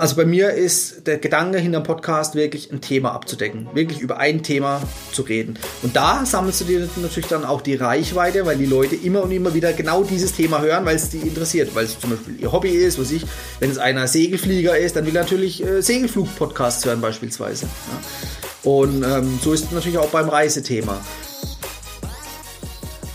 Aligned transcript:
Also 0.00 0.16
bei 0.16 0.24
mir 0.24 0.54
ist 0.54 1.06
der 1.06 1.18
Gedanke 1.18 1.58
hinter 1.58 1.80
dem 1.80 1.84
Podcast 1.84 2.34
wirklich 2.34 2.72
ein 2.72 2.80
Thema 2.80 3.12
abzudecken, 3.12 3.68
wirklich 3.74 4.00
über 4.00 4.16
ein 4.16 4.42
Thema 4.42 4.80
zu 5.12 5.20
reden. 5.20 5.58
Und 5.82 5.94
da 5.94 6.24
sammelst 6.24 6.62
du 6.62 6.64
dir 6.64 6.88
natürlich 6.96 7.28
dann 7.28 7.44
auch 7.44 7.60
die 7.60 7.74
Reichweite, 7.74 8.46
weil 8.46 8.56
die 8.56 8.64
Leute 8.64 8.96
immer 8.96 9.22
und 9.22 9.30
immer 9.30 9.52
wieder 9.52 9.74
genau 9.74 10.02
dieses 10.02 10.32
Thema 10.32 10.62
hören, 10.62 10.86
weil 10.86 10.96
es 10.96 11.10
die 11.10 11.18
interessiert, 11.18 11.74
weil 11.74 11.84
es 11.84 12.00
zum 12.00 12.10
Beispiel 12.10 12.40
ihr 12.40 12.50
Hobby 12.50 12.70
ist, 12.70 12.98
was 12.98 13.10
ich, 13.10 13.26
wenn 13.58 13.70
es 13.70 13.76
einer 13.76 14.08
Segelflieger 14.08 14.78
ist, 14.78 14.96
dann 14.96 15.04
will 15.04 15.14
er 15.14 15.24
natürlich 15.24 15.62
äh, 15.62 15.82
Segelflug-Podcasts 15.82 16.86
hören 16.86 17.02
beispielsweise. 17.02 17.66
Ja. 17.66 18.70
Und 18.70 19.04
ähm, 19.04 19.38
so 19.42 19.52
ist 19.52 19.64
es 19.64 19.70
natürlich 19.70 19.98
auch 19.98 20.08
beim 20.08 20.30
Reisethema. 20.30 20.98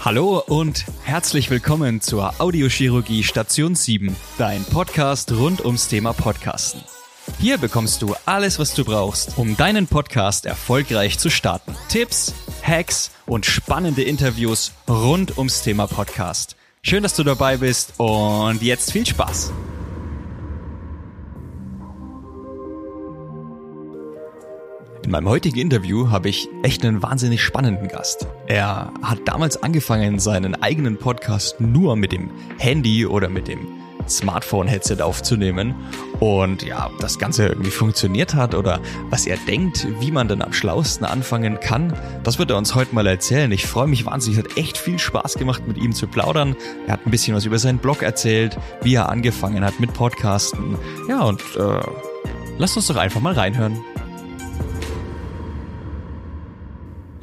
Hallo 0.05 0.43
und 0.45 0.85
herzlich 1.01 1.49
willkommen 1.49 1.99
zur 1.99 2.39
Audiochirurgie 2.39 3.23
Station 3.23 3.73
7, 3.73 4.15
dein 4.37 4.63
Podcast 4.63 5.31
rund 5.31 5.65
ums 5.65 5.87
Thema 5.87 6.13
Podcasten. 6.13 6.83
Hier 7.39 7.57
bekommst 7.57 8.03
du 8.03 8.13
alles, 8.27 8.59
was 8.59 8.75
du 8.75 8.85
brauchst, 8.85 9.35
um 9.39 9.57
deinen 9.57 9.87
Podcast 9.87 10.45
erfolgreich 10.45 11.17
zu 11.17 11.31
starten. 11.31 11.73
Tipps, 11.89 12.35
Hacks 12.61 13.09
und 13.25 13.47
spannende 13.47 14.03
Interviews 14.03 14.73
rund 14.87 15.39
ums 15.39 15.63
Thema 15.63 15.87
Podcast. 15.87 16.55
Schön, 16.83 17.01
dass 17.01 17.15
du 17.15 17.23
dabei 17.23 17.57
bist 17.57 17.93
und 17.97 18.61
jetzt 18.61 18.91
viel 18.91 19.07
Spaß. 19.07 19.53
In 25.05 25.11
meinem 25.11 25.29
heutigen 25.29 25.59
Interview 25.59 26.09
habe 26.09 26.29
ich 26.29 26.49
echt 26.63 26.83
einen 26.83 27.03
wahnsinnig 27.03 27.43
spannenden 27.43 27.89
Gast. 27.89 28.25
Er 28.47 28.91
hat 29.03 29.19
damals 29.25 29.61
angefangen, 29.61 30.17
seinen 30.17 30.55
eigenen 30.63 30.97
Podcast 30.97 31.61
nur 31.61 31.95
mit 31.95 32.11
dem 32.11 32.31
Handy 32.57 33.05
oder 33.05 33.29
mit 33.29 33.47
dem 33.47 33.67
Smartphone-Headset 34.09 35.01
aufzunehmen 35.01 35.75
und 36.19 36.63
ja, 36.63 36.89
das 37.01 37.19
Ganze 37.19 37.45
irgendwie 37.45 37.69
funktioniert 37.69 38.33
hat 38.33 38.55
oder 38.55 38.79
was 39.11 39.27
er 39.27 39.37
denkt, 39.47 39.85
wie 39.99 40.09
man 40.09 40.27
dann 40.27 40.41
am 40.41 40.53
schlausten 40.53 41.05
anfangen 41.05 41.59
kann, 41.59 41.93
das 42.23 42.39
wird 42.39 42.49
er 42.49 42.57
uns 42.57 42.73
heute 42.73 42.95
mal 42.95 43.05
erzählen. 43.05 43.51
Ich 43.51 43.67
freue 43.67 43.87
mich 43.87 44.07
wahnsinnig, 44.07 44.39
hat 44.39 44.57
echt 44.57 44.75
viel 44.75 44.97
Spaß 44.97 45.35
gemacht, 45.35 45.67
mit 45.67 45.77
ihm 45.77 45.93
zu 45.93 46.07
plaudern. 46.07 46.55
Er 46.87 46.93
hat 46.93 47.05
ein 47.05 47.11
bisschen 47.11 47.35
was 47.35 47.45
über 47.45 47.59
seinen 47.59 47.77
Blog 47.77 48.01
erzählt, 48.01 48.57
wie 48.81 48.95
er 48.95 49.09
angefangen 49.09 49.63
hat 49.63 49.79
mit 49.79 49.93
Podcasten. 49.93 50.79
Ja, 51.07 51.21
und 51.25 51.41
äh, 51.57 51.79
lasst 52.57 52.75
uns 52.75 52.87
doch 52.87 52.95
einfach 52.95 53.21
mal 53.21 53.33
reinhören. 53.33 53.79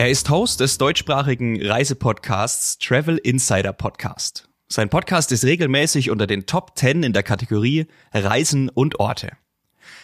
Er 0.03 0.11
ist 0.11 0.31
Host 0.31 0.59
des 0.59 0.79
deutschsprachigen 0.79 1.65
Reisepodcasts 1.65 2.77
Travel 2.79 3.19
Insider 3.19 3.73
Podcast. 3.73 4.49
Sein 4.67 4.89
Podcast 4.89 5.31
ist 5.31 5.45
regelmäßig 5.45 6.11
unter 6.11 6.27
den 6.27 6.45
Top 6.45 6.73
10 6.77 7.05
in 7.05 7.13
der 7.13 7.23
Kategorie 7.23 7.87
Reisen 8.13 8.69
und 8.69 8.99
Orte. 8.99 9.37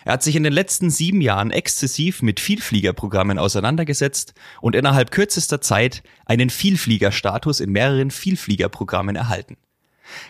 Er 0.05 0.12
hat 0.12 0.22
sich 0.22 0.36
in 0.36 0.44
den 0.44 0.52
letzten 0.52 0.90
sieben 0.90 1.20
Jahren 1.20 1.50
exzessiv 1.50 2.22
mit 2.22 2.38
Vielfliegerprogrammen 2.38 3.40
auseinandergesetzt 3.40 4.34
und 4.60 4.77
innerhalb 4.77 5.10
kürzester 5.10 5.60
Zeit 5.60 6.05
einen 6.27 6.48
Vielfliegerstatus 6.48 7.58
in 7.58 7.72
mehreren 7.72 8.12
Vielfliegerprogrammen 8.12 9.16
erhalten. 9.16 9.56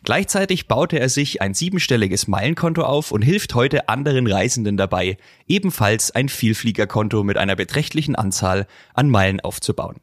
Gleichzeitig 0.05 0.69
baute 0.69 0.99
er 0.99 1.09
sich 1.09 1.43
ein 1.43 1.55
siebenstelliges 1.55 2.29
Meilenkonto 2.29 2.83
auf 2.83 3.13
und 3.13 3.23
hilft 3.23 3.55
heute 3.55 3.89
anderen 3.89 4.27
Reisenden 4.27 4.77
dabei, 4.77 5.17
ebenfalls 5.47 6.11
ein 6.11 6.29
Vielfliegerkonto 6.29 7.25
mit 7.25 7.37
einer 7.37 7.57
beträchtlichen 7.57 8.15
Anzahl 8.15 8.67
an 8.95 9.11
Meilen 9.11 9.41
aufzubauen. 9.41 9.97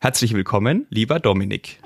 Herzlich 0.00 0.32
willkommen, 0.32 0.86
lieber 0.90 1.20
Dominik. 1.20 1.78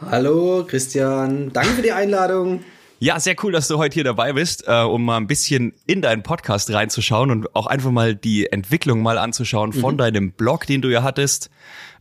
Hallo 0.00 0.64
Christian, 0.66 1.52
danke 1.52 1.70
für 1.70 1.82
die 1.82 1.92
Einladung. 1.92 2.64
Ja, 3.00 3.20
sehr 3.20 3.36
cool, 3.44 3.52
dass 3.52 3.68
du 3.68 3.78
heute 3.78 3.94
hier 3.94 4.04
dabei 4.04 4.32
bist, 4.32 4.64
äh, 4.66 4.82
um 4.82 5.04
mal 5.04 5.18
ein 5.18 5.28
bisschen 5.28 5.72
in 5.86 6.02
deinen 6.02 6.24
Podcast 6.24 6.72
reinzuschauen 6.72 7.30
und 7.30 7.54
auch 7.54 7.68
einfach 7.68 7.92
mal 7.92 8.16
die 8.16 8.50
Entwicklung 8.50 9.02
mal 9.02 9.18
anzuschauen 9.18 9.72
von 9.72 9.94
mhm. 9.94 9.98
deinem 9.98 10.32
Blog, 10.32 10.66
den 10.66 10.82
du 10.82 10.88
ja 10.88 11.04
hattest, 11.04 11.48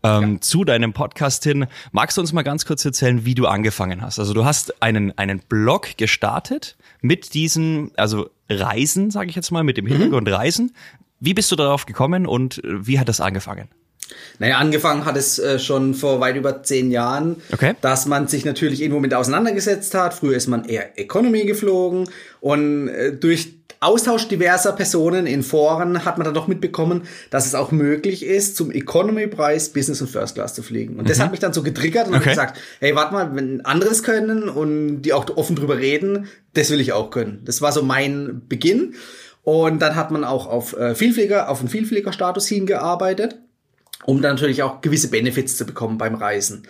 ähm, 0.07 0.33
ja. 0.33 0.41
zu 0.41 0.63
deinem 0.63 0.93
Podcast 0.93 1.43
hin. 1.43 1.67
Magst 1.91 2.17
du 2.17 2.21
uns 2.21 2.33
mal 2.33 2.43
ganz 2.43 2.65
kurz 2.65 2.83
erzählen, 2.85 3.25
wie 3.25 3.35
du 3.35 3.47
angefangen 3.47 4.01
hast? 4.01 4.19
Also 4.19 4.33
du 4.33 4.45
hast 4.45 4.81
einen, 4.81 5.17
einen 5.17 5.39
Blog 5.39 5.97
gestartet 5.97 6.75
mit 7.01 7.33
diesen, 7.33 7.91
also 7.97 8.29
Reisen, 8.49 9.11
sage 9.11 9.29
ich 9.29 9.35
jetzt 9.35 9.51
mal, 9.51 9.63
mit 9.63 9.77
dem 9.77 9.85
mhm. 9.85 9.89
Hintergrund 9.89 10.27
mhm. 10.27 10.33
Reisen. 10.33 10.75
Wie 11.19 11.33
bist 11.33 11.51
du 11.51 11.55
darauf 11.55 11.85
gekommen 11.85 12.27
und 12.27 12.61
wie 12.63 12.99
hat 12.99 13.09
das 13.09 13.21
angefangen? 13.21 13.69
Naja, 14.39 14.57
angefangen 14.57 15.05
hat 15.05 15.17
es 15.17 15.39
äh, 15.39 15.59
schon 15.59 15.93
vor 15.93 16.19
weit 16.19 16.35
über 16.35 16.63
zehn 16.63 16.91
Jahren, 16.91 17.37
okay. 17.51 17.75
dass 17.81 18.05
man 18.05 18.27
sich 18.27 18.45
natürlich 18.45 18.81
irgendwo 18.81 18.99
mit 18.99 19.13
auseinandergesetzt 19.13 19.93
hat. 19.95 20.13
Früher 20.13 20.37
ist 20.37 20.47
man 20.47 20.65
eher 20.65 20.97
Economy 20.97 21.45
geflogen 21.45 22.09
und 22.39 22.87
äh, 22.87 23.13
durch 23.13 23.53
Austausch 23.79 24.27
diverser 24.27 24.71
Personen 24.71 25.27
in 25.27 25.43
Foren 25.43 26.05
hat 26.05 26.17
man 26.17 26.25
dann 26.25 26.33
doch 26.33 26.47
mitbekommen, 26.47 27.03
dass 27.29 27.45
es 27.45 27.55
auch 27.55 27.71
möglich 27.71 28.25
ist, 28.25 28.55
zum 28.55 28.71
Economy-Preis 28.71 29.69
Business 29.69 30.01
und 30.01 30.09
First 30.09 30.35
Class 30.35 30.53
zu 30.53 30.63
fliegen. 30.63 30.95
Und 30.95 31.03
mhm. 31.03 31.07
das 31.07 31.19
hat 31.19 31.31
mich 31.31 31.39
dann 31.39 31.53
so 31.53 31.63
getriggert 31.63 32.07
und 32.07 32.15
okay. 32.15 32.21
habe 32.21 32.29
gesagt, 32.29 32.59
hey, 32.79 32.95
warte 32.95 33.13
mal, 33.13 33.35
wenn 33.35 33.63
anderes 33.65 34.03
können 34.03 34.49
und 34.49 35.01
die 35.03 35.13
auch 35.13 35.25
offen 35.35 35.55
drüber 35.55 35.77
reden, 35.77 36.27
das 36.53 36.69
will 36.69 36.81
ich 36.81 36.93
auch 36.93 37.11
können. 37.11 37.41
Das 37.45 37.61
war 37.61 37.71
so 37.71 37.83
mein 37.83 38.41
Beginn. 38.47 38.95
Und 39.43 39.81
dann 39.81 39.95
hat 39.95 40.11
man 40.11 40.23
auch 40.23 40.47
auf 40.47 40.75
äh, 40.75 40.93
Vielflieger, 40.93 41.49
auf 41.49 41.59
einen 41.59 41.69
Vielfliegerstatus 41.69 42.47
hingearbeitet 42.47 43.37
um 44.05 44.21
dann 44.21 44.35
natürlich 44.35 44.63
auch 44.63 44.81
gewisse 44.81 45.09
Benefits 45.09 45.57
zu 45.57 45.65
bekommen 45.65 45.97
beim 45.97 46.15
Reisen. 46.15 46.63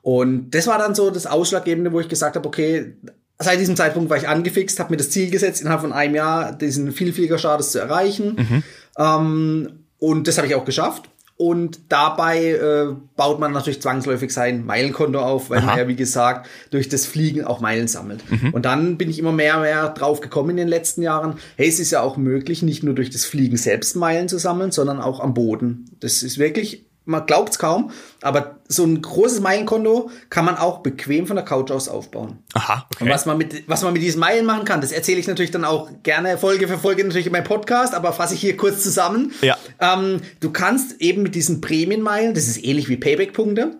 Und 0.00 0.50
das 0.52 0.66
war 0.66 0.78
dann 0.78 0.94
so 0.94 1.10
das 1.10 1.26
Ausschlaggebende, 1.26 1.92
wo 1.92 2.00
ich 2.00 2.08
gesagt 2.08 2.36
habe, 2.36 2.48
okay, 2.48 2.96
seit 3.38 3.60
diesem 3.60 3.76
Zeitpunkt 3.76 4.10
war 4.10 4.16
ich 4.16 4.28
angefixt, 4.28 4.80
habe 4.80 4.90
mir 4.92 4.96
das 4.96 5.10
Ziel 5.10 5.30
gesetzt, 5.30 5.60
innerhalb 5.60 5.80
von 5.80 5.92
einem 5.92 6.14
Jahr 6.14 6.52
diesen 6.52 6.92
Vielfliegerstatus 6.92 7.72
zu 7.72 7.78
erreichen. 7.78 8.36
Mhm. 8.36 8.62
Ähm, 8.98 9.68
und 9.98 10.28
das 10.28 10.38
habe 10.38 10.46
ich 10.46 10.54
auch 10.54 10.64
geschafft. 10.64 11.08
Und 11.36 11.78
dabei 11.88 12.46
äh, 12.46 12.94
baut 13.14 13.38
man 13.38 13.52
natürlich 13.52 13.80
zwangsläufig 13.80 14.32
sein 14.32 14.66
Meilenkonto 14.66 15.20
auf, 15.20 15.50
weil 15.50 15.58
Aha. 15.58 15.66
man 15.66 15.78
ja, 15.78 15.86
wie 15.86 15.94
gesagt, 15.94 16.48
durch 16.70 16.88
das 16.88 17.06
Fliegen 17.06 17.44
auch 17.44 17.60
Meilen 17.60 17.86
sammelt. 17.86 18.28
Mhm. 18.28 18.50
Und 18.52 18.64
dann 18.64 18.98
bin 18.98 19.08
ich 19.08 19.20
immer 19.20 19.30
mehr 19.30 19.54
und 19.54 19.62
mehr 19.62 19.88
drauf 19.90 20.20
gekommen 20.20 20.50
in 20.50 20.56
den 20.56 20.68
letzten 20.68 21.02
Jahren, 21.02 21.34
hey, 21.56 21.68
es 21.68 21.78
ist 21.78 21.92
ja 21.92 22.00
auch 22.00 22.16
möglich, 22.16 22.62
nicht 22.62 22.82
nur 22.82 22.94
durch 22.94 23.10
das 23.10 23.24
Fliegen 23.24 23.56
selbst 23.56 23.94
Meilen 23.94 24.28
zu 24.28 24.36
sammeln, 24.38 24.72
sondern 24.72 25.00
auch 25.00 25.20
am 25.20 25.32
Boden. 25.32 25.84
Das 26.00 26.24
ist 26.24 26.38
wirklich 26.38 26.87
man 27.08 27.24
glaubt 27.24 27.50
es 27.50 27.58
kaum, 27.58 27.90
aber 28.20 28.58
so 28.68 28.84
ein 28.84 29.00
großes 29.00 29.40
Meilenkonto 29.40 30.10
kann 30.28 30.44
man 30.44 30.56
auch 30.56 30.80
bequem 30.80 31.26
von 31.26 31.36
der 31.36 31.44
Couch 31.44 31.70
aus 31.70 31.88
aufbauen. 31.88 32.38
Aha, 32.52 32.86
okay. 32.92 33.04
Und 33.04 33.10
was 33.10 33.24
man 33.24 33.38
mit, 33.38 33.66
was 33.66 33.82
man 33.82 33.94
mit 33.94 34.02
diesen 34.02 34.20
Meilen 34.20 34.44
machen 34.44 34.66
kann, 34.66 34.82
das 34.82 34.92
erzähle 34.92 35.18
ich 35.18 35.26
natürlich 35.26 35.50
dann 35.50 35.64
auch 35.64 35.88
gerne 36.02 36.36
Folge 36.36 36.68
für 36.68 36.78
Folge 36.78 37.02
natürlich 37.02 37.26
in 37.26 37.32
meinem 37.32 37.44
Podcast, 37.44 37.94
aber 37.94 38.12
fasse 38.12 38.34
ich 38.34 38.40
hier 38.40 38.56
kurz 38.58 38.82
zusammen. 38.82 39.32
Ja. 39.40 39.56
Ähm, 39.80 40.20
du 40.40 40.50
kannst 40.50 41.00
eben 41.00 41.22
mit 41.22 41.34
diesen 41.34 41.62
Prämienmeilen, 41.62 42.34
das 42.34 42.46
ist 42.46 42.62
ähnlich 42.62 42.90
wie 42.90 42.98
Payback-Punkte, 42.98 43.78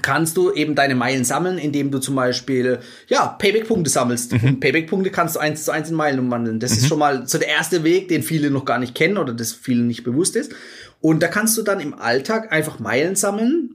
kannst 0.00 0.38
du 0.38 0.50
eben 0.52 0.74
deine 0.74 0.94
Meilen 0.94 1.24
sammeln, 1.24 1.58
indem 1.58 1.90
du 1.90 1.98
zum 1.98 2.14
Beispiel, 2.14 2.78
ja, 3.08 3.26
Payback-Punkte 3.26 3.90
sammelst. 3.90 4.32
Mhm. 4.32 4.48
Und 4.48 4.60
Payback-Punkte 4.60 5.10
kannst 5.10 5.36
du 5.36 5.40
eins 5.40 5.64
zu 5.64 5.70
eins 5.70 5.90
in 5.90 5.96
Meilen 5.96 6.18
umwandeln. 6.18 6.60
Das 6.60 6.70
mhm. 6.70 6.78
ist 6.78 6.88
schon 6.88 6.98
mal 6.98 7.26
so 7.26 7.36
der 7.36 7.48
erste 7.48 7.84
Weg, 7.84 8.08
den 8.08 8.22
viele 8.22 8.50
noch 8.50 8.64
gar 8.64 8.78
nicht 8.78 8.94
kennen 8.94 9.18
oder 9.18 9.34
das 9.34 9.52
vielen 9.52 9.86
nicht 9.86 10.02
bewusst 10.02 10.34
ist. 10.36 10.52
Und 11.00 11.22
da 11.22 11.28
kannst 11.28 11.58
du 11.58 11.62
dann 11.62 11.80
im 11.80 11.92
Alltag 11.94 12.52
einfach 12.52 12.78
Meilen 12.78 13.16
sammeln. 13.16 13.74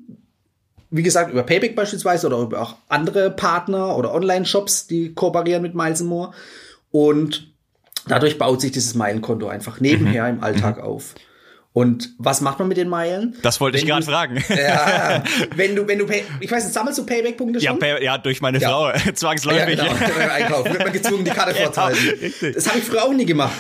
Wie 0.89 1.03
gesagt, 1.03 1.31
über 1.31 1.43
Payback 1.43 1.75
beispielsweise 1.75 2.25
oder 2.27 2.39
über 2.39 2.61
auch 2.61 2.77
andere 2.87 3.29
Partner 3.29 3.95
oder 3.95 4.13
Online-Shops, 4.13 4.87
die 4.87 5.13
kooperieren 5.13 5.61
mit 5.61 5.75
Miles 5.75 6.01
More. 6.01 6.31
Und 6.89 7.51
dadurch 8.07 8.39
baut 8.39 8.61
sich 8.61 8.71
dieses 8.71 8.95
Meilenkonto 8.95 9.47
einfach 9.47 9.81
nebenher 9.81 10.23
mhm. 10.23 10.37
im 10.37 10.43
Alltag 10.43 10.77
mhm. 10.77 10.83
auf. 10.83 11.13
Und 11.77 12.15
was 12.17 12.41
macht 12.41 12.57
man 12.57 12.69
mit 12.69 12.77
den 12.77 12.89
Meilen? 12.89 13.35
Das 13.43 13.61
wollte 13.61 13.77
wenn 13.77 13.83
ich 13.83 13.87
gerade 13.87 14.03
fragen. 14.03 14.43
Ja, 14.49 15.23
wenn 15.55 15.75
du, 15.75 15.87
wenn 15.87 15.99
du, 15.99 16.07
Pay, 16.07 16.23
ich 16.39 16.49
weiß 16.49 16.63
nicht, 16.63 16.73
sammelst 16.73 16.97
du 16.97 17.05
Payback-Punkte 17.05 17.61
schon? 17.61 17.65
Ja, 17.65 17.73
pay, 17.75 18.03
ja, 18.03 18.17
durch 18.17 18.41
meine 18.41 18.57
ja. 18.57 18.67
Frau, 18.67 18.91
zwangsläufig. 19.13 19.77
Ja, 19.77 19.93
genau, 19.93 20.33
Einkauf, 20.33 20.65
wird 20.65 20.79
man 20.79 20.91
gezwungen, 20.91 21.23
die 21.23 21.29
Karte 21.29 21.53
vorzuhalten. 21.63 21.99
Ja, 22.41 22.49
das 22.49 22.67
habe 22.67 22.79
ich 22.79 22.83
früher 22.83 23.03
auch 23.03 23.13
nie 23.13 23.27
gemacht. 23.27 23.53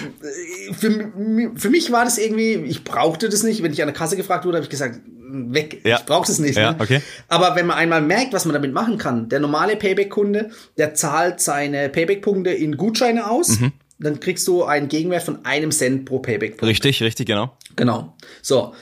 Für, 0.79 1.11
für 1.57 1.69
mich 1.69 1.91
war 1.91 2.05
das 2.05 2.17
irgendwie, 2.17 2.53
ich 2.53 2.83
brauchte 2.83 3.29
das 3.29 3.43
nicht. 3.43 3.61
Wenn 3.61 3.71
ich 3.71 3.83
an 3.83 3.87
der 3.87 3.95
Kasse 3.95 4.17
gefragt 4.17 4.45
wurde, 4.45 4.57
habe 4.57 4.63
ich 4.63 4.71
gesagt, 4.71 4.99
weg, 5.05 5.81
ja. 5.83 5.97
ich 5.99 6.05
brauche 6.05 6.31
es 6.31 6.39
nicht. 6.39 6.57
Ja, 6.57 6.71
ne? 6.71 6.77
okay. 6.79 7.01
Aber 7.27 7.55
wenn 7.55 7.67
man 7.67 7.77
einmal 7.77 8.01
merkt, 8.01 8.33
was 8.33 8.45
man 8.45 8.53
damit 8.55 8.73
machen 8.73 8.97
kann, 8.97 9.29
der 9.29 9.41
normale 9.41 9.75
Payback-Kunde, 9.75 10.49
der 10.79 10.95
zahlt 10.95 11.39
seine 11.39 11.87
Payback-Punkte 11.89 12.49
in 12.49 12.77
Gutscheine 12.77 13.29
aus. 13.29 13.59
Mhm 13.59 13.73
dann 13.99 14.19
kriegst 14.19 14.47
du 14.47 14.63
einen 14.63 14.87
Gegenwert 14.89 15.23
von 15.23 15.45
einem 15.45 15.71
Cent 15.71 16.05
pro 16.05 16.19
Payback. 16.19 16.59
-Punkt. 16.59 16.67
Richtig, 16.67 17.01
richtig, 17.01 17.27
genau. 17.27 17.57
Genau. 17.75 18.15
So. 18.41 18.73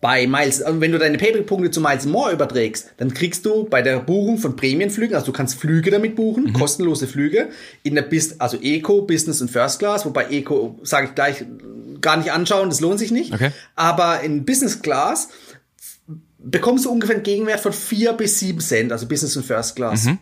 Bei 0.00 0.26
Miles, 0.26 0.64
wenn 0.66 0.92
du 0.92 0.98
deine 0.98 1.18
Payback-Punkte 1.18 1.70
zu 1.70 1.82
Miles 1.82 2.06
More 2.06 2.32
überträgst, 2.32 2.92
dann 2.96 3.12
kriegst 3.12 3.44
du 3.44 3.64
bei 3.64 3.82
der 3.82 4.00
Buchung 4.00 4.38
von 4.38 4.56
Prämienflügen, 4.56 5.14
also 5.14 5.26
du 5.26 5.32
kannst 5.32 5.60
Flüge 5.60 5.90
damit 5.90 6.16
buchen, 6.16 6.44
mhm. 6.44 6.52
kostenlose 6.54 7.06
Flüge, 7.06 7.50
in 7.82 7.96
der 7.96 8.02
Bis 8.02 8.40
also 8.40 8.56
Eco, 8.62 9.02
Business 9.02 9.42
und 9.42 9.50
First 9.50 9.78
Class, 9.78 10.06
wobei 10.06 10.30
Eco, 10.30 10.78
sage 10.84 11.08
ich 11.08 11.14
gleich, 11.14 11.44
gar 12.00 12.16
nicht 12.16 12.32
anschauen, 12.32 12.70
das 12.70 12.80
lohnt 12.80 12.98
sich 12.98 13.10
nicht. 13.10 13.34
Okay. 13.34 13.50
Aber 13.76 14.22
in 14.22 14.46
Business 14.46 14.80
Class 14.80 15.28
bekommst 16.38 16.86
du 16.86 16.90
ungefähr 16.90 17.16
einen 17.16 17.24
Gegenwert 17.24 17.60
von 17.60 17.74
vier 17.74 18.14
bis 18.14 18.38
sieben 18.38 18.60
Cent, 18.60 18.92
also 18.92 19.06
Business 19.06 19.36
und 19.36 19.44
First 19.44 19.76
Class. 19.76 20.06
Mhm. 20.06 20.18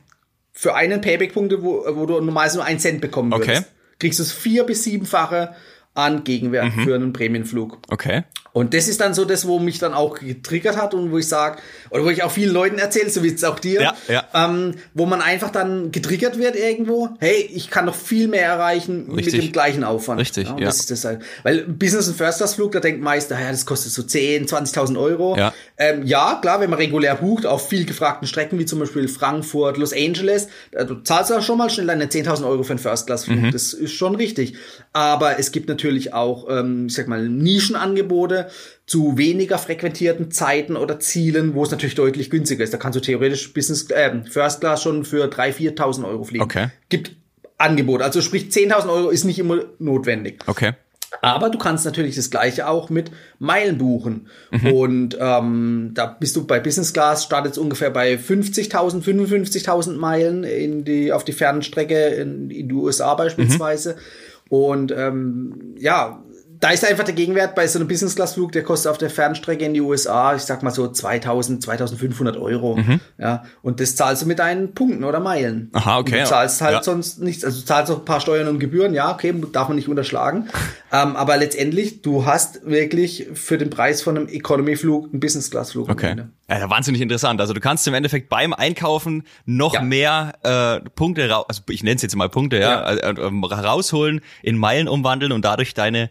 Für 0.52 0.74
einen 0.74 1.00
Payback-Punkte, 1.00 1.62
wo, 1.62 1.84
wo 1.90 2.04
du 2.04 2.14
normalerweise 2.14 2.56
nur 2.56 2.66
einen 2.66 2.80
Cent 2.80 3.00
bekommen 3.00 3.30
würdest. 3.30 3.48
Okay. 3.48 3.62
Kriegst 3.98 4.18
du 4.18 4.22
es 4.22 4.32
vier 4.32 4.64
bis 4.64 4.84
siebenfache 4.84 5.54
an 5.94 6.24
Gegenwert 6.24 6.76
mhm. 6.76 6.84
für 6.84 6.94
einen 6.94 7.12
Prämienflug. 7.12 7.78
Okay. 7.88 8.24
Und 8.52 8.74
das 8.74 8.88
ist 8.88 9.00
dann 9.00 9.14
so 9.14 9.24
das, 9.24 9.46
wo 9.46 9.58
mich 9.58 9.78
dann 9.78 9.94
auch 9.94 10.18
getriggert 10.18 10.76
hat 10.76 10.94
und 10.94 11.12
wo 11.12 11.18
ich 11.18 11.28
sage, 11.28 11.58
oder 11.90 12.04
wo 12.04 12.10
ich 12.10 12.22
auch 12.22 12.30
vielen 12.30 12.52
Leuten 12.52 12.78
erzähle, 12.78 13.10
so 13.10 13.22
wie 13.22 13.28
es 13.28 13.44
auch 13.44 13.58
dir, 13.58 13.82
ja, 13.82 13.94
ja. 14.08 14.24
Ähm, 14.34 14.74
wo 14.94 15.06
man 15.06 15.20
einfach 15.20 15.50
dann 15.50 15.92
getriggert 15.92 16.38
wird 16.38 16.56
irgendwo, 16.56 17.10
hey, 17.20 17.48
ich 17.52 17.70
kann 17.70 17.84
noch 17.84 17.94
viel 17.94 18.28
mehr 18.28 18.44
erreichen 18.44 19.10
Richtig. 19.10 19.34
mit 19.34 19.42
dem 19.42 19.52
gleichen 19.52 19.84
Aufwand. 19.84 20.20
Richtig, 20.20 20.48
ja. 20.48 20.56
ja. 20.58 20.66
Das 20.66 20.80
ist 20.80 20.90
das 20.90 21.04
halt. 21.04 21.22
Weil 21.42 21.64
Business- 21.64 22.08
und 22.08 22.16
First-Class-Flug, 22.16 22.72
da 22.72 22.80
denkt 22.80 23.02
meist, 23.02 23.30
ja, 23.30 23.50
das 23.50 23.66
kostet 23.66 23.92
so 23.92 24.02
10, 24.02 24.46
20.000 24.46 24.98
Euro. 24.98 25.36
Ja. 25.36 25.52
Ähm, 25.76 26.06
ja, 26.06 26.38
klar, 26.40 26.60
wenn 26.60 26.70
man 26.70 26.78
regulär 26.78 27.14
bucht, 27.14 27.46
auf 27.46 27.68
viel 27.68 27.84
gefragten 27.84 28.26
Strecken, 28.26 28.58
wie 28.58 28.66
zum 28.66 28.78
Beispiel 28.78 29.08
Frankfurt, 29.08 29.76
Los 29.76 29.92
Angeles, 29.92 30.48
äh, 30.72 30.84
du 30.84 30.96
zahlst 30.96 31.30
ja 31.30 31.40
schon 31.42 31.58
mal 31.58 31.70
schnell 31.70 31.86
deine 31.86 32.06
10.000 32.06 32.46
Euro 32.46 32.62
für 32.62 32.70
einen 32.70 32.78
First-Class-Flug. 32.78 33.38
Mhm. 33.38 33.50
Das 33.52 33.72
ist 33.72 33.92
schon 33.92 34.14
richtig. 34.14 34.54
Aber 34.92 35.38
es 35.38 35.52
gibt 35.52 35.68
natürlich 35.68 36.12
auch, 36.14 36.48
ähm, 36.48 36.86
ich 36.86 36.94
sag 36.94 37.08
mal, 37.08 37.28
Nischenangebote, 37.28 38.37
zu 38.86 39.18
weniger 39.18 39.58
frequentierten 39.58 40.30
Zeiten 40.30 40.76
oder 40.76 41.00
Zielen, 41.00 41.54
wo 41.54 41.64
es 41.64 41.70
natürlich 41.70 41.94
deutlich 41.94 42.30
günstiger 42.30 42.64
ist. 42.64 42.72
Da 42.72 42.78
kannst 42.78 42.96
du 42.96 43.00
theoretisch 43.00 43.52
Business 43.52 43.90
äh, 43.90 44.22
First 44.30 44.60
Class 44.60 44.82
schon 44.82 45.04
für 45.04 45.26
3.000, 45.26 45.76
4.000 45.76 46.08
Euro 46.08 46.24
fliegen. 46.24 46.44
Okay. 46.44 46.68
Gibt 46.88 47.12
Angebot. 47.58 48.02
Also 48.02 48.20
sprich 48.20 48.44
10.000 48.44 48.88
Euro 48.88 49.10
ist 49.10 49.24
nicht 49.24 49.38
immer 49.38 49.64
notwendig. 49.78 50.44
Okay. 50.46 50.74
Aber 51.22 51.50
du 51.50 51.58
kannst 51.58 51.84
natürlich 51.84 52.16
das 52.16 52.30
gleiche 52.30 52.68
auch 52.68 52.90
mit 52.90 53.10
Meilen 53.38 53.78
buchen. 53.78 54.28
Mhm. 54.50 54.72
Und 54.72 55.18
ähm, 55.20 55.92
da 55.94 56.06
bist 56.06 56.36
du 56.36 56.46
bei 56.46 56.60
Business 56.60 56.92
Class, 56.92 57.24
startet 57.24 57.58
ungefähr 57.58 57.90
bei 57.90 58.14
50.000, 58.14 59.02
55.000 59.02 59.96
Meilen 59.96 60.44
in 60.44 60.84
die, 60.84 61.12
auf 61.12 61.24
die 61.24 61.32
Fernstrecke 61.32 62.08
in, 62.08 62.50
in 62.50 62.68
die 62.68 62.74
USA 62.74 63.14
beispielsweise. 63.14 63.94
Mhm. 63.94 63.98
Und 64.50 64.92
ähm, 64.92 65.74
ja, 65.78 66.22
da 66.60 66.70
ist 66.70 66.84
einfach 66.84 67.04
der 67.04 67.14
Gegenwert 67.14 67.54
bei 67.54 67.66
so 67.66 67.78
einem 67.78 67.88
Business-Class-Flug, 67.88 68.52
der 68.52 68.62
kostet 68.62 68.90
auf 68.90 68.98
der 68.98 69.10
Fernstrecke 69.10 69.64
in 69.64 69.74
die 69.74 69.80
USA, 69.80 70.34
ich 70.34 70.42
sag 70.42 70.62
mal 70.62 70.70
so 70.70 70.88
2000, 70.88 71.62
2500 71.62 72.36
Euro. 72.36 72.76
Mhm. 72.76 73.00
Ja, 73.18 73.44
und 73.62 73.80
das 73.80 73.96
zahlst 73.96 74.22
du 74.22 74.26
mit 74.26 74.38
deinen 74.38 74.74
Punkten 74.74 75.04
oder 75.04 75.20
Meilen. 75.20 75.70
Aha, 75.72 75.98
okay. 75.98 76.14
Und 76.14 76.20
du 76.22 76.28
zahlst 76.28 76.60
halt 76.60 76.74
ja. 76.74 76.82
sonst 76.82 77.20
nichts, 77.20 77.44
also 77.44 77.60
du 77.60 77.66
zahlst 77.66 77.92
auch 77.92 77.98
ein 77.98 78.04
paar 78.04 78.20
Steuern 78.20 78.48
und 78.48 78.58
Gebühren, 78.58 78.94
ja, 78.94 79.12
okay, 79.12 79.34
darf 79.52 79.68
man 79.68 79.76
nicht 79.76 79.88
unterschlagen. 79.88 80.48
ähm, 80.92 81.16
aber 81.16 81.36
letztendlich, 81.36 82.02
du 82.02 82.26
hast 82.26 82.66
wirklich 82.66 83.28
für 83.34 83.58
den 83.58 83.70
Preis 83.70 84.02
von 84.02 84.16
einem 84.16 84.28
Economy-Flug 84.28 85.10
einen 85.12 85.20
Business-Class-Flug. 85.20 85.88
Okay. 85.88 86.16
Ja, 86.50 86.70
wahnsinnig 86.70 87.02
interessant. 87.02 87.40
Also 87.40 87.52
du 87.52 87.60
kannst 87.60 87.86
im 87.86 87.94
Endeffekt 87.94 88.30
beim 88.30 88.54
Einkaufen 88.54 89.24
noch 89.44 89.74
ja. 89.74 89.82
mehr 89.82 90.32
äh, 90.42 90.88
Punkte, 90.90 91.24
also 91.46 91.62
ich 91.68 91.82
nenne 91.82 91.96
es 91.96 92.02
jetzt 92.02 92.16
mal 92.16 92.28
Punkte, 92.28 92.58
ja, 92.58 92.90
ja. 92.90 93.10
Äh, 93.10 93.20
äh, 93.20 93.54
rausholen, 93.54 94.22
in 94.42 94.56
Meilen 94.56 94.88
umwandeln 94.88 95.32
und 95.32 95.44
dadurch 95.44 95.74
deine 95.74 96.10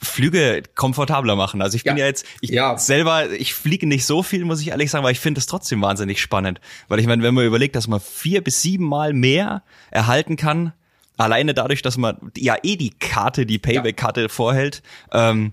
Flüge 0.00 0.62
komfortabler 0.74 1.34
machen. 1.34 1.60
Also 1.60 1.76
ich 1.76 1.84
bin 1.84 1.96
ja, 1.96 2.04
ja 2.04 2.06
jetzt, 2.06 2.24
ich 2.40 2.50
ja. 2.50 2.78
selber, 2.78 3.30
ich 3.30 3.54
fliege 3.54 3.86
nicht 3.86 4.06
so 4.06 4.22
viel, 4.22 4.44
muss 4.44 4.60
ich 4.60 4.68
ehrlich 4.68 4.90
sagen, 4.90 5.04
aber 5.04 5.10
ich 5.10 5.20
finde 5.20 5.40
es 5.40 5.46
trotzdem 5.46 5.82
wahnsinnig 5.82 6.20
spannend. 6.20 6.60
Weil 6.86 7.00
ich 7.00 7.06
meine, 7.06 7.22
wenn 7.22 7.34
man 7.34 7.44
überlegt, 7.44 7.74
dass 7.74 7.88
man 7.88 8.00
vier 8.00 8.42
bis 8.42 8.62
sieben 8.62 8.84
Mal 8.84 9.12
mehr 9.12 9.62
erhalten 9.90 10.36
kann, 10.36 10.72
alleine 11.16 11.52
dadurch, 11.52 11.82
dass 11.82 11.96
man 11.96 12.30
ja 12.36 12.56
eh 12.62 12.76
die 12.76 12.90
Karte, 12.90 13.44
die 13.44 13.58
Payback-Karte 13.58 14.28
vorhält, 14.28 14.82
ähm, 15.12 15.52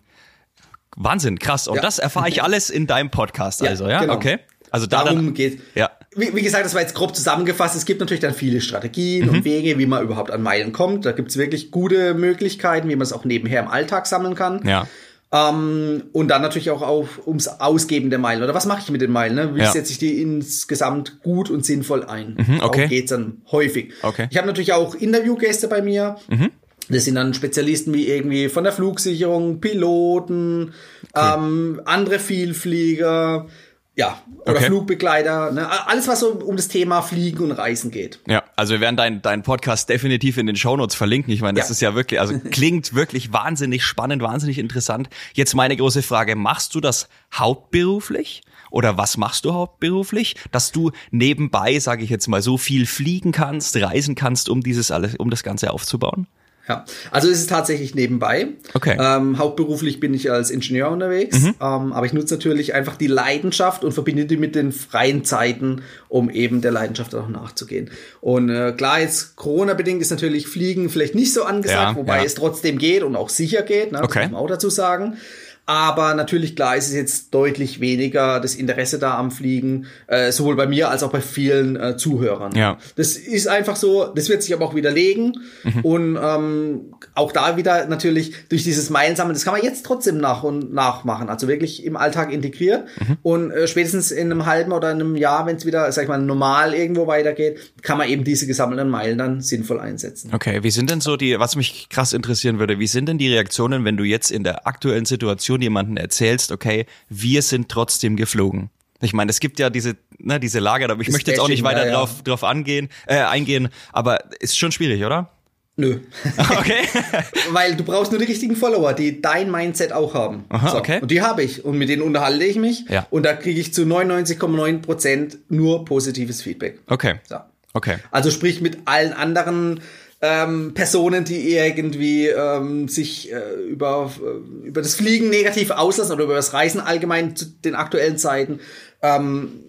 Wahnsinn, 0.95 1.39
krass. 1.39 1.67
Und 1.67 1.77
ja. 1.77 1.81
das 1.81 1.99
erfahre 1.99 2.29
ich 2.29 2.43
alles 2.43 2.69
in 2.69 2.87
deinem 2.87 3.09
Podcast, 3.09 3.63
also, 3.63 3.87
ja? 3.87 4.01
Genau. 4.01 4.13
Okay. 4.13 4.39
Also 4.71 4.87
da 4.87 5.03
darum 5.03 5.33
geht. 5.33 5.61
Ja. 5.73 5.89
Wie, 6.15 6.33
wie, 6.33 6.41
gesagt, 6.41 6.65
das 6.65 6.73
war 6.73 6.81
jetzt 6.81 6.95
grob 6.95 7.15
zusammengefasst. 7.15 7.75
Es 7.75 7.85
gibt 7.85 7.99
natürlich 7.99 8.21
dann 8.21 8.33
viele 8.33 8.61
Strategien 8.61 9.27
mhm. 9.27 9.33
und 9.35 9.45
Wege, 9.45 9.77
wie 9.77 9.85
man 9.85 10.03
überhaupt 10.03 10.31
an 10.31 10.41
Meilen 10.41 10.71
kommt. 10.71 11.05
Da 11.05 11.11
gibt 11.11 11.29
es 11.29 11.37
wirklich 11.37 11.71
gute 11.71 12.13
Möglichkeiten, 12.13 12.87
wie 12.89 12.95
man 12.95 13.03
es 13.03 13.13
auch 13.13 13.25
nebenher 13.25 13.61
im 13.61 13.67
Alltag 13.67 14.07
sammeln 14.07 14.35
kann. 14.35 14.65
Ja. 14.65 14.87
Ähm, 15.31 16.03
und 16.13 16.29
dann 16.29 16.41
natürlich 16.41 16.69
auch 16.69 16.81
auf, 16.81 17.27
ums 17.27 17.47
Ausgeben 17.47 18.09
der 18.09 18.19
Meilen. 18.19 18.43
Oder 18.43 18.53
was 18.53 18.65
mache 18.65 18.79
ich 18.81 18.89
mit 18.89 19.01
den 19.01 19.11
Meilen? 19.11 19.35
Ne? 19.35 19.55
Wie 19.55 19.59
ja. 19.59 19.71
setze 19.71 19.91
ich 19.91 19.97
die 19.97 20.21
insgesamt 20.21 21.21
gut 21.21 21.49
und 21.49 21.65
sinnvoll 21.65 22.03
ein? 22.05 22.37
Mhm, 22.37 22.59
okay. 22.61 22.85
Auch 22.85 22.89
geht's 22.89 23.09
dann 23.09 23.41
häufig. 23.51 23.91
Okay. 24.01 24.27
Ich 24.29 24.37
habe 24.37 24.47
natürlich 24.47 24.73
auch 24.73 24.95
Interviewgäste 24.95 25.67
bei 25.67 25.81
mir. 25.81 26.17
Mhm. 26.29 26.51
Das 26.87 27.05
sind 27.05 27.15
dann 27.15 27.33
Spezialisten 27.33 27.93
wie 27.93 28.07
irgendwie 28.07 28.47
von 28.47 28.63
der 28.63 28.71
Flugsicherung, 28.71 29.59
Piloten, 29.59 30.73
okay. 31.13 31.33
ähm, 31.35 31.81
andere 31.85 32.19
Vielflieger, 32.19 33.47
ja, 33.95 34.21
oder 34.41 34.57
okay. 34.57 34.65
Flugbegleiter, 34.65 35.51
ne? 35.51 35.87
alles 35.87 36.07
was 36.07 36.19
so 36.19 36.31
um 36.31 36.57
das 36.57 36.67
Thema 36.67 37.01
Fliegen 37.01 37.43
und 37.43 37.51
Reisen 37.53 37.91
geht. 37.91 38.19
Ja, 38.27 38.43
also 38.57 38.73
wir 38.73 38.81
werden 38.81 38.97
deinen 38.97 39.21
dein 39.21 39.41
Podcast 39.41 39.87
definitiv 39.87 40.37
in 40.37 40.47
den 40.47 40.57
Shownotes 40.57 40.95
verlinken. 40.95 41.33
Ich 41.33 41.41
meine, 41.41 41.57
das 41.57 41.69
ja. 41.69 41.71
ist 41.71 41.81
ja 41.81 41.95
wirklich, 41.95 42.19
also 42.19 42.37
klingt 42.51 42.93
wirklich 42.93 43.31
wahnsinnig 43.31 43.83
spannend, 43.83 44.21
wahnsinnig 44.21 44.59
interessant. 44.59 45.09
Jetzt 45.33 45.55
meine 45.55 45.77
große 45.77 46.03
Frage, 46.03 46.35
machst 46.35 46.75
du 46.75 46.81
das 46.81 47.07
hauptberuflich? 47.33 48.41
Oder 48.69 48.97
was 48.97 49.15
machst 49.15 49.45
du 49.45 49.53
hauptberuflich, 49.53 50.35
dass 50.51 50.73
du 50.73 50.91
nebenbei, 51.11 51.79
sage 51.79 52.03
ich 52.03 52.09
jetzt 52.09 52.27
mal, 52.27 52.41
so 52.41 52.57
viel 52.57 52.85
fliegen 52.85 53.31
kannst, 53.31 53.77
reisen 53.77 54.15
kannst, 54.15 54.49
um 54.49 54.61
dieses 54.61 54.91
alles, 54.91 55.15
um 55.15 55.29
das 55.29 55.43
Ganze 55.43 55.71
aufzubauen? 55.71 56.27
Ja, 56.67 56.83
also 57.11 57.29
es 57.29 57.39
ist 57.39 57.49
tatsächlich 57.49 57.93
nebenbei. 57.93 58.47
Okay. 58.73 58.97
Ähm, 58.99 59.37
hauptberuflich 59.37 59.99
bin 59.99 60.15
ich 60.15 60.31
als 60.31 60.49
Ingenieur 60.49 60.89
unterwegs, 60.89 61.39
mhm. 61.39 61.55
ähm, 61.61 61.93
aber 61.93 62.05
ich 62.07 62.13
nutze 62.13 62.33
natürlich 62.33 62.73
einfach 62.73 62.95
die 62.95 63.07
Leidenschaft 63.07 63.83
und 63.83 63.91
verbinde 63.91 64.25
die 64.25 64.37
mit 64.37 64.55
den 64.55 64.71
freien 64.71 65.23
Zeiten, 65.23 65.83
um 66.09 66.29
eben 66.29 66.61
der 66.61 66.71
Leidenschaft 66.71 67.13
auch 67.13 67.29
nachzugehen. 67.29 67.91
Und 68.19 68.49
äh, 68.49 68.71
klar, 68.71 68.99
jetzt 68.99 69.35
Corona-bedingt 69.35 70.01
ist 70.01 70.09
natürlich 70.09 70.47
Fliegen 70.47 70.89
vielleicht 70.89 71.13
nicht 71.13 71.33
so 71.33 71.43
angesagt, 71.43 71.91
ja, 71.91 71.95
wobei 71.95 72.17
ja. 72.17 72.23
es 72.23 72.33
trotzdem 72.33 72.79
geht 72.79 73.03
und 73.03 73.15
auch 73.15 73.29
sicher 73.29 73.61
geht, 73.61 73.91
ne, 73.91 74.01
okay. 74.01 74.23
muss 74.23 74.31
man 74.31 74.41
auch 74.41 74.47
dazu 74.47 74.71
sagen. 74.71 75.17
Aber 75.65 76.13
natürlich, 76.13 76.55
klar, 76.55 76.75
ist 76.75 76.87
es 76.87 76.93
jetzt 76.93 77.33
deutlich 77.33 77.79
weniger 77.79 78.39
das 78.39 78.55
Interesse 78.55 78.99
da 78.99 79.17
am 79.17 79.31
Fliegen, 79.31 79.87
äh, 80.07 80.31
sowohl 80.31 80.55
bei 80.55 80.67
mir 80.67 80.89
als 80.89 81.01
auch 81.01 81.11
bei 81.11 81.21
vielen 81.21 81.75
äh, 81.75 81.97
Zuhörern. 81.97 82.55
Ja. 82.55 82.77
Das 82.95 83.15
ist 83.15 83.47
einfach 83.47 83.75
so, 83.75 84.05
das 84.05 84.29
wird 84.29 84.43
sich 84.43 84.53
aber 84.53 84.65
auch 84.65 84.75
widerlegen. 84.75 85.39
Mhm. 85.63 85.79
Und 85.81 86.19
ähm, 86.21 86.93
auch 87.15 87.31
da 87.31 87.57
wieder 87.57 87.87
natürlich 87.87 88.33
durch 88.49 88.63
dieses 88.63 88.91
Meilensammeln, 88.91 89.33
das 89.33 89.43
kann 89.43 89.53
man 89.53 89.63
jetzt 89.63 89.85
trotzdem 89.85 90.17
nach 90.19 90.43
und 90.43 90.71
nach 90.73 91.03
machen. 91.03 91.29
Also 91.29 91.47
wirklich 91.47 91.83
im 91.83 91.97
Alltag 91.97 92.31
integrieren. 92.31 92.83
Mhm. 92.99 93.17
Und 93.23 93.51
äh, 93.51 93.67
spätestens 93.67 94.11
in 94.11 94.31
einem 94.31 94.45
halben 94.45 94.71
oder 94.71 94.89
einem 94.89 95.15
Jahr, 95.15 95.47
wenn 95.47 95.55
es 95.55 95.65
wieder, 95.65 95.91
sag 95.91 96.03
ich 96.03 96.09
mal, 96.09 96.19
normal 96.19 96.75
irgendwo 96.75 97.07
weitergeht, 97.07 97.59
kann 97.81 97.97
man 97.97 98.07
eben 98.07 98.23
diese 98.23 98.45
gesammelten 98.45 98.89
Meilen 98.89 99.17
dann 99.17 99.41
sinnvoll 99.41 99.79
einsetzen. 99.79 100.31
Okay, 100.33 100.61
wie 100.61 100.71
sind 100.71 100.91
denn 100.91 101.01
so 101.01 101.17
die, 101.17 101.39
was 101.39 101.55
mich 101.55 101.89
krass 101.89 102.13
interessieren 102.13 102.59
würde, 102.59 102.77
wie 102.77 102.87
sind 102.87 103.09
denn 103.09 103.17
die 103.17 103.31
Reaktionen, 103.33 103.83
wenn 103.83 103.97
du 103.97 104.03
jetzt 104.03 104.29
in 104.29 104.43
der 104.43 104.67
aktuellen 104.67 105.05
Situation 105.05 105.54
Situation 105.55 105.61
jemanden 105.61 105.97
erzählst, 105.97 106.51
okay, 106.51 106.85
wir 107.09 107.41
sind 107.41 107.69
trotzdem 107.69 108.15
geflogen. 108.15 108.69
Ich 109.01 109.13
meine, 109.13 109.29
es 109.29 109.39
gibt 109.39 109.59
ja 109.59 109.69
diese, 109.69 109.95
ne, 110.17 110.39
diese 110.39 110.59
Lager, 110.59 110.89
aber 110.89 111.01
ich 111.01 111.07
das 111.07 111.13
möchte 111.13 111.31
jetzt 111.31 111.39
auch 111.39 111.49
nicht 111.49 111.63
weiter 111.63 111.81
ja, 111.81 111.87
ja. 111.87 111.93
drauf, 111.93 112.23
drauf 112.23 112.43
angehen, 112.43 112.89
äh, 113.07 113.17
eingehen, 113.17 113.69
aber 113.91 114.19
ist 114.39 114.57
schon 114.57 114.71
schwierig, 114.71 115.03
oder? 115.03 115.29
Nö. 115.77 115.99
Okay. 116.37 116.87
Weil 117.51 117.75
du 117.75 117.83
brauchst 117.83 118.11
nur 118.11 118.19
die 118.19 118.27
richtigen 118.27 118.55
Follower, 118.55 118.93
die 118.93 119.21
dein 119.21 119.51
Mindset 119.51 119.91
auch 119.91 120.13
haben. 120.13 120.45
Aha, 120.49 120.69
so. 120.69 120.77
okay. 120.77 120.99
Und 121.01 121.11
die 121.11 121.21
habe 121.21 121.43
ich. 121.43 121.65
Und 121.65 121.77
mit 121.77 121.89
denen 121.89 122.01
unterhalte 122.01 122.45
ich 122.45 122.55
mich. 122.55 122.85
Ja. 122.89 123.05
Und 123.09 123.23
da 123.23 123.33
kriege 123.33 123.59
ich 123.59 123.73
zu 123.73 123.81
99,9 123.81 124.81
Prozent 124.81 125.37
nur 125.49 125.83
positives 125.83 126.41
Feedback. 126.41 126.79
Okay. 126.87 127.15
So. 127.27 127.35
Okay. 127.73 127.97
Also 128.11 128.31
sprich 128.31 128.61
mit 128.61 128.79
allen 128.85 129.11
anderen 129.11 129.81
ähm, 130.25 130.73
Personen, 130.73 131.23
die 131.25 131.55
irgendwie 131.55 132.27
ähm, 132.27 132.87
sich 132.87 133.31
äh, 133.31 133.53
über, 133.69 134.11
äh, 134.19 134.67
über 134.67 134.81
das 134.81 134.95
Fliegen 134.95 135.29
negativ 135.29 135.71
auslassen 135.71 136.13
oder 136.13 136.23
über 136.23 136.35
das 136.35 136.53
Reisen 136.53 136.81
allgemein 136.81 137.35
zu 137.35 137.45
den 137.45 137.75
aktuellen 137.75 138.17
Zeiten. 138.17 138.59
Ähm, 139.01 139.61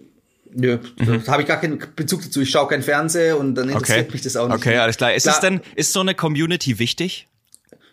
Nö, 0.59 0.79
mhm. 0.99 1.23
da 1.25 1.33
habe 1.33 1.43
ich 1.43 1.49
gar 1.49 1.61
keinen 1.61 1.83
Bezug 1.97 2.23
dazu. 2.23 2.41
Ich 2.41 2.51
schaue 2.51 2.69
kein 2.69 2.83
Fernsehen 2.83 3.37
und 3.37 3.55
dann 3.57 3.69
interessiert 3.69 4.07
okay. 4.07 4.13
mich 4.13 4.23
das 4.23 4.37
auch 4.37 4.49
nicht. 4.49 4.57
Okay, 4.57 4.79
alles 4.79 4.97
klar. 4.97 5.13
Ist 5.13 5.25
klar. 5.25 5.35
es 5.35 5.41
denn, 5.41 5.61
ist 5.75 5.93
so 5.93 6.01
eine 6.01 6.15
Community 6.15 6.79
wichtig? 6.79 7.29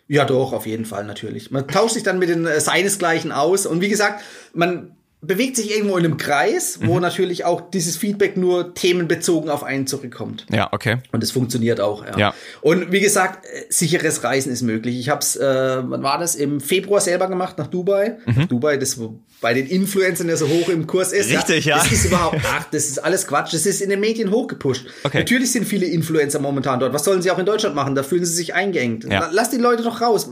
Ja, 0.08 0.24
doch, 0.24 0.52
auf 0.52 0.66
jeden 0.66 0.86
Fall, 0.86 1.04
natürlich. 1.04 1.50
Man 1.50 1.68
tauscht 1.68 1.94
sich 1.94 2.02
dann 2.02 2.18
mit 2.18 2.30
den 2.30 2.46
äh, 2.46 2.60
Seinesgleichen 2.60 3.32
aus. 3.32 3.66
Und 3.66 3.80
wie 3.80 3.88
gesagt, 3.88 4.22
man 4.54 4.93
bewegt 5.26 5.56
sich 5.56 5.70
irgendwo 5.70 5.96
in 5.96 6.04
einem 6.04 6.16
Kreis, 6.16 6.80
wo 6.82 6.94
mhm. 6.94 7.00
natürlich 7.00 7.44
auch 7.44 7.70
dieses 7.70 7.96
Feedback 7.96 8.36
nur 8.36 8.74
themenbezogen 8.74 9.50
auf 9.50 9.64
einen 9.64 9.86
zurückkommt. 9.86 10.46
Ja, 10.50 10.68
okay. 10.72 10.98
Und 11.12 11.22
es 11.22 11.30
funktioniert 11.30 11.80
auch. 11.80 12.04
Ja. 12.04 12.18
ja. 12.18 12.34
Und 12.60 12.92
wie 12.92 13.00
gesagt, 13.00 13.46
äh, 13.46 13.64
sicheres 13.68 14.24
Reisen 14.24 14.52
ist 14.52 14.62
möglich. 14.62 14.98
Ich 14.98 15.08
habe 15.08 15.20
es, 15.20 15.36
äh, 15.36 15.42
wann 15.42 16.02
war 16.02 16.18
das? 16.18 16.34
Im 16.34 16.60
Februar 16.60 17.00
selber 17.00 17.28
gemacht 17.28 17.58
nach 17.58 17.66
Dubai. 17.66 18.16
Mhm. 18.26 18.34
Nach 18.36 18.46
Dubai, 18.46 18.76
das 18.76 18.98
bei 19.40 19.54
den 19.54 19.66
Influencern 19.66 20.28
ja 20.28 20.36
so 20.36 20.48
hoch 20.48 20.68
im 20.68 20.86
Kurs 20.86 21.12
ist. 21.12 21.30
Richtig, 21.30 21.66
ja. 21.66 21.76
Das 21.76 21.92
ist 21.92 22.06
überhaupt, 22.06 22.40
ach, 22.44 22.64
das 22.70 22.86
ist 22.86 23.04
alles 23.04 23.26
Quatsch. 23.26 23.52
Das 23.52 23.66
ist 23.66 23.82
in 23.82 23.90
den 23.90 24.00
Medien 24.00 24.30
hochgepusht. 24.30 24.86
Okay. 25.02 25.18
Natürlich 25.18 25.52
sind 25.52 25.66
viele 25.66 25.86
Influencer 25.86 26.38
momentan 26.38 26.80
dort. 26.80 26.92
Was 26.92 27.04
sollen 27.04 27.20
sie 27.20 27.30
auch 27.30 27.38
in 27.38 27.46
Deutschland 27.46 27.74
machen? 27.74 27.94
Da 27.94 28.02
fühlen 28.02 28.24
sie 28.24 28.32
sich 28.32 28.54
eingeengt. 28.54 29.04
Ja. 29.04 29.28
Lass 29.32 29.50
die 29.50 29.58
Leute 29.58 29.82
doch 29.82 30.00
raus. 30.00 30.30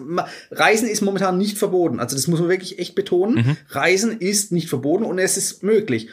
Reisen 0.50 0.88
ist 0.88 1.02
momentan 1.02 1.36
nicht 1.36 1.58
verboten. 1.58 2.00
Also 2.00 2.16
das 2.16 2.26
muss 2.26 2.40
man 2.40 2.48
wirklich 2.48 2.78
echt 2.78 2.94
betonen. 2.94 3.34
Mhm. 3.34 3.56
Reisen 3.70 4.18
ist 4.18 4.52
nicht 4.52 4.68
verboten 4.68 4.81
und 4.82 5.18
es 5.18 5.36
ist 5.36 5.62
möglich. 5.62 6.08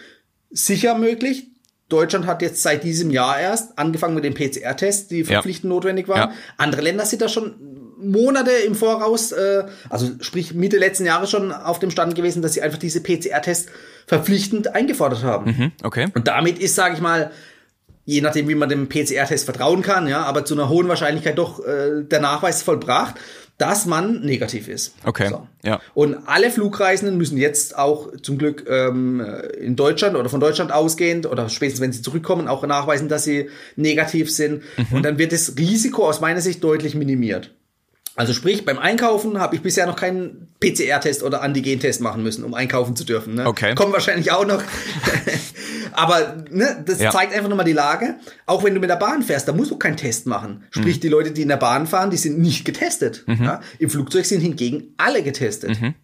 Sicher 0.52 0.98
möglich, 0.98 1.48
Deutschland 1.90 2.28
hat 2.28 2.42
jetzt 2.42 2.62
seit 2.62 2.84
diesem 2.84 3.10
Jahr 3.10 3.40
erst 3.40 3.78
angefangen 3.78 4.14
mit 4.14 4.24
den 4.24 4.36
PCR-Tests, 4.36 5.08
die 5.08 5.24
verpflichtend 5.24 5.72
ja. 5.72 5.76
notwendig 5.76 6.08
waren. 6.08 6.30
Ja. 6.30 6.36
Andere 6.58 6.82
Länder 6.82 7.06
sind 7.06 7.22
da 7.22 7.28
schon 7.28 7.56
Monate 8.02 8.52
im 8.52 8.76
Voraus, 8.76 9.32
äh, 9.32 9.64
also 9.90 10.12
sprich 10.22 10.54
Mitte 10.54 10.78
letzten 10.78 11.06
Jahres 11.06 11.32
schon 11.32 11.52
auf 11.52 11.80
dem 11.80 11.92
Stand 11.92 12.16
gewesen, 12.16 12.42
dass 12.42 12.54
sie 12.54 12.62
einfach 12.62 12.78
diese 12.78 13.02
PCR-Tests 13.02 13.72
verpflichtend 14.08 14.74
eingefordert 14.74 15.24
haben. 15.24 15.52
Mhm, 15.52 15.72
okay. 15.84 16.08
Und 16.14 16.28
damit 16.28 16.60
ist, 16.60 16.76
sage 16.76 16.94
ich 16.94 17.02
mal, 17.02 17.32
je 18.06 18.22
nachdem, 18.22 18.48
wie 18.48 18.56
man 18.56 18.70
dem 18.70 18.88
PCR-Test 18.88 19.46
vertrauen 19.46 19.82
kann, 19.82 20.08
ja, 20.08 20.24
aber 20.24 20.46
zu 20.46 20.54
einer 20.54 20.70
hohen 20.70 20.88
Wahrscheinlichkeit 20.88 21.38
doch 21.38 21.66
äh, 21.66 22.04
der 22.04 22.22
Nachweis 22.22 22.62
vollbracht 22.62 23.16
dass 23.60 23.86
man 23.86 24.22
negativ 24.22 24.68
ist. 24.68 24.96
Okay. 25.06 25.30
So. 25.30 25.48
Ja. 25.64 25.80
Und 25.94 26.16
alle 26.28 26.50
Flugreisenden 26.50 27.18
müssen 27.18 27.38
jetzt 27.38 27.78
auch 27.78 28.10
zum 28.22 28.38
Glück 28.38 28.66
ähm, 28.70 29.20
in 29.60 29.76
Deutschland 29.76 30.16
oder 30.16 30.30
von 30.30 30.40
Deutschland 30.40 30.72
ausgehend 30.72 31.26
oder 31.26 31.50
spätestens 31.50 31.82
wenn 31.82 31.92
sie 31.92 32.02
zurückkommen 32.02 32.48
auch 32.48 32.66
nachweisen, 32.66 33.10
dass 33.10 33.26
sie 33.26 33.50
negativ 33.76 34.32
sind. 34.32 34.64
Mhm. 34.78 34.98
Und 34.98 35.04
dann 35.04 35.18
wird 35.20 35.34
das 35.34 35.58
Risiko 35.58 36.08
aus 36.08 36.22
meiner 36.22 36.42
Sicht 36.42 36.64
deutlich 36.64 36.96
minimiert. 36.96 37.52
Also 38.20 38.34
sprich, 38.34 38.66
beim 38.66 38.78
Einkaufen 38.78 39.40
habe 39.40 39.56
ich 39.56 39.62
bisher 39.62 39.86
noch 39.86 39.96
keinen 39.96 40.50
PCR-Test 40.60 41.24
oder 41.24 41.42
Antigen-Test 41.42 42.02
machen 42.02 42.22
müssen, 42.22 42.44
um 42.44 42.54
einkaufen 42.54 42.94
zu 42.98 43.06
dürfen. 43.06 43.36
Ne? 43.36 43.46
Okay. 43.48 43.76
Kommt 43.76 43.94
wahrscheinlich 43.94 44.34
auch 44.34 44.46
noch. 44.46 44.62
Aber 45.94 46.44
ne, 46.52 46.84
das 46.86 47.00
ja. 47.00 47.12
zeigt 47.12 47.34
einfach 47.34 47.48
nochmal 47.48 47.64
die 47.64 47.72
Lage. 47.72 48.16
Auch 48.46 48.62
wenn 48.66 48.74
du 48.74 48.82
mit 48.82 48.90
der 48.90 48.98
Bahn 48.98 49.24
fährst, 49.24 49.48
da 49.48 49.54
musst 49.54 49.72
du 49.72 49.78
keinen 49.78 49.96
Test 49.96 50.28
machen. 50.28 50.66
Sprich, 50.72 50.98
mhm. 50.98 51.00
die 51.00 51.08
Leute, 51.08 51.32
die 51.32 51.44
in 51.44 51.48
der 51.48 51.56
Bahn 51.56 51.88
fahren, 51.88 52.10
die 52.10 52.18
sind 52.18 52.40
nicht 52.40 52.66
getestet. 52.66 53.24
Mhm. 53.26 53.42
Ja? 53.42 53.62
Im 53.80 53.90
Flugzeug 53.90 54.26
sind 54.26 54.42
hingegen 54.42 54.96
alle 54.98 55.24
getestet. 55.24 55.80
Mhm. 55.80 55.96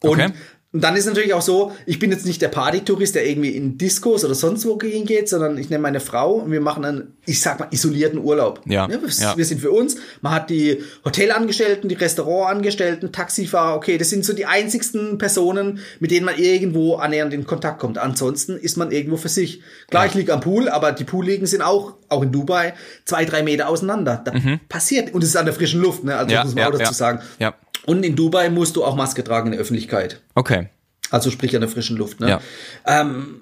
Okay. 0.00 0.24
Und 0.24 0.34
und 0.72 0.84
dann 0.84 0.94
ist 0.94 1.06
natürlich 1.06 1.34
auch 1.34 1.42
so, 1.42 1.72
ich 1.84 1.98
bin 1.98 2.12
jetzt 2.12 2.24
nicht 2.24 2.40
der 2.40 2.48
Partytourist, 2.48 3.16
der 3.16 3.28
irgendwie 3.28 3.50
in 3.50 3.76
Diskos 3.76 4.24
oder 4.24 4.36
sonst 4.36 4.64
wo 4.66 4.78
hingeht, 4.80 5.28
sondern 5.28 5.58
ich 5.58 5.68
nehme 5.68 5.82
meine 5.82 5.98
Frau 5.98 6.34
und 6.34 6.52
wir 6.52 6.60
machen 6.60 6.84
einen, 6.84 7.16
ich 7.26 7.42
sag 7.42 7.58
mal, 7.58 7.66
isolierten 7.72 8.20
Urlaub. 8.20 8.60
Ja, 8.66 8.88
ja, 8.88 9.02
wir, 9.02 9.08
ja. 9.08 9.36
wir 9.36 9.44
sind 9.44 9.60
für 9.60 9.72
uns. 9.72 9.96
Man 10.20 10.32
hat 10.32 10.48
die 10.48 10.80
Hotelangestellten, 11.04 11.88
die 11.88 11.96
Restaurantangestellten, 11.96 13.10
Taxifahrer, 13.10 13.74
okay, 13.74 13.98
das 13.98 14.10
sind 14.10 14.24
so 14.24 14.32
die 14.32 14.46
einzigsten 14.46 15.18
Personen, 15.18 15.80
mit 15.98 16.12
denen 16.12 16.24
man 16.24 16.38
irgendwo 16.38 16.94
annähernd 16.94 17.34
in 17.34 17.46
Kontakt 17.46 17.80
kommt. 17.80 17.98
Ansonsten 17.98 18.56
ist 18.56 18.76
man 18.76 18.92
irgendwo 18.92 19.16
für 19.16 19.28
sich. 19.28 19.62
Klar, 19.88 20.04
ja. 20.04 20.10
ich 20.10 20.14
liege 20.14 20.32
am 20.32 20.40
Pool, 20.40 20.68
aber 20.68 20.92
die 20.92 21.04
Poolliegen 21.04 21.46
sind 21.46 21.62
auch, 21.62 21.94
auch 22.08 22.22
in 22.22 22.30
Dubai, 22.30 22.74
zwei, 23.04 23.24
drei 23.24 23.42
Meter 23.42 23.68
auseinander. 23.68 24.22
Da 24.24 24.34
mhm. 24.34 24.60
passiert, 24.68 25.14
und 25.14 25.24
es 25.24 25.30
ist 25.30 25.36
an 25.36 25.46
der 25.46 25.54
frischen 25.54 25.80
Luft, 25.80 26.04
ne? 26.04 26.16
Also 26.16 26.32
ja, 26.32 26.44
muss 26.44 26.54
man 26.54 26.72
auch 26.72 26.78
dazu 26.78 26.94
sagen. 26.94 27.20
Ja. 27.40 27.54
Und 27.90 28.04
in 28.04 28.14
Dubai 28.14 28.50
musst 28.50 28.76
du 28.76 28.84
auch 28.84 28.94
Maske 28.94 29.24
tragen 29.24 29.48
in 29.48 29.52
der 29.54 29.60
Öffentlichkeit. 29.60 30.20
Okay. 30.36 30.68
Also 31.10 31.32
sprich 31.32 31.56
an 31.56 31.60
der 31.60 31.68
frischen 31.68 31.96
Luft. 31.96 32.20
Ne? 32.20 32.28
Ja. 32.28 32.40
Ähm, 32.86 33.40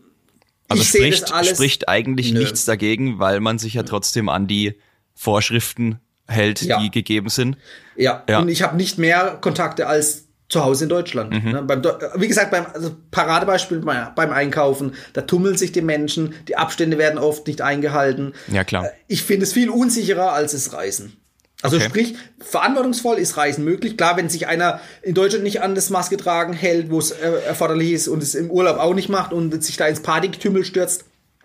also 0.69 0.83
spricht, 0.83 1.29
spricht 1.45 1.87
eigentlich 1.87 2.33
Nö. 2.33 2.39
nichts 2.41 2.65
dagegen, 2.65 3.19
weil 3.19 3.41
man 3.41 3.59
sich 3.59 3.75
ja 3.75 3.83
trotzdem 3.83 4.31
an 4.31 4.47
die 4.47 4.81
Vorschriften 5.15 5.99
hält, 6.27 6.63
ja. 6.63 6.81
die 6.81 6.91
gegeben 6.91 7.29
sind. 7.29 7.59
Ja, 7.95 8.25
ja. 8.27 8.39
und 8.39 8.49
ich 8.49 8.63
habe 8.63 8.79
nicht 8.79 8.97
mehr 8.97 9.37
Kontakte 9.39 9.87
als 9.87 10.29
zu 10.49 10.65
Hause 10.65 10.85
in 10.85 10.89
Deutschland. 10.89 11.45
Mhm. 11.45 11.53
Ne? 11.53 11.63
Beim, 11.65 11.83
wie 12.15 12.29
gesagt, 12.29 12.51
beim 12.51 12.65
also 12.73 12.97
Paradebeispiel 13.11 13.81
beim 13.81 14.33
Einkaufen, 14.33 14.95
da 15.13 15.21
tummeln 15.21 15.59
sich 15.59 15.73
die 15.73 15.83
Menschen, 15.83 16.35
die 16.49 16.57
Abstände 16.57 16.97
werden 16.97 17.19
oft 17.19 17.47
nicht 17.47 17.61
eingehalten. 17.61 18.33
Ja, 18.51 18.65
klar. 18.65 18.87
Äh, 18.87 18.91
ich 19.09 19.25
finde 19.25 19.45
es 19.45 19.53
viel 19.53 19.69
unsicherer 19.69 20.33
als 20.33 20.53
das 20.53 20.73
Reisen. 20.73 21.19
Also 21.61 21.77
okay. 21.77 21.87
sprich, 21.87 22.15
verantwortungsvoll 22.39 23.17
ist 23.19 23.37
Reisen 23.37 23.65
möglich. 23.65 23.97
Klar, 23.97 24.17
wenn 24.17 24.29
sich 24.29 24.47
einer 24.47 24.81
in 25.03 25.15
Deutschland 25.15 25.43
nicht 25.43 25.61
an 25.61 25.75
das 25.75 25.91
Maske 25.91 26.17
tragen 26.17 26.53
hält, 26.53 26.91
wo 26.91 26.99
es 26.99 27.11
äh, 27.11 27.31
erforderlich 27.47 27.93
ist 27.93 28.07
und 28.07 28.23
es 28.23 28.37
im 28.37 28.51
Urlaub 28.51 28.79
auch 28.79 28.95
nicht 28.95 29.09
macht 29.09 29.33
und 29.33 29.63
sich 29.65 29.77
da 29.77 29.89
ins 29.89 30.01
Partygetümmel 30.01 30.65
stürzt, 30.65 31.05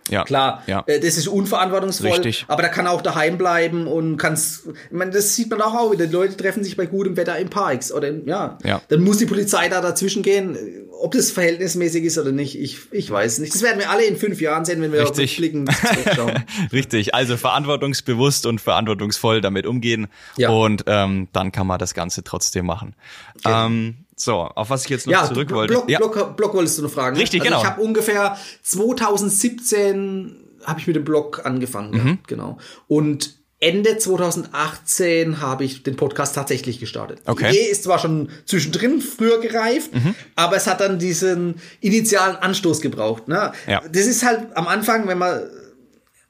ja, 0.10 0.24
klar, 0.24 0.64
ja. 0.68 0.84
Äh, 0.86 1.00
das 1.00 1.18
ist 1.18 1.28
unverantwortungsvoll, 1.28 2.12
Richtig. 2.12 2.46
aber 2.48 2.62
da 2.62 2.68
kann 2.68 2.88
auch 2.88 3.02
daheim 3.02 3.38
bleiben 3.38 3.88
und 3.88 4.18
kann's, 4.18 4.64
ich 4.68 4.98
meine, 4.98 5.12
das 5.12 5.36
sieht 5.36 5.50
man 5.50 5.62
auch, 5.62 5.74
auch 5.74 5.92
wieder, 5.92 6.08
die 6.08 6.14
Leute 6.14 6.36
treffen 6.36 6.64
sich 6.64 6.76
bei 6.76 6.86
gutem 6.86 7.16
Wetter 7.16 7.38
in 7.38 7.50
Parks 7.50 7.92
oder 7.92 8.10
in, 8.10 8.28
ja, 8.28 8.58
ja, 8.64 8.82
dann 8.90 9.02
muss 9.02 9.18
die 9.18 9.26
Polizei 9.26 9.70
da 9.70 9.82
dazwischen 9.82 10.24
gehen, 10.24 10.58
ob 11.00 11.14
das 11.14 11.32
verhältnismäßig 11.32 12.04
ist 12.04 12.18
oder 12.18 12.32
nicht, 12.32 12.60
ich, 12.60 12.80
ich 12.92 13.10
weiß 13.10 13.40
nicht. 13.40 13.54
Das 13.54 13.62
werden 13.62 13.80
wir 13.80 13.90
alle 13.90 14.04
in 14.06 14.18
fünf 14.18 14.42
Jahren 14.42 14.66
sehen, 14.66 14.82
wenn 14.82 14.92
wir 14.92 15.02
Richtig. 15.02 15.40
rückblicken 15.40 15.70
Richtig, 16.72 17.16
also 17.16 17.38
verantwortungsbewusst 17.38 18.46
und 18.46 18.60
verantwortungsvoll 18.60 19.42
damit 19.42 19.66
umgehen 19.66 20.08
ja. 20.38 20.50
und 20.50 20.84
ähm, 20.88 21.28
dann 21.32 21.52
kann 21.52 21.68
man 21.68 21.80
das 21.80 21.94
Ganze 21.94 22.24
trotzdem 22.24 22.66
machen. 22.66 22.96
Genau. 23.44 23.66
Ähm, 23.66 24.03
so, 24.16 24.34
auf 24.34 24.70
was 24.70 24.84
ich 24.86 24.90
jetzt 24.90 25.08
noch 25.08 25.14
ja, 25.14 25.26
zurück 25.26 25.52
wollte. 25.52 25.74
Block, 25.74 25.90
ja, 25.90 25.98
Block, 25.98 26.38
Block 26.38 26.54
wolltest 26.54 26.78
du 26.78 26.84
noch 26.84 26.92
fragen. 26.92 27.18
Richtig, 27.18 27.42
also 27.42 27.50
genau. 27.52 27.62
Ich 27.62 27.68
habe 27.68 27.82
ungefähr 27.82 28.38
2017 28.62 30.38
habe 30.64 30.80
ich 30.80 30.88
mit 30.88 30.96
dem 30.96 31.04
Blog 31.04 31.46
angefangen, 31.46 31.92
mhm. 31.92 32.08
ja, 32.08 32.18
genau. 32.28 32.58
Und 32.88 33.36
Ende 33.64 33.98
2018 33.98 35.40
habe 35.40 35.64
ich 35.64 35.84
den 35.84 35.96
Podcast 35.96 36.36
tatsächlich 36.36 36.82
gestartet. 36.82 37.22
Okay. 37.26 37.50
Die 37.50 37.58
Idee 37.58 37.72
ist 37.72 37.84
zwar 37.84 37.98
schon 37.98 38.30
zwischendrin 38.46 39.00
früher 39.00 39.40
gereift, 39.40 39.94
mhm. 39.94 40.16
aber 40.36 40.58
es 40.58 40.68
hat 40.68 40.82
dann 40.82 41.00
diesen 41.00 41.56
initialen 41.80 42.36
Anstoß 42.36 42.82
gebraucht. 42.82 43.30
Ne? 43.30 43.54
Ja. 43.66 43.82
Das 43.90 44.06
ist 44.06 44.24
halt 44.24 44.56
am 44.56 44.68
Anfang, 44.68 45.08
wenn 45.08 45.18
man, 45.18 45.44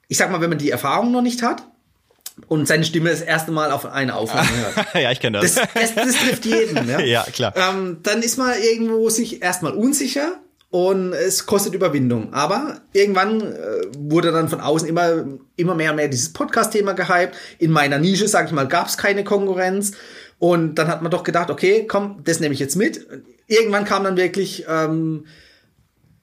ich 0.06 0.16
sag 0.16 0.30
mal, 0.30 0.40
wenn 0.40 0.50
man 0.50 0.58
die 0.58 0.70
Erfahrung 0.70 1.10
noch 1.10 1.22
nicht 1.22 1.42
hat, 1.42 1.66
und 2.48 2.66
seine 2.66 2.84
Stimme 2.84 3.10
das 3.10 3.20
erste 3.20 3.52
Mal 3.52 3.70
auf 3.70 3.86
eine 3.86 4.16
Aufnahme 4.16 4.48
hört. 4.50 4.94
ja, 4.94 5.10
ich 5.10 5.20
kenne 5.20 5.40
das. 5.40 5.54
Das, 5.54 5.68
das. 5.74 5.94
das, 5.94 6.16
trifft 6.16 6.44
jeden. 6.44 6.88
Ja, 6.88 7.00
ja 7.04 7.22
klar. 7.32 7.54
Ähm, 7.56 7.98
dann 8.02 8.22
ist 8.22 8.38
man 8.38 8.52
irgendwo 8.60 9.08
sich 9.08 9.42
erstmal 9.42 9.72
unsicher 9.72 10.40
und 10.70 11.12
es 11.12 11.46
kostet 11.46 11.74
Überwindung. 11.74 12.34
Aber 12.34 12.80
irgendwann 12.92 13.40
äh, 13.40 13.54
wurde 13.96 14.32
dann 14.32 14.48
von 14.48 14.60
außen 14.60 14.88
immer, 14.88 15.24
immer 15.56 15.74
mehr 15.76 15.90
und 15.90 15.96
mehr 15.96 16.08
dieses 16.08 16.32
Podcast-Thema 16.32 16.94
gehypt. 16.94 17.36
In 17.58 17.70
meiner 17.70 17.98
Nische, 17.98 18.26
sag 18.26 18.46
ich 18.46 18.52
mal, 18.52 18.66
gab 18.66 18.88
es 18.88 18.96
keine 18.96 19.22
Konkurrenz. 19.22 19.92
Und 20.40 20.74
dann 20.74 20.88
hat 20.88 21.00
man 21.00 21.12
doch 21.12 21.22
gedacht, 21.22 21.50
okay, 21.50 21.86
komm, 21.86 22.20
das 22.24 22.40
nehme 22.40 22.54
ich 22.54 22.60
jetzt 22.60 22.74
mit. 22.74 23.06
Irgendwann 23.46 23.84
kam 23.84 24.02
dann 24.02 24.16
wirklich, 24.16 24.66
ähm, 24.68 25.26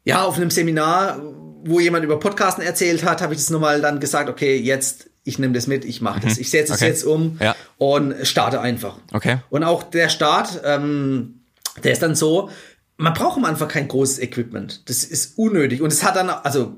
ja, 0.03 0.23
auf 0.23 0.35
einem 0.35 0.51
Seminar, 0.51 1.21
wo 1.63 1.79
jemand 1.79 2.03
über 2.03 2.19
Podcasten 2.19 2.63
erzählt 2.63 3.05
hat, 3.05 3.21
habe 3.21 3.33
ich 3.33 3.39
das 3.39 3.51
nochmal 3.51 3.79
dann 3.79 4.01
gesagt, 4.01 4.29
okay, 4.29 4.57
jetzt 4.57 5.10
ich 5.23 5.39
nehme 5.39 5.53
das 5.53 5.67
mit, 5.67 5.85
ich 5.85 6.01
mache 6.01 6.19
das. 6.19 6.35
Mhm. 6.35 6.41
Ich 6.41 6.49
setze 6.49 6.73
es 6.73 6.79
jetzt 6.79 7.03
um 7.03 7.37
ja. 7.39 7.55
und 7.77 8.15
starte 8.25 8.61
einfach. 8.61 8.97
Okay. 9.13 9.37
Und 9.49 9.63
auch 9.63 9.83
der 9.83 10.09
Start, 10.09 10.61
ähm, 10.63 11.41
der 11.83 11.91
ist 11.91 12.01
dann 12.01 12.15
so, 12.15 12.49
man 12.97 13.13
braucht 13.13 13.37
am 13.37 13.45
Anfang 13.45 13.67
kein 13.67 13.87
großes 13.87 14.19
Equipment. 14.19 14.89
Das 14.89 15.03
ist 15.03 15.37
unnötig. 15.37 15.81
Und 15.81 15.91
es 15.91 16.03
hat 16.03 16.15
dann, 16.15 16.29
also 16.29 16.77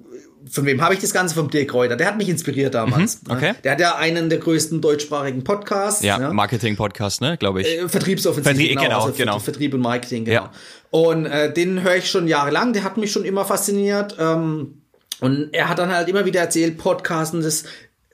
von 0.50 0.65
wem 0.65 0.81
habe 0.81 0.93
ich 0.93 1.00
das 1.00 1.13
Ganze? 1.13 1.35
Vom 1.35 1.50
Dirk 1.50 1.73
Reuter. 1.73 1.95
Der 1.95 2.07
hat 2.07 2.17
mich 2.17 2.29
inspiriert 2.29 2.73
damals. 2.73 3.21
Mhm, 3.23 3.31
okay. 3.31 3.53
Der 3.63 3.73
hat 3.73 3.79
ja 3.79 3.95
einen 3.95 4.29
der 4.29 4.39
größten 4.39 4.81
deutschsprachigen 4.81 5.43
Podcasts. 5.43 6.03
Ja, 6.03 6.19
ja. 6.19 6.33
Marketing-Podcast, 6.33 7.21
ne, 7.21 7.38
glaube 7.38 7.62
ich. 7.62 7.67
Äh, 7.67 7.88
Vertriebsoffensive. 7.88 8.55
Vertrie 8.55 8.69
genau, 8.69 8.81
genau, 8.83 9.01
also 9.05 9.13
genau. 9.13 9.39
Vertrieb 9.39 9.73
und 9.73 9.81
Marketing, 9.81 10.25
genau. 10.25 10.43
Ja. 10.43 10.51
Und 10.91 11.25
äh, 11.25 11.51
den 11.53 11.81
höre 11.81 11.95
ich 11.95 12.09
schon 12.09 12.27
jahrelang. 12.27 12.73
Der 12.73 12.83
hat 12.83 12.97
mich 12.97 13.12
schon 13.12 13.23
immer 13.23 13.45
fasziniert. 13.45 14.17
Ähm, 14.19 14.81
und 15.21 15.53
er 15.53 15.69
hat 15.69 15.79
dann 15.79 15.93
halt 15.93 16.09
immer 16.09 16.25
wieder 16.25 16.41
erzählt, 16.41 16.77
Podcasten, 16.77 17.41
das 17.41 17.63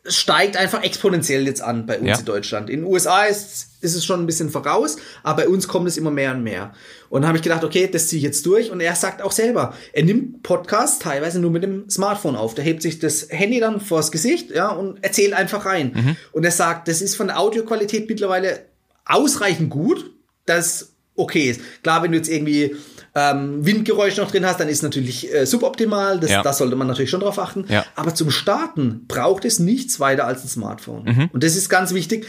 steigt 0.06 0.58
einfach 0.58 0.84
exponentiell 0.84 1.46
jetzt 1.46 1.62
an 1.62 1.86
bei 1.86 2.00
uns 2.00 2.08
ja. 2.08 2.20
in 2.20 2.26
Deutschland. 2.26 2.70
In 2.70 2.82
den 2.82 2.86
USA 2.86 3.24
ist, 3.24 3.68
ist 3.82 3.96
es 3.96 4.06
schon 4.06 4.20
ein 4.22 4.26
bisschen 4.26 4.50
voraus, 4.50 4.98
aber 5.24 5.44
bei 5.44 5.50
uns 5.50 5.68
kommt 5.68 5.88
es 5.88 5.98
immer 5.98 6.12
mehr 6.12 6.32
und 6.32 6.44
mehr. 6.44 6.74
Und 7.10 7.28
habe 7.28 7.38
ich 7.38 7.44
gedacht, 7.44 7.64
okay, 7.64 7.90
das 7.92 8.08
ziehe 8.08 8.18
ich 8.18 8.24
jetzt 8.24 8.46
durch. 8.46 8.72
Und 8.72 8.82
er 8.82 8.96
sagt 8.96 9.22
auch 9.22 9.32
selber, 9.32 9.74
er 9.94 10.04
nimmt 10.04 10.44
Podcasts 10.44 11.00
teilweise 11.00 11.40
nur 11.40 11.52
mit 11.52 11.64
dem 11.64 11.90
Smartphone 11.90 12.36
auf. 12.36 12.56
Der 12.56 12.64
hebt 12.64 12.82
sich 12.82 13.00
das 13.00 13.28
Handy 13.30 13.60
dann 13.60 13.82
vors 13.82 14.12
Gesicht, 14.12 14.52
ja, 14.52 14.70
und 14.70 15.04
erzählt 15.04 15.34
einfach 15.34 15.66
rein. 15.66 15.92
Mhm. 15.94 16.16
Und 16.32 16.46
er 16.46 16.52
sagt, 16.52 16.88
das 16.88 17.02
ist 17.02 17.16
von 17.16 17.28
der 17.28 17.40
Audioqualität 17.40 18.08
mittlerweile 18.08 18.66
ausreichend 19.06 19.70
gut, 19.70 20.12
dass 20.46 20.94
okay 21.16 21.50
ist. 21.50 21.62
Klar, 21.84 22.04
wenn 22.04 22.12
du 22.12 22.18
jetzt 22.18 22.30
irgendwie 22.30 22.76
ähm, 23.16 23.66
Windgeräusche 23.66 24.22
noch 24.22 24.32
drin 24.32 24.46
hast, 24.46 24.60
dann 24.60 24.70
ist 24.70 24.84
natürlich 24.84 25.34
äh, 25.34 25.46
suboptimal. 25.46 26.20
Das, 26.20 26.32
ja. 26.32 26.44
Da 26.44 26.54
sollte 26.54 26.76
man 26.76 26.88
natürlich 26.88 27.10
schon 27.10 27.22
drauf 27.22 27.40
achten. 27.40 27.66
Ja. 27.68 27.86
Aber 27.96 28.14
zum 28.14 28.32
Starten 28.32 29.06
braucht 29.08 29.46
es 29.46 29.60
nichts 29.60 30.00
weiter 30.00 30.26
als 30.26 30.44
ein 30.44 30.48
Smartphone. 30.48 31.04
Mhm. 31.04 31.30
Und 31.34 31.44
das 31.44 31.56
ist 31.56 31.70
ganz 31.70 31.94
wichtig. 31.94 32.28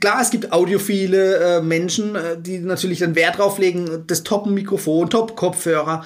Klar, 0.00 0.20
es 0.22 0.30
gibt 0.30 0.52
audiophile 0.52 1.58
äh, 1.58 1.60
Menschen, 1.60 2.14
äh, 2.14 2.40
die 2.40 2.58
natürlich 2.58 3.00
dann 3.00 3.14
Wert 3.14 3.38
drauf 3.38 3.58
legen, 3.58 4.04
das 4.06 4.22
Top-Mikrofon, 4.22 5.10
Top-Kopfhörer. 5.10 6.04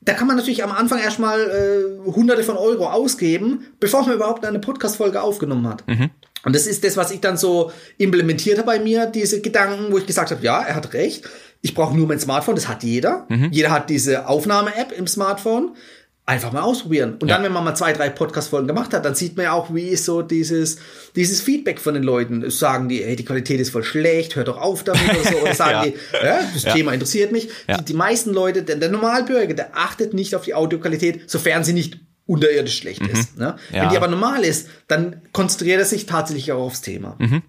Da 0.00 0.14
kann 0.14 0.26
man 0.26 0.36
natürlich 0.36 0.64
am 0.64 0.72
Anfang 0.72 0.98
erstmal 0.98 1.40
äh, 1.40 2.10
hunderte 2.10 2.42
von 2.42 2.56
Euro 2.56 2.90
ausgeben, 2.90 3.66
bevor 3.78 4.02
man 4.02 4.14
überhaupt 4.16 4.44
eine 4.44 4.58
Podcast-Folge 4.58 5.22
aufgenommen 5.22 5.68
hat. 5.68 5.86
Mhm. 5.86 6.10
Und 6.44 6.56
das 6.56 6.66
ist 6.66 6.82
das, 6.82 6.96
was 6.96 7.12
ich 7.12 7.20
dann 7.20 7.36
so 7.36 7.70
implementiert 7.98 8.58
habe 8.58 8.66
bei 8.66 8.80
mir, 8.80 9.06
diese 9.06 9.40
Gedanken, 9.40 9.92
wo 9.92 9.98
ich 9.98 10.06
gesagt 10.06 10.32
habe, 10.32 10.44
ja, 10.44 10.60
er 10.60 10.74
hat 10.74 10.92
recht 10.92 11.28
ich 11.62 11.74
brauche 11.74 11.96
nur 11.96 12.08
mein 12.08 12.18
Smartphone, 12.18 12.56
das 12.56 12.68
hat 12.68 12.82
jeder. 12.82 13.24
Mhm. 13.28 13.48
Jeder 13.52 13.70
hat 13.70 13.88
diese 13.88 14.28
Aufnahme-App 14.28 14.92
im 14.92 15.06
Smartphone. 15.06 15.76
Einfach 16.24 16.52
mal 16.52 16.62
ausprobieren. 16.62 17.16
Und 17.20 17.28
ja. 17.28 17.34
dann, 17.34 17.44
wenn 17.44 17.52
man 17.52 17.64
mal 17.64 17.74
zwei, 17.74 17.92
drei 17.92 18.08
Podcast-Folgen 18.08 18.68
gemacht 18.68 18.94
hat, 18.94 19.04
dann 19.04 19.16
sieht 19.16 19.36
man 19.36 19.44
ja 19.44 19.52
auch, 19.52 19.74
wie 19.74 19.88
ist 19.88 20.04
so 20.04 20.22
dieses, 20.22 20.78
dieses 21.16 21.40
Feedback 21.40 21.80
von 21.80 21.94
den 21.94 22.04
Leuten. 22.04 22.48
Sagen 22.50 22.88
die, 22.88 23.02
ey, 23.02 23.16
die 23.16 23.24
Qualität 23.24 23.60
ist 23.60 23.70
voll 23.70 23.82
schlecht, 23.82 24.36
hört 24.36 24.46
doch 24.46 24.60
auf 24.60 24.84
damit 24.84 25.02
oder 25.02 25.30
so. 25.30 25.36
Oder 25.38 25.54
sagen 25.54 25.72
ja. 26.12 26.20
die, 26.20 26.26
ja, 26.26 26.40
das 26.54 26.62
ja. 26.64 26.72
Thema 26.72 26.92
interessiert 26.92 27.32
mich. 27.32 27.48
Die, 27.68 27.84
die, 27.84 27.94
meisten 27.94 28.32
Leute, 28.32 28.62
der, 28.62 28.76
der 28.76 28.88
Normalbürger, 28.88 29.54
der 29.54 29.76
achtet 29.76 30.14
nicht 30.14 30.36
auf 30.36 30.44
die 30.44 30.54
Audioqualität, 30.54 31.28
sofern 31.28 31.64
sie 31.64 31.72
nicht 31.72 31.98
unterirdisch 32.26 32.78
schlecht 32.78 33.02
mhm. 33.02 33.10
ist. 33.10 33.36
Ne? 33.36 33.56
Wenn 33.70 33.88
die 33.88 33.96
aber 33.96 34.08
normal 34.08 34.44
ist, 34.44 34.68
dann 34.86 35.22
konzentriert 35.32 35.80
er 35.80 35.86
sich 35.86 36.06
tatsächlich 36.06 36.52
auch 36.52 36.66
aufs 36.66 36.82
Thema. 36.82 37.16
Mhm. 37.18 37.42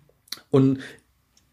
Und 0.50 0.80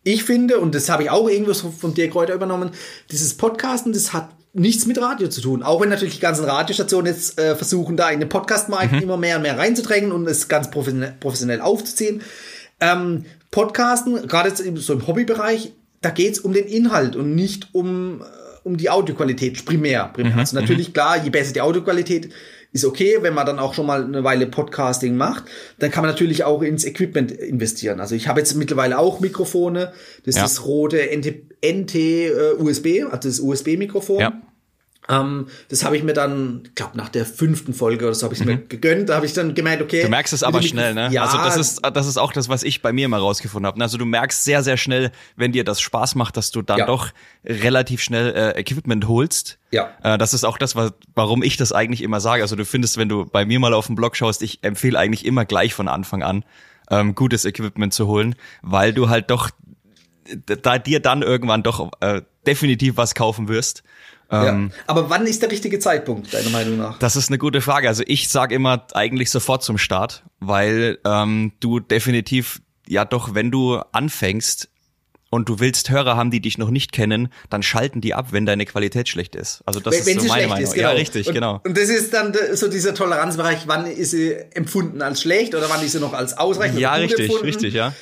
ich 0.03 0.25
finde, 0.25 0.59
und 0.59 0.75
das 0.75 0.89
habe 0.89 1.05
ich 1.05 1.11
auch 1.11 1.29
irgendwo 1.29 1.53
von 1.53 1.95
Dirk 1.95 2.13
Kräuter 2.13 2.35
übernommen, 2.35 2.71
dieses 3.11 3.37
Podcasten, 3.37 3.93
das 3.93 4.13
hat 4.13 4.31
nichts 4.53 4.87
mit 4.87 5.01
Radio 5.01 5.29
zu 5.29 5.41
tun. 5.41 5.63
Auch 5.63 5.81
wenn 5.81 5.91
natürlich 5.91 6.15
die 6.15 6.21
ganzen 6.21 6.45
Radiostationen 6.45 7.13
jetzt 7.13 7.39
äh, 7.39 7.55
versuchen, 7.55 7.97
da 7.97 8.11
in 8.11 8.21
den 8.21 8.29
Podcastmarkt 8.29 8.93
mhm. 8.93 9.03
immer 9.03 9.17
mehr 9.17 9.37
und 9.37 9.43
mehr 9.43 9.59
reinzudrängen 9.59 10.13
und 10.13 10.27
es 10.27 10.49
ganz 10.49 10.71
professionell, 10.71 11.15
professionell 11.21 11.61
aufzuziehen. 11.61 12.23
Ähm, 12.81 13.27
Podcasten, 13.51 14.27
gerade 14.27 14.53
so 14.77 14.93
im 14.93 15.07
Hobbybereich, 15.07 15.73
da 16.01 16.11
geht 16.11 16.33
es 16.33 16.39
um 16.41 16.53
den 16.53 16.67
Inhalt 16.67 17.15
und 17.15 17.35
nicht 17.35 17.69
um, 17.73 18.23
äh, 18.23 18.25
um 18.65 18.77
die 18.77 18.91
Audioqualität 18.91 19.65
primär. 19.65 20.11
primär. 20.13 20.33
Mhm. 20.33 20.39
Also 20.39 20.59
natürlich, 20.59 20.89
mhm. 20.89 20.93
klar, 20.95 21.23
je 21.23 21.31
besser 21.31 21.53
die 21.53 21.61
Audioqualität, 21.61 22.31
ist 22.73 22.85
okay, 22.85 23.19
wenn 23.21 23.35
man 23.35 23.47
dann 23.47 23.59
auch 23.59 23.75
schon 23.75 23.87
mal 23.87 24.05
eine 24.05 24.23
Weile 24.23 24.47
Podcasting 24.47 25.17
macht, 25.17 25.45
dann 25.79 25.91
kann 25.91 26.03
man 26.03 26.11
natürlich 26.11 26.45
auch 26.45 26.63
ins 26.63 26.85
Equipment 26.85 27.33
investieren. 27.33 28.01
Also 28.01 28.15
ich 28.15 28.29
habe 28.29 28.41
jetzt 28.41 28.55
mittlerweile 28.55 28.99
auch 28.99 29.21
Mikrofone, 29.21 29.93
das 30.25 30.37
ja. 30.37 30.45
ist 30.45 30.65
rote 30.65 30.99
NT, 30.99 31.63
NT 31.65 31.95
uh, 31.95 32.63
USB, 32.63 33.05
also 33.11 33.29
das 33.29 33.41
USB-Mikrofon. 33.41 34.21
Ja. 34.21 34.41
Ähm, 35.09 35.47
das 35.69 35.85
habe 35.85 35.97
ich 35.97 36.03
mir 36.03 36.13
dann, 36.13 36.63
ich 36.65 36.75
glaube, 36.75 36.97
nach 36.97 37.09
der 37.09 37.25
fünften 37.25 37.75
Folge 37.75 38.05
oder 38.05 38.15
so 38.15 38.25
habe 38.25 38.35
ich 38.35 38.41
es 38.41 38.47
mhm. 38.47 38.53
mir 38.53 38.59
gegönnt. 38.59 39.09
Da 39.09 39.17
habe 39.17 39.27
ich 39.27 39.33
dann 39.33 39.55
gemeint, 39.55 39.83
okay. 39.83 40.03
Du 40.03 40.09
merkst 40.09 40.33
es 40.33 40.43
aber 40.43 40.63
schnell, 40.63 40.95
ne? 40.95 41.09
Ja. 41.11 41.25
Also 41.25 41.39
das 41.39 41.57
ist, 41.57 41.81
das 41.93 42.07
ist 42.07 42.17
auch 42.17 42.33
das, 42.33 42.49
was 42.49 42.63
ich 42.63 42.83
bei 42.83 42.93
mir 42.93 43.07
immer 43.07 43.19
rausgefunden 43.19 43.67
habe. 43.67 43.81
Also 43.83 43.99
du 43.99 44.05
merkst 44.05 44.45
sehr, 44.45 44.63
sehr 44.63 44.77
schnell, 44.77 45.11
wenn 45.37 45.53
dir 45.53 45.65
das 45.65 45.81
Spaß 45.81 46.15
macht, 46.15 46.37
dass 46.37 46.51
du 46.51 46.63
dann 46.63 46.81
ja. 46.81 46.87
doch 46.87 47.09
relativ 47.45 48.03
schnell 48.03 48.35
äh, 48.35 48.61
Equipment 48.61 49.09
holst. 49.09 49.59
Ja. 49.73 49.91
Äh, 50.03 50.19
das 50.19 50.35
ist 50.35 50.45
auch 50.45 50.59
das, 50.59 50.77
was, 50.77 50.93
warum 51.15 51.43
ich 51.43 51.57
das 51.57 51.73
eigentlich 51.73 52.03
immer 52.03 52.21
sage. 52.21 52.43
Also 52.43 52.55
du 52.55 52.65
findest, 52.65 52.97
wenn 52.97 53.09
du 53.09 53.25
bei 53.25 53.45
mir 53.45 53.59
mal 53.59 53.75
auf 53.75 53.87
den 53.87 53.97
Blog 53.97 54.17
schaust, 54.17 54.43
ich 54.43 54.63
empfehle 54.63 54.99
eigentlich 54.99 55.25
immer 55.25 55.45
gleich 55.45 55.75
von 55.75 55.89
Anfang 55.89 56.23
an, 56.23 56.45
ähm, 56.91 57.15
gutes 57.15 57.45
Equipment 57.45 57.95
zu 57.95 58.07
holen, 58.07 58.35
weil 58.63 58.93
du 58.93 59.09
halt 59.09 59.31
doch 59.31 59.51
da 60.45 60.79
dir 60.79 61.01
dann 61.01 61.23
irgendwann 61.23 61.63
doch 61.63 61.91
äh, 62.01 62.23
definitiv 62.47 62.97
was 62.97 63.15
kaufen 63.15 63.49
wirst. 63.49 63.83
Ähm, 64.31 64.71
ja. 64.73 64.83
Aber 64.87 65.11
wann 65.11 65.27
ist 65.27 65.43
der 65.43 65.51
richtige 65.51 65.79
Zeitpunkt, 65.79 66.33
deiner 66.33 66.51
Meinung 66.51 66.79
nach? 66.79 66.99
Das 66.99 67.17
ist 67.17 67.29
eine 67.29 67.39
gute 67.39 67.61
Frage. 67.61 67.89
Also 67.89 68.05
ich 68.07 68.29
sage 68.29 68.55
immer 68.55 68.87
eigentlich 68.95 69.31
sofort 69.31 69.63
zum 69.63 69.77
Start, 69.77 70.23
weil 70.39 70.99
ähm, 71.05 71.53
du 71.61 71.81
definitiv, 71.81 72.63
ja 72.87 73.05
doch, 73.05 73.35
wenn 73.35 73.51
du 73.51 73.81
anfängst 73.93 74.69
und 75.31 75.49
du 75.49 75.59
willst 75.61 75.91
Hörer 75.91 76.17
haben, 76.17 76.31
die 76.31 76.41
dich 76.41 76.59
noch 76.59 76.71
nicht 76.71 76.93
kennen, 76.93 77.33
dann 77.49 77.63
schalten 77.63 78.01
die 78.01 78.15
ab, 78.15 78.29
wenn 78.31 78.47
deine 78.47 78.67
Qualität 78.67 79.09
schlecht 79.09 79.35
ist. 79.35 79.63
Also 79.65 79.81
das 79.81 80.07
wenn, 80.07 80.17
ist 80.17 80.23
so 80.23 80.29
meine 80.29 80.49
Meinung. 80.49 80.65
Ist, 80.65 80.75
genau. 80.75 80.89
Ja, 80.89 80.95
richtig, 80.95 81.29
und, 81.29 81.35
genau. 81.35 81.61
Und 81.65 81.77
das 81.77 81.89
ist 81.89 82.13
dann 82.13 82.35
so 82.53 82.69
dieser 82.69 82.95
Toleranzbereich, 82.95 83.67
wann 83.67 83.87
ist 83.87 84.11
sie 84.11 84.33
empfunden 84.55 85.03
als 85.03 85.23
schlecht 85.23 85.55
oder 85.55 85.71
wann 85.71 85.85
ist 85.85 85.93
sie 85.93 86.01
noch 86.01 86.13
als 86.13 86.37
ausreichend? 86.37 86.79
Ja, 86.79 86.95
richtig, 86.95 87.27
empfunden? 87.27 87.47
richtig, 87.47 87.75
ja. 87.75 87.95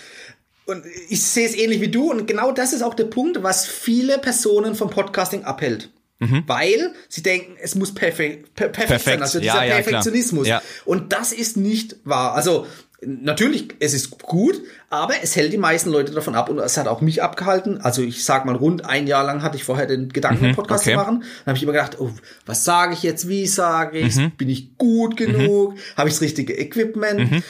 Und 0.66 0.85
ich 1.08 1.23
sehe 1.23 1.47
es 1.47 1.54
ähnlich 1.54 1.80
wie 1.80 1.88
du 1.88 2.11
und 2.11 2.26
genau 2.26 2.52
das 2.52 2.75
ist 2.75 2.82
auch 2.82 2.92
der 2.92 3.04
Punkt, 3.04 3.42
was 3.42 3.66
viele 3.66 4.18
Personen 4.18 4.75
vom 4.75 4.90
Podcasting 4.90 5.44
abhält. 5.44 5.90
Mhm. 6.21 6.45
Weil 6.47 6.93
sie 7.09 7.23
denken, 7.23 7.57
es 7.61 7.75
muss 7.75 7.95
perfekt, 7.95 8.55
per 8.55 8.69
perfekt, 8.69 8.89
perfekt, 8.89 9.05
sein. 9.05 9.23
Also 9.23 9.39
dieser 9.39 9.65
ja, 9.65 9.65
ja, 9.65 9.75
Perfektionismus. 9.77 10.49
Ja. 10.49 10.63
Und 10.85 11.13
das 11.13 11.33
ist 11.33 11.57
nicht 11.57 11.97
wahr. 12.05 12.35
Also 12.35 12.67
natürlich, 13.01 13.75
es 13.79 13.95
ist 13.95 14.19
gut, 14.19 14.61
aber 14.91 15.15
es 15.23 15.37
hält 15.37 15.53
die 15.53 15.59
meisten 15.59 15.91
Leute 15.91 16.13
davon 16.13 16.35
ab 16.35 16.49
und 16.49 16.59
es 16.59 16.77
hat 16.77 16.89
auch 16.89 17.01
mich 17.01 17.23
abgehalten. 17.23 17.79
Also 17.81 18.03
ich 18.03 18.25
sag 18.25 18.45
mal, 18.45 18.57
rund 18.57 18.85
ein 18.85 19.07
Jahr 19.07 19.25
lang 19.25 19.43
hatte 19.43 19.57
ich 19.57 19.65
vorher 19.65 19.87
den 19.87 20.09
Gedanken, 20.09 20.45
einen 20.45 20.53
mhm, 20.53 20.57
Podcast 20.57 20.85
okay. 20.85 20.93
zu 20.93 20.97
machen. 20.97 21.21
Dann 21.21 21.47
habe 21.47 21.57
ich 21.57 21.63
immer 21.63 21.73
gedacht, 21.73 22.01
oh, 22.01 22.11
was 22.47 22.65
sage 22.65 22.95
ich 22.95 23.03
jetzt, 23.03 23.29
wie 23.29 23.47
sage 23.47 23.99
ich 23.99 24.17
mhm. 24.17 24.33
Bin 24.33 24.49
ich 24.49 24.77
gut 24.77 25.17
genug? 25.17 25.75
Mhm. 25.75 25.79
Habe 25.97 26.09
ich 26.09 26.15
das 26.15 26.23
richtige 26.23 26.59
Equipment? 26.59 27.31
Mhm. 27.31 27.43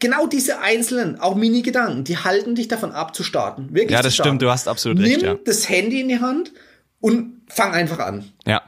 Genau 0.00 0.26
diese 0.26 0.60
einzelnen, 0.60 1.20
auch 1.20 1.36
Mini-Gedanken, 1.36 2.04
die 2.04 2.16
halten 2.16 2.54
dich 2.54 2.68
davon 2.68 2.90
ab 2.90 3.14
zu 3.14 3.22
starten. 3.22 3.68
Wirklich 3.70 3.92
ja, 3.92 4.02
das 4.02 4.14
stimmt, 4.14 4.42
du 4.42 4.50
hast 4.50 4.66
absolut 4.66 4.98
Nimm 4.98 5.12
recht. 5.12 5.22
Nimm 5.22 5.38
das 5.44 5.68
Handy 5.68 6.00
in 6.00 6.08
die 6.08 6.20
Hand 6.20 6.52
und 7.00 7.39
fang 7.50 7.72
einfach 7.72 7.98
an. 7.98 8.24
Ja. 8.46 8.62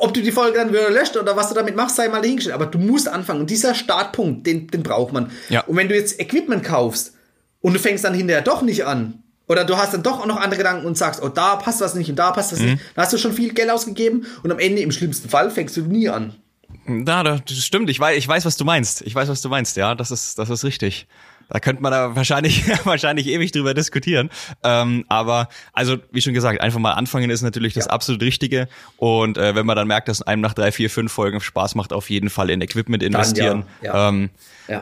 Ob 0.00 0.14
du 0.14 0.22
die 0.22 0.32
Folge 0.32 0.58
dann 0.58 0.70
wieder 0.70 0.90
löscht 0.90 1.16
oder 1.16 1.36
was 1.36 1.48
du 1.48 1.54
damit 1.54 1.76
machst, 1.76 1.96
sei 1.96 2.08
mal 2.08 2.20
dahingestellt. 2.20 2.54
Aber 2.54 2.66
du 2.66 2.78
musst 2.78 3.08
anfangen. 3.08 3.40
Und 3.40 3.50
dieser 3.50 3.74
Startpunkt, 3.74 4.46
den, 4.46 4.68
den 4.68 4.82
braucht 4.82 5.12
man. 5.12 5.30
Ja. 5.48 5.62
Und 5.62 5.76
wenn 5.76 5.88
du 5.88 5.94
jetzt 5.94 6.20
Equipment 6.20 6.64
kaufst 6.64 7.14
und 7.60 7.74
du 7.74 7.78
fängst 7.78 8.04
dann 8.04 8.14
hinterher 8.14 8.42
doch 8.42 8.62
nicht 8.62 8.86
an, 8.86 9.22
oder 9.46 9.64
du 9.64 9.76
hast 9.76 9.92
dann 9.92 10.02
doch 10.02 10.20
auch 10.20 10.26
noch 10.26 10.40
andere 10.40 10.58
Gedanken 10.58 10.86
und 10.86 10.96
sagst, 10.96 11.22
oh, 11.22 11.28
da 11.28 11.56
passt 11.56 11.80
was 11.80 11.94
nicht 11.94 12.08
und 12.08 12.16
da 12.16 12.32
passt 12.32 12.52
was 12.52 12.60
mhm. 12.60 12.72
nicht, 12.72 12.82
dann 12.94 13.04
hast 13.04 13.12
du 13.12 13.18
schon 13.18 13.32
viel 13.32 13.52
Geld 13.52 13.70
ausgegeben 13.70 14.26
und 14.42 14.50
am 14.50 14.58
Ende, 14.58 14.80
im 14.80 14.90
schlimmsten 14.90 15.28
Fall, 15.28 15.50
fängst 15.50 15.76
du 15.76 15.82
nie 15.82 16.08
an. 16.08 16.34
Na, 16.86 17.22
das 17.22 17.64
stimmt. 17.64 17.88
Ich 17.90 18.00
weiß, 18.00 18.16
ich 18.18 18.26
weiß, 18.26 18.44
was 18.44 18.56
du 18.56 18.64
meinst. 18.64 19.02
Ich 19.02 19.14
weiß, 19.14 19.28
was 19.28 19.40
du 19.40 19.48
meinst. 19.48 19.76
Ja, 19.76 19.94
das 19.94 20.10
ist, 20.10 20.38
das 20.38 20.50
ist 20.50 20.64
richtig. 20.64 21.06
Da 21.48 21.60
könnte 21.60 21.82
man 21.82 21.92
da 21.92 22.16
wahrscheinlich, 22.16 22.64
wahrscheinlich 22.84 23.26
ewig 23.26 23.52
drüber 23.52 23.74
diskutieren. 23.74 24.30
Ähm, 24.62 25.04
aber 25.08 25.48
also, 25.72 25.96
wie 26.10 26.20
schon 26.20 26.34
gesagt, 26.34 26.60
einfach 26.60 26.80
mal 26.80 26.92
anfangen 26.92 27.30
ist 27.30 27.42
natürlich 27.42 27.74
das 27.74 27.86
ja. 27.86 27.90
absolut 27.90 28.22
Richtige. 28.22 28.68
Und 28.96 29.38
äh, 29.38 29.54
wenn 29.54 29.66
man 29.66 29.76
dann 29.76 29.88
merkt, 29.88 30.08
dass 30.08 30.22
einem 30.22 30.42
nach 30.42 30.54
drei, 30.54 30.72
vier, 30.72 30.90
fünf 30.90 31.12
Folgen 31.12 31.40
Spaß 31.40 31.74
macht, 31.74 31.92
auf 31.92 32.10
jeden 32.10 32.30
Fall 32.30 32.50
in 32.50 32.60
Equipment 32.60 33.02
investieren. 33.02 33.64
Dann, 33.80 33.86
ja. 33.86 33.94
Ja. 33.94 34.08
Ähm, 34.08 34.30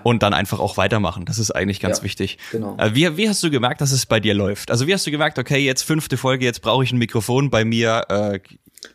und 0.05 0.23
dann 0.23 0.33
einfach 0.33 0.61
auch 0.61 0.77
weitermachen. 0.77 1.25
Das 1.25 1.39
ist 1.39 1.51
eigentlich 1.51 1.81
ganz 1.81 2.03
wichtig. 2.03 2.39
Genau. 2.53 2.77
Äh, 2.79 2.95
wie, 2.95 3.17
wie 3.17 3.29
hast 3.29 3.43
du 3.43 3.51
gemerkt, 3.51 3.81
dass 3.81 3.91
es 3.93 4.07
bei 4.07 4.21
dir 4.21 4.35
läuft? 4.35 4.71
Also 4.71 4.87
wie 4.87 4.95
hast 4.95 5.07
du 5.07 5.11
gemerkt, 5.11 5.39
okay, 5.39 5.59
jetzt 5.59 5.83
fünfte 5.83 6.17
Folge, 6.17 6.45
jetzt 6.45 6.63
brauche 6.63 6.85
ich 6.85 6.93
ein 6.93 6.99
Mikrofon 6.99 7.51
bei 7.51 7.65
mir, 7.65 8.05
äh, 8.09 8.39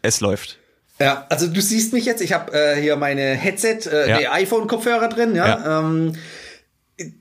es 0.02 0.22
läuft. 0.22 0.58
Ja, 1.00 1.26
also 1.30 1.48
du 1.48 1.62
siehst 1.62 1.94
mich 1.94 2.06
jetzt, 2.06 2.22
ich 2.22 2.34
habe 2.34 2.52
äh, 2.54 2.82
hier 2.82 2.96
meine 2.96 3.22
Headset, 3.22 3.82
äh, 3.92 4.10
ja. 4.10 4.18
die 4.18 4.28
iPhone-Kopfhörer 4.28 5.10
drin, 5.10 5.36
ja. 5.36 5.48
ja. 5.48 5.80
Ähm, 5.80 6.14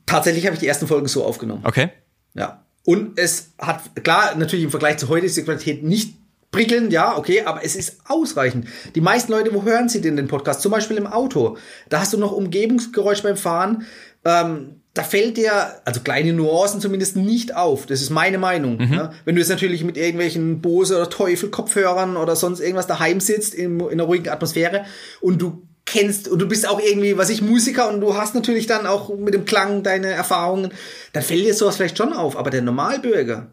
tatsächlich 0.07 0.47
habe 0.47 0.55
ich 0.55 0.61
die 0.61 0.67
ersten 0.67 0.87
Folgen 0.87 1.09
so 1.09 1.25
aufgenommen. 1.25 1.63
Okay. 1.65 1.91
Ja. 2.35 2.63
Und 2.85 3.19
es 3.19 3.53
hat, 3.59 3.81
klar, 4.05 4.35
natürlich 4.37 4.65
im 4.65 4.71
Vergleich 4.71 4.99
zu 4.99 5.09
heute 5.09 5.27
ist 5.27 5.37
die 5.37 5.43
Qualität 5.43 5.83
nicht 5.83 6.15
prickelnd, 6.53 6.93
ja, 6.93 7.17
okay, 7.19 7.43
aber 7.43 7.65
es 7.65 7.77
ist 7.77 7.99
ausreichend. 8.07 8.69
Die 8.95 9.01
meisten 9.01 9.33
Leute, 9.33 9.53
wo 9.53 9.65
hören 9.65 9.89
sie 9.89 10.01
denn 10.01 10.17
den 10.17 10.29
Podcast? 10.29 10.63
Zum 10.63 10.73
Beispiel 10.73 10.97
im 10.97 11.07
Auto. 11.07 11.59
Da 11.89 12.01
hast 12.01 12.13
du 12.13 12.19
noch 12.19 12.33
Umgebungsgeräusch 12.33 13.23
beim 13.23 13.37
Fahren. 13.37 13.87
Ähm, 14.25 14.81
da 14.95 15.03
fällt 15.03 15.37
dir, 15.37 15.53
also 15.85 16.01
kleine 16.01 16.33
Nuancen 16.33 16.81
zumindest 16.81 17.17
nicht 17.17 17.55
auf. 17.55 17.85
Das 17.85 18.01
ist 18.01 18.09
meine 18.09 18.39
Meinung. 18.39 18.79
Mhm. 18.79 18.93
Ja? 18.95 19.13
Wenn 19.27 19.35
du 19.35 19.41
jetzt 19.41 19.51
natürlich 19.51 19.85
mit 19.85 19.99
irgendwelchen 19.99 20.63
Bose 20.63 20.97
oder 20.97 21.11
Teufel 21.11 21.51
Kopfhörern 21.51 22.17
oder 22.17 22.35
sonst 22.35 22.61
irgendwas 22.61 22.87
daheim 22.87 23.21
sitzt 23.21 23.55
in, 23.55 23.79
in 23.81 23.91
einer 23.91 24.05
ruhigen 24.05 24.31
Atmosphäre 24.31 24.87
und 25.21 25.43
du 25.43 25.63
kennst 25.87 26.29
und 26.29 26.41
du 26.41 26.49
bist 26.49 26.69
auch 26.69 26.81
irgendwie, 26.81 27.17
was 27.17 27.31
ich, 27.31 27.41
Musiker 27.41 27.89
und 27.89 28.01
du 28.01 28.17
hast 28.17 28.35
natürlich 28.35 28.67
dann 28.67 28.87
auch 28.87 29.09
mit 29.17 29.33
dem 29.33 29.45
Klang 29.45 29.83
deine 29.83 30.09
Erfahrungen, 30.09 30.73
dann 31.13 31.23
fällt 31.23 31.47
dir 31.47 31.55
sowas 31.55 31.77
vielleicht 31.77 31.97
schon 31.97 32.13
auf. 32.13 32.37
Aber 32.37 32.51
der 32.51 32.61
Normalbürger, 32.61 33.47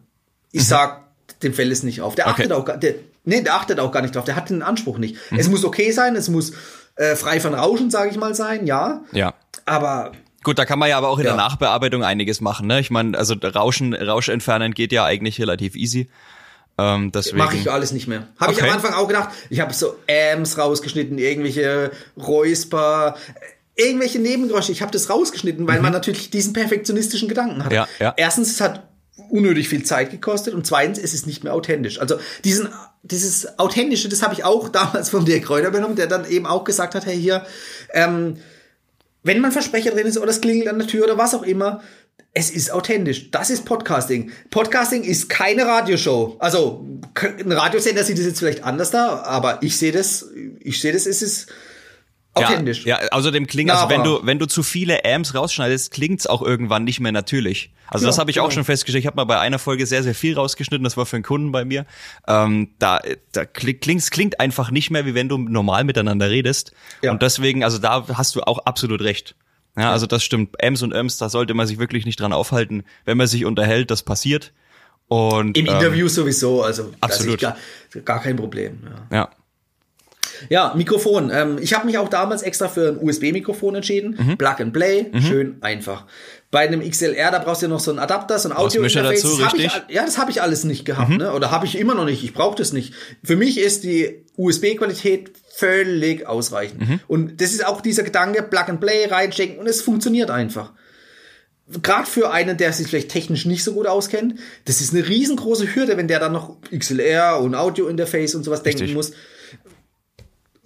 ich 0.52 0.62
mhm. 0.62 0.66
sag, 0.66 1.04
dem 1.42 1.54
fällt 1.54 1.72
es 1.72 1.82
nicht 1.82 2.02
auf. 2.02 2.16
Der 2.16 2.26
achtet 2.26 2.52
okay. 2.52 2.72
auch, 2.72 2.78
der, 2.78 2.94
nee, 3.24 3.40
der 3.40 3.54
achtet 3.54 3.80
auch 3.80 3.92
gar 3.92 4.02
nicht 4.02 4.14
drauf. 4.14 4.24
Der 4.24 4.36
hat 4.36 4.50
den 4.50 4.62
Anspruch 4.62 4.98
nicht. 4.98 5.16
Mhm. 5.30 5.38
Es 5.38 5.48
muss 5.48 5.64
okay 5.64 5.92
sein, 5.92 6.16
es 6.16 6.28
muss 6.28 6.52
äh, 6.96 7.14
frei 7.16 7.40
von 7.40 7.54
Rauschen, 7.54 7.90
sage 7.90 8.10
ich 8.10 8.16
mal, 8.16 8.34
sein, 8.34 8.66
ja. 8.66 9.02
Ja. 9.12 9.34
Aber 9.64 10.12
Gut, 10.42 10.58
da 10.58 10.66
kann 10.66 10.78
man 10.78 10.90
ja 10.90 10.98
aber 10.98 11.08
auch 11.08 11.18
in 11.18 11.24
ja. 11.24 11.30
der 11.30 11.38
Nachbearbeitung 11.38 12.04
einiges 12.04 12.42
machen. 12.42 12.66
Ne? 12.66 12.78
Ich 12.78 12.90
meine, 12.90 13.16
also 13.16 13.34
Rauschen, 13.34 13.94
Rausch 13.94 14.28
entfernen 14.28 14.74
geht 14.74 14.92
ja 14.92 15.04
eigentlich 15.04 15.40
relativ 15.40 15.74
easy. 15.74 16.10
Ähm, 16.76 17.12
deswegen. 17.12 17.38
Mache 17.38 17.56
ich 17.56 17.70
alles 17.70 17.92
nicht 17.92 18.08
mehr. 18.08 18.28
Habe 18.38 18.52
okay. 18.52 18.60
ich 18.60 18.70
am 18.70 18.76
Anfang 18.76 18.94
auch 18.94 19.06
gedacht. 19.06 19.30
Ich 19.50 19.60
habe 19.60 19.72
so 19.72 19.96
Ams 20.08 20.58
rausgeschnitten, 20.58 21.18
irgendwelche 21.18 21.92
Räusper, 22.16 23.16
irgendwelche 23.76 24.18
Nebengeräusche. 24.18 24.72
Ich 24.72 24.82
habe 24.82 24.92
das 24.92 25.08
rausgeschnitten, 25.08 25.66
weil 25.68 25.76
mhm. 25.76 25.82
man 25.82 25.92
natürlich 25.92 26.30
diesen 26.30 26.52
perfektionistischen 26.52 27.28
Gedanken 27.28 27.64
hat. 27.64 27.72
Ja, 27.72 27.86
ja. 28.00 28.14
Erstens, 28.16 28.52
es 28.52 28.60
hat 28.60 28.88
unnötig 29.30 29.68
viel 29.68 29.84
Zeit 29.84 30.10
gekostet 30.10 30.54
und 30.54 30.66
zweitens, 30.66 30.98
es 30.98 31.14
ist 31.14 31.26
nicht 31.26 31.44
mehr 31.44 31.54
authentisch. 31.54 32.00
Also 32.00 32.16
diesen, 32.42 32.68
dieses 33.02 33.58
Authentische, 33.58 34.08
das 34.08 34.22
habe 34.22 34.34
ich 34.34 34.44
auch 34.44 34.68
damals 34.70 35.10
von 35.10 35.24
Dirk 35.24 35.44
Kräuter 35.44 35.70
benommen, 35.70 35.96
der 35.96 36.06
dann 36.06 36.28
eben 36.28 36.46
auch 36.46 36.64
gesagt 36.64 36.94
hat, 36.94 37.06
hey 37.06 37.18
hier, 37.18 37.46
ähm, 37.92 38.38
wenn 39.22 39.40
man 39.40 39.52
Versprecher 39.52 39.92
drin 39.92 40.06
ist 40.06 40.18
oder 40.18 40.30
es 40.30 40.40
klingelt 40.40 40.68
an 40.68 40.78
der 40.78 40.88
Tür 40.88 41.04
oder 41.04 41.16
was 41.16 41.34
auch 41.34 41.42
immer, 41.42 41.80
es 42.34 42.50
ist 42.50 42.72
authentisch. 42.72 43.30
Das 43.30 43.48
ist 43.48 43.64
Podcasting. 43.64 44.32
Podcasting 44.50 45.04
ist 45.04 45.28
keine 45.28 45.66
Radioshow. 45.66 46.36
Also 46.40 46.84
ein 47.16 47.52
Radiosender 47.52 48.02
sieht 48.02 48.18
es 48.18 48.26
jetzt 48.26 48.40
vielleicht 48.40 48.64
anders 48.64 48.90
da, 48.90 49.22
aber 49.22 49.62
ich 49.62 49.76
sehe 49.76 49.92
das, 49.92 50.26
ich 50.58 50.80
sehe 50.80 50.92
das, 50.92 51.06
es 51.06 51.22
ist 51.22 51.52
authentisch. 52.34 52.84
Ja, 52.84 53.00
ja 53.00 53.08
außerdem 53.12 53.46
klingt, 53.46 53.70
also 53.70 53.88
wenn 53.88 54.02
du, 54.02 54.18
wenn 54.24 54.40
du 54.40 54.46
zu 54.46 54.64
viele 54.64 55.04
Amps 55.04 55.36
rausschneidest, 55.36 55.92
klingt's 55.92 56.26
auch 56.26 56.42
irgendwann 56.42 56.82
nicht 56.82 56.98
mehr 56.98 57.12
natürlich. 57.12 57.72
Also 57.86 58.04
ja, 58.04 58.08
das 58.08 58.18
habe 58.18 58.30
ich 58.30 58.36
genau. 58.36 58.48
auch 58.48 58.50
schon 58.50 58.64
festgestellt. 58.64 59.02
Ich 59.02 59.06
habe 59.06 59.16
mal 59.16 59.24
bei 59.24 59.38
einer 59.38 59.60
Folge 59.60 59.86
sehr, 59.86 60.02
sehr 60.02 60.16
viel 60.16 60.34
rausgeschnitten. 60.34 60.82
Das 60.82 60.96
war 60.96 61.06
für 61.06 61.16
einen 61.16 61.22
Kunden 61.22 61.52
bei 61.52 61.64
mir. 61.64 61.86
Ähm, 62.26 62.70
da 62.80 63.00
da 63.30 63.44
klingt, 63.44 64.10
klingt 64.10 64.40
einfach 64.40 64.72
nicht 64.72 64.90
mehr, 64.90 65.06
wie 65.06 65.14
wenn 65.14 65.28
du 65.28 65.38
normal 65.38 65.84
miteinander 65.84 66.30
redest. 66.30 66.72
Ja. 67.02 67.12
Und 67.12 67.22
deswegen, 67.22 67.62
also 67.62 67.78
da 67.78 68.08
hast 68.14 68.34
du 68.34 68.40
auch 68.40 68.58
absolut 68.66 69.02
recht. 69.02 69.36
Ja, 69.76 69.92
also 69.92 70.06
das 70.06 70.22
stimmt. 70.22 70.54
Ems 70.58 70.82
und 70.82 70.92
Ems, 70.92 71.16
da 71.16 71.28
sollte 71.28 71.54
man 71.54 71.66
sich 71.66 71.78
wirklich 71.78 72.06
nicht 72.06 72.20
dran 72.20 72.32
aufhalten. 72.32 72.84
Wenn 73.04 73.16
man 73.16 73.26
sich 73.26 73.44
unterhält, 73.44 73.90
das 73.90 74.02
passiert. 74.02 74.52
Und 75.08 75.56
im 75.58 75.66
ähm, 75.66 75.74
Interview 75.74 76.08
sowieso, 76.08 76.62
also 76.62 76.92
absolut 77.00 77.40
gar, 77.40 77.56
gar 78.04 78.22
kein 78.22 78.36
Problem. 78.36 78.78
Ja. 79.10 79.16
ja. 79.16 79.30
Ja, 80.48 80.74
Mikrofon. 80.76 81.30
Ähm, 81.32 81.58
ich 81.60 81.74
habe 81.74 81.86
mich 81.86 81.98
auch 81.98 82.08
damals 82.08 82.42
extra 82.42 82.68
für 82.68 82.88
ein 82.88 82.98
USB-Mikrofon 83.00 83.76
entschieden. 83.76 84.16
Mhm. 84.18 84.36
Plug 84.36 84.56
and 84.58 84.72
Play, 84.72 85.06
mhm. 85.12 85.20
schön 85.20 85.56
einfach. 85.60 86.04
Bei 86.50 86.60
einem 86.60 86.88
XLR, 86.88 87.30
da 87.30 87.38
brauchst 87.38 87.62
du 87.62 87.66
ja 87.66 87.70
noch 87.70 87.80
so 87.80 87.90
einen 87.90 88.00
Adapter, 88.00 88.38
so 88.38 88.48
ein 88.48 88.56
Audio-Interface. 88.56 89.22
dazu, 89.22 89.36
das 89.38 89.54
richtig? 89.54 89.82
Ich, 89.88 89.94
ja, 89.94 90.04
das 90.04 90.18
habe 90.18 90.30
ich 90.30 90.42
alles 90.42 90.64
nicht 90.64 90.84
gehabt, 90.84 91.10
mhm. 91.10 91.16
ne? 91.18 91.32
Oder 91.32 91.50
habe 91.50 91.66
ich 91.66 91.78
immer 91.78 91.94
noch 91.94 92.04
nicht. 92.04 92.22
Ich 92.24 92.32
brauche 92.32 92.56
das 92.56 92.72
nicht. 92.72 92.94
Für 93.22 93.36
mich 93.36 93.58
ist 93.58 93.84
die 93.84 94.24
USB-Qualität 94.36 95.32
völlig 95.56 96.26
ausreichend. 96.26 96.88
Mhm. 96.88 97.00
Und 97.06 97.40
das 97.40 97.52
ist 97.52 97.66
auch 97.66 97.80
dieser 97.80 98.02
Gedanke, 98.02 98.42
Plug 98.42 98.68
and 98.68 98.80
Play 98.80 99.06
reinstecken 99.06 99.58
und 99.58 99.66
es 99.66 99.82
funktioniert 99.82 100.30
einfach 100.30 100.72
gerade 101.82 102.06
für 102.06 102.30
einen, 102.30 102.56
der 102.56 102.72
sich 102.72 102.86
vielleicht 102.88 103.10
technisch 103.10 103.46
nicht 103.46 103.64
so 103.64 103.72
gut 103.72 103.86
auskennt, 103.86 104.38
das 104.64 104.80
ist 104.80 104.94
eine 104.94 105.06
riesengroße 105.08 105.74
Hürde, 105.74 105.96
wenn 105.96 106.08
der 106.08 106.20
dann 106.20 106.32
noch 106.32 106.56
XLR 106.76 107.40
und 107.40 107.54
Audio-Interface 107.54 108.34
und 108.34 108.44
sowas 108.44 108.64
Richtig. 108.64 108.80
denken 108.80 108.94
muss. 108.94 109.12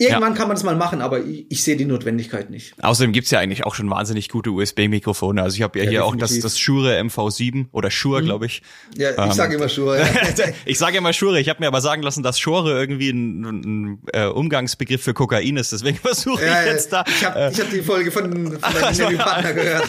Irgendwann 0.01 0.33
ja. 0.33 0.39
kann 0.39 0.47
man 0.47 0.55
das 0.55 0.63
mal 0.63 0.77
machen, 0.77 1.01
aber 1.01 1.25
ich, 1.25 1.47
ich 1.49 1.65
sehe 1.65 1.77
die 1.77 1.85
Notwendigkeit 1.85 2.51
nicht. 2.51 2.73
Außerdem 2.81 3.13
gibt's 3.13 3.33
ja 3.33 3.41
eigentlich 3.41 3.67
auch 3.67 3.75
schon 3.75 3.91
wahnsinnig 3.91 4.29
gute 4.29 4.51
USB-Mikrofone. 4.51 5.43
Also 5.43 5.57
ich 5.57 5.63
habe 5.63 5.77
ja, 5.77 5.85
ja, 5.87 5.91
hier 5.91 6.01
definitiv. 6.03 6.23
auch 6.23 6.29
das, 6.29 6.39
das 6.39 6.59
Shure 6.59 7.01
MV7 7.01 7.67
oder 7.73 7.91
Shure, 7.91 8.23
mhm. 8.23 8.27
glaube 8.27 8.47
ich. 8.47 8.63
Ja, 8.97 9.11
ich 9.11 9.19
ähm, 9.19 9.33
sage 9.33 9.57
immer 9.57 9.69
Shure. 9.69 9.99
Ja. 9.99 10.07
ich 10.65 10.79
sage 10.79 10.99
immer 10.99 11.13
Shure. 11.13 11.41
Ich 11.41 11.49
habe 11.49 11.59
mir 11.59 11.67
aber 11.67 11.81
sagen 11.81 12.03
lassen, 12.03 12.23
dass 12.23 12.39
Shure 12.39 12.79
irgendwie 12.79 13.11
ein, 13.11 13.43
ein, 13.43 13.99
äh, 14.13 14.27
Umgangsbegriff 14.27 15.03
für 15.03 15.15
Kokain 15.15 15.57
ist. 15.57 15.73
Deswegen 15.73 15.99
versuche 16.03 16.45
ich 16.45 16.67
jetzt 16.67 16.93
da. 16.93 17.05
Ich 17.09 17.25
habe 17.25 17.41
äh, 17.41 17.51
ich 17.51 17.61
hab 17.61 17.71
die 17.71 17.83
Folge 17.83 18.13
von, 18.13 18.31
von 18.31 18.43
meinem 18.45 18.59
also, 18.63 19.03
Interviewpartner 19.03 19.53
gehört. 19.53 19.89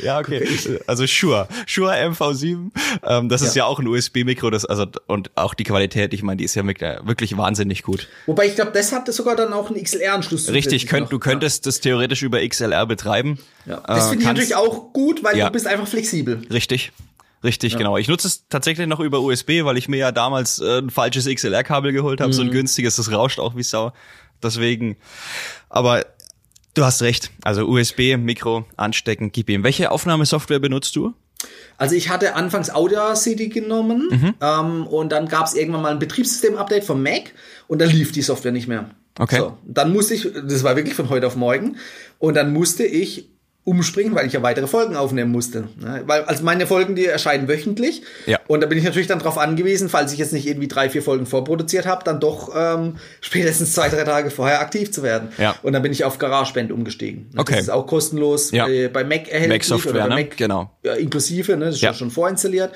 ja, 0.00 0.20
okay. 0.20 0.46
Also 0.86 1.08
Shure. 1.08 1.48
Shure 1.66 1.92
MV7. 1.94 2.70
Ähm, 3.02 3.28
das 3.28 3.42
ist 3.42 3.56
ja 3.56 3.64
auch 3.64 3.80
ein 3.80 3.88
USB-Mikro. 3.88 4.50
Das 4.50 4.64
also 4.64 4.86
und 5.08 5.36
auch 5.36 5.54
die 5.54 5.64
Qualität. 5.64 6.14
Ich 6.14 6.22
meine, 6.22 6.36
die 6.36 6.44
ist 6.44 6.54
ja 6.54 6.64
wirklich 6.64 7.36
wahnsinnig 7.36 7.82
gut. 7.82 8.06
Wobei 8.26 8.46
ich 8.46 8.54
glaube, 8.54 8.70
das 8.72 8.92
hat 8.92 9.07
es 9.08 9.16
sogar 9.16 9.36
dann 9.36 9.52
auch 9.52 9.70
einen 9.70 9.82
XLR-Anschluss. 9.82 10.50
Richtig, 10.50 10.86
könnt, 10.86 11.12
du 11.12 11.18
könntest 11.18 11.64
ja. 11.64 11.68
das 11.68 11.80
theoretisch 11.80 12.22
über 12.22 12.46
XLR 12.46 12.86
betreiben. 12.86 13.38
Ja. 13.66 13.82
Das 13.86 14.06
äh, 14.06 14.10
finde 14.10 14.22
ich 14.22 14.28
natürlich 14.28 14.54
auch 14.54 14.92
gut, 14.92 15.24
weil 15.24 15.36
ja. 15.36 15.46
du 15.46 15.52
bist 15.52 15.66
einfach 15.66 15.88
flexibel. 15.88 16.42
Richtig. 16.50 16.92
Richtig, 17.44 17.72
ja. 17.72 17.78
genau. 17.78 17.96
Ich 17.96 18.08
nutze 18.08 18.26
es 18.26 18.48
tatsächlich 18.48 18.86
noch 18.88 19.00
über 19.00 19.20
USB, 19.20 19.64
weil 19.64 19.76
ich 19.76 19.88
mir 19.88 19.98
ja 19.98 20.12
damals 20.12 20.58
äh, 20.58 20.78
ein 20.78 20.90
falsches 20.90 21.26
XLR-Kabel 21.26 21.92
geholt 21.92 22.20
habe, 22.20 22.30
mhm. 22.30 22.32
so 22.32 22.42
ein 22.42 22.48
mhm. 22.48 22.52
günstiges, 22.52 22.96
das 22.96 23.12
rauscht 23.12 23.38
auch 23.38 23.56
wie 23.56 23.62
Sau. 23.62 23.92
Deswegen, 24.42 24.96
aber 25.68 26.04
du 26.74 26.84
hast 26.84 27.02
recht. 27.02 27.30
Also 27.42 27.66
USB, 27.66 28.16
Mikro, 28.16 28.66
anstecken, 28.76 29.30
gib 29.32 29.50
ihm. 29.50 29.62
Welche 29.62 29.90
Aufnahmesoftware 29.90 30.58
benutzt 30.58 30.96
du? 30.96 31.14
Also 31.76 31.94
ich 31.94 32.08
hatte 32.08 32.34
anfangs 32.34 32.70
Audacity 32.70 33.48
genommen 33.48 34.08
mhm. 34.10 34.34
ähm, 34.40 34.86
und 34.86 35.12
dann 35.12 35.28
gab 35.28 35.46
es 35.46 35.54
irgendwann 35.54 35.82
mal 35.82 35.92
ein 35.92 36.00
Betriebssystem-Update 36.00 36.84
vom 36.84 37.02
Mac 37.02 37.32
und 37.68 37.80
dann 37.80 37.90
lief 37.90 38.10
die 38.12 38.22
Software 38.22 38.52
nicht 38.52 38.66
mehr. 38.66 38.90
Okay. 39.18 39.38
So, 39.38 39.56
dann 39.64 39.92
musste 39.92 40.14
ich, 40.14 40.28
das 40.32 40.64
war 40.64 40.76
wirklich 40.76 40.94
von 40.94 41.08
heute 41.08 41.26
auf 41.26 41.36
morgen, 41.36 41.76
und 42.18 42.34
dann 42.34 42.52
musste 42.52 42.84
ich 42.84 43.28
umspringen, 43.68 44.14
weil 44.14 44.26
ich 44.26 44.32
ja 44.32 44.42
weitere 44.42 44.66
Folgen 44.66 44.96
aufnehmen 44.96 45.30
musste. 45.30 45.68
Weil, 46.06 46.24
also 46.24 46.42
meine 46.42 46.66
Folgen, 46.66 46.96
die 46.96 47.04
erscheinen 47.04 47.48
wöchentlich. 47.48 48.02
Ja. 48.24 48.40
Und 48.46 48.62
da 48.62 48.66
bin 48.66 48.78
ich 48.78 48.84
natürlich 48.84 49.08
dann 49.08 49.18
darauf 49.18 49.36
angewiesen, 49.36 49.90
falls 49.90 50.12
ich 50.12 50.18
jetzt 50.18 50.32
nicht 50.32 50.46
irgendwie 50.46 50.68
drei, 50.68 50.88
vier 50.88 51.02
Folgen 51.02 51.26
vorproduziert 51.26 51.84
habe, 51.84 52.02
dann 52.02 52.18
doch 52.18 52.54
ähm, 52.56 52.96
spätestens 53.20 53.74
zwei, 53.74 53.90
drei 53.90 54.04
Tage 54.04 54.30
vorher 54.30 54.60
aktiv 54.60 54.90
zu 54.90 55.02
werden. 55.02 55.28
Ja. 55.36 55.54
Und 55.62 55.74
dann 55.74 55.82
bin 55.82 55.92
ich 55.92 56.04
auf 56.04 56.18
GarageBand 56.18 56.72
umgestiegen. 56.72 57.30
Okay. 57.36 57.52
Das 57.52 57.64
ist 57.64 57.70
auch 57.70 57.86
kostenlos 57.86 58.50
ja. 58.52 58.66
äh, 58.66 58.88
bei 58.88 59.04
Mac 59.04 59.28
erhältlich. 59.28 59.48
Mac 59.48 59.64
Software, 59.64 59.92
oder 59.92 60.08
bei 60.08 60.22
Mac, 60.22 60.36
genau. 60.38 60.70
Ja, 60.82 60.94
inklusive, 60.94 61.56
ne? 61.56 61.66
das 61.66 61.74
ist 61.76 61.82
ja. 61.82 61.92
schon 61.92 62.10
vorinstalliert. 62.10 62.72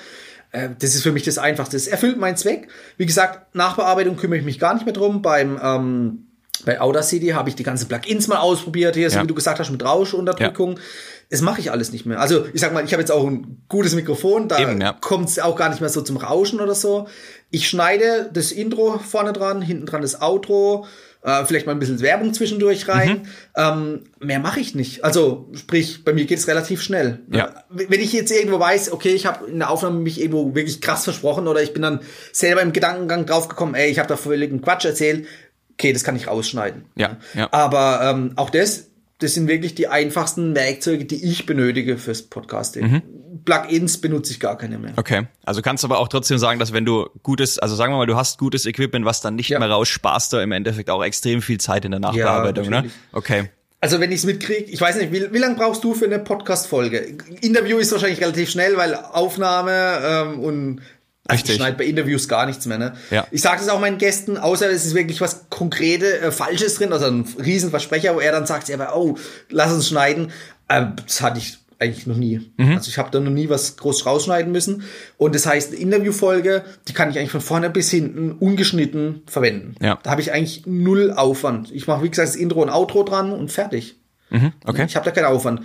Äh, 0.51 0.69
das 0.79 0.95
ist 0.95 1.03
für 1.03 1.13
mich 1.13 1.23
das 1.23 1.39
Einfachste. 1.39 1.77
Das 1.77 1.87
erfüllt 1.87 2.19
meinen 2.19 2.37
Zweck. 2.37 2.69
Wie 2.99 3.07
gesagt, 3.07 3.55
Nachbearbeitung 3.55 4.17
kümmere 4.17 4.39
ich 4.39 4.45
mich 4.45 4.59
gar 4.59 4.75
nicht 4.75 4.85
mehr 4.85 4.93
drum. 4.93 5.23
Beim 5.23 5.59
ähm, 5.63 6.27
bei 6.65 6.81
Audacity 6.81 7.29
habe 7.29 7.49
ich 7.49 7.55
die 7.55 7.63
ganzen 7.63 7.89
Plugins 7.89 8.29
mal 8.29 8.39
ausprobiert, 8.39 8.97
hier, 8.97 9.11
so 9.11 9.17
ja. 9.17 9.23
wie 9.23 9.27
du 9.27 9.35
gesagt 9.35 9.59
hast, 9.59 9.71
mit 9.71 9.85
Rauschunterdrückung. 9.85 10.77
Ja. 10.77 10.83
Das 11.31 11.41
mache 11.41 11.61
ich 11.61 11.71
alles 11.71 11.93
nicht 11.93 12.05
mehr. 12.05 12.21
Also 12.21 12.47
ich 12.53 12.61
sag 12.61 12.75
mal, 12.75 12.85
ich 12.85 12.93
habe 12.93 13.01
jetzt 13.01 13.11
auch 13.11 13.27
ein 13.27 13.65
gutes 13.69 13.95
Mikrofon, 13.95 14.49
da 14.49 14.61
ja. 14.61 14.93
kommt 14.93 15.31
es 15.31 15.39
auch 15.39 15.57
gar 15.57 15.71
nicht 15.71 15.81
mehr 15.81 15.89
so 15.89 16.03
zum 16.03 16.19
Rauschen 16.19 16.61
oder 16.61 16.75
so. 16.75 17.09
Ich 17.51 17.69
schneide 17.69 18.31
das 18.33 18.53
Intro 18.53 18.99
vorne 18.99 19.33
dran, 19.33 19.63
hinten 19.63 19.87
dran 19.87 20.03
das 20.03 20.21
Outro, 20.21 20.87
äh, 21.23 21.45
vielleicht 21.45 21.67
mal 21.67 21.73
ein 21.73 21.79
bisschen 21.79 22.01
Werbung 22.01 22.35
zwischendurch 22.35 22.89
rein. 22.89 23.09
Mhm. 23.09 23.23
Ähm, 23.57 24.01
mehr 24.21 24.41
mache 24.41 24.61
ich 24.61 24.75
nicht. 24.75 25.05
Also 25.05 25.49
sprich, 25.55 26.05
bei 26.05 26.13
mir 26.13 26.25
geht 26.25 26.39
es 26.39 26.49
relativ 26.49 26.83
schnell. 26.83 27.21
Ja. 27.31 27.65
Wenn 27.71 28.01
ich 28.01 28.13
jetzt 28.13 28.33
irgendwo 28.33 28.59
weiß, 28.59 28.93
okay, 28.93 29.15
ich 29.15 29.25
habe 29.25 29.47
in 29.47 29.59
der 29.59 29.71
Aufnahme 29.71 30.01
mich 30.01 30.21
irgendwo 30.21 30.55
wirklich 30.55 30.81
krass 30.81 31.05
versprochen 31.05 31.47
oder 31.47 31.63
ich 31.63 31.73
bin 31.73 31.83
dann 31.83 32.01
selber 32.33 32.61
im 32.63 32.73
Gedankengang 32.73 33.25
draufgekommen, 33.25 33.75
ey, 33.75 33.91
ich 33.91 33.99
habe 33.99 34.09
da 34.09 34.17
völligen 34.17 34.63
Quatsch 34.63 34.85
erzählt, 34.85 35.27
okay, 35.75 35.93
das 35.93 36.05
kann 36.05 36.17
ich 36.17 36.29
rausschneiden. 36.29 36.85
Ja, 36.97 37.19
ja. 37.35 37.49
Aber 37.53 38.01
ähm, 38.03 38.33
auch 38.37 38.51
das, 38.51 38.89
das 39.19 39.35
sind 39.35 39.49
wirklich 39.49 39.75
die 39.75 39.89
einfachsten 39.89 40.55
Werkzeuge, 40.55 41.05
die 41.05 41.25
ich 41.25 41.47
benötige 41.47 41.99
fürs 41.99 42.23
Podcasting. 42.23 42.91
Mhm. 42.91 43.03
Plugins 43.45 44.01
benutze 44.01 44.33
ich 44.33 44.41
gar 44.41 44.57
keine 44.57 44.79
mehr. 44.79 44.93
Okay. 44.97 45.27
Also 45.45 45.63
kannst 45.63 45.83
du 45.83 45.89
aber 45.89 45.99
auch 45.99 46.09
trotzdem 46.09 46.39
sagen, 46.39 46.59
dass 46.59 46.73
wenn 46.73 46.85
du 46.85 47.09
gutes, 47.23 47.59
also 47.59 47.75
sagen 47.75 47.93
wir 47.93 47.97
mal, 47.97 48.07
du 48.07 48.17
hast 48.17 48.39
gutes 48.39 48.67
Equipment, 48.67 49.05
was 49.05 49.21
dann 49.21 49.35
nicht 49.35 49.49
ja. 49.49 49.59
mehr 49.59 49.71
raus, 49.71 49.89
sparst 49.89 50.33
du 50.33 50.39
im 50.39 50.53
Endeffekt 50.53 50.91
auch 50.91 51.03
extrem 51.03 51.43
viel 51.43 51.59
Zeit 51.59 51.85
in 51.85 51.91
der 51.91 52.01
Nachbearbeitung, 52.01 52.65
ja, 52.67 52.83
ne? 52.83 52.91
Okay. 53.13 53.51
Also 53.81 53.99
wenn 53.99 54.13
ich 54.13 54.19
es 54.19 54.25
mitkriege, 54.25 54.71
ich 54.71 54.81
weiß 54.81 54.97
nicht, 54.97 55.13
wie, 55.13 55.33
wie 55.33 55.39
lange 55.39 55.57
brauchst 55.57 55.83
du 55.83 55.93
für 55.93 56.05
eine 56.05 56.21
Podcast-Folge? 56.21 57.17
Interview 57.41 57.79
ist 57.79 57.91
wahrscheinlich 57.91 58.21
relativ 58.21 58.49
schnell, 58.49 58.77
weil 58.77 58.95
Aufnahme 58.95 59.99
ähm, 60.05 60.39
und 60.39 60.81
also 61.29 61.45
ich 61.45 61.55
schneide 61.55 61.77
bei 61.77 61.85
Interviews 61.85 62.29
gar 62.29 62.47
nichts 62.47 62.67
mehr. 62.67 62.79
Ne? 62.79 62.95
Ja. 63.11 63.27
Ich 63.31 63.43
sage 63.43 63.59
das 63.59 63.69
auch 63.69 63.81
meinen 63.81 63.99
Gästen, 63.99 64.37
außer 64.37 64.69
es 64.71 64.85
ist 64.85 64.95
wirklich 64.95 65.21
was 65.21 65.49
konkrete 65.51 66.21
äh, 66.21 66.33
Falsches 66.33 66.75
drin, 66.77 66.93
also 66.93 67.07
ein 67.07 67.27
Riesenversprecher, 67.43 68.15
wo 68.15 68.21
er 68.21 68.33
dann 68.33 68.47
sagt, 68.47 68.69
ja, 68.69 68.75
aber 68.75 68.97
oh, 68.97 69.17
lass 69.49 69.73
uns 69.73 69.89
schneiden. 69.89 70.33
Äh, 70.69 70.87
das 71.07 71.21
hatte 71.21 71.39
ich 71.39 71.59
eigentlich 71.79 72.07
noch 72.07 72.17
nie. 72.17 72.53
Mhm. 72.57 72.77
Also 72.77 72.89
ich 72.89 72.99
habe 72.99 73.11
da 73.11 73.21
noch 73.21 73.31
nie 73.31 73.49
was 73.49 73.77
groß 73.77 74.07
rausschneiden 74.07 74.53
müssen. 74.53 74.85
Und 75.17 75.35
das 75.35 75.47
heißt, 75.47 75.73
eine 75.73 75.81
Interviewfolge, 75.81 76.65
die 76.89 76.93
kann 76.93 77.11
ich 77.11 77.19
eigentlich 77.19 77.33
von 77.33 77.41
vorne 77.41 77.71
bis 77.71 77.91
hinten 77.91 78.33
ungeschnitten 78.33 79.23
verwenden. 79.27 79.75
Ja. 79.81 79.99
Da 80.03 80.11
habe 80.11 80.21
ich 80.21 80.33
eigentlich 80.33 80.63
null 80.67 81.13
Aufwand. 81.13 81.71
Ich 81.73 81.87
mache, 81.87 82.03
wie 82.05 82.11
gesagt, 82.11 82.29
das 82.29 82.37
Intro 82.37 82.63
und 82.63 82.71
Outro 82.71 83.03
dran 83.03 83.33
und 83.33 83.51
fertig. 83.51 83.97
Mhm. 84.31 84.53
Okay. 84.65 84.87
Ich 84.87 84.97
habe 84.97 85.05
da 85.05 85.11
keinen 85.11 85.27
Aufwand. 85.27 85.63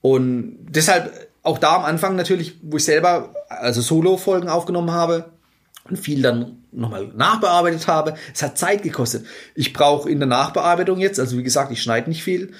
Und 0.00 0.56
deshalb 0.68 1.27
auch 1.42 1.58
da 1.58 1.76
am 1.76 1.84
Anfang 1.84 2.16
natürlich, 2.16 2.58
wo 2.62 2.76
ich 2.76 2.84
selber 2.84 3.34
also 3.48 3.80
Solo-Folgen 3.80 4.48
aufgenommen 4.48 4.92
habe 4.92 5.30
und 5.88 5.96
viel 5.96 6.22
dann 6.22 6.64
nochmal 6.72 7.08
nachbearbeitet 7.14 7.86
habe. 7.86 8.14
Es 8.34 8.42
hat 8.42 8.58
Zeit 8.58 8.82
gekostet. 8.82 9.24
Ich 9.54 9.72
brauche 9.72 10.10
in 10.10 10.18
der 10.18 10.28
Nachbearbeitung 10.28 10.98
jetzt, 10.98 11.18
also 11.18 11.38
wie 11.38 11.42
gesagt, 11.42 11.72
ich 11.72 11.82
schneide 11.82 12.08
nicht 12.08 12.22
viel, 12.22 12.52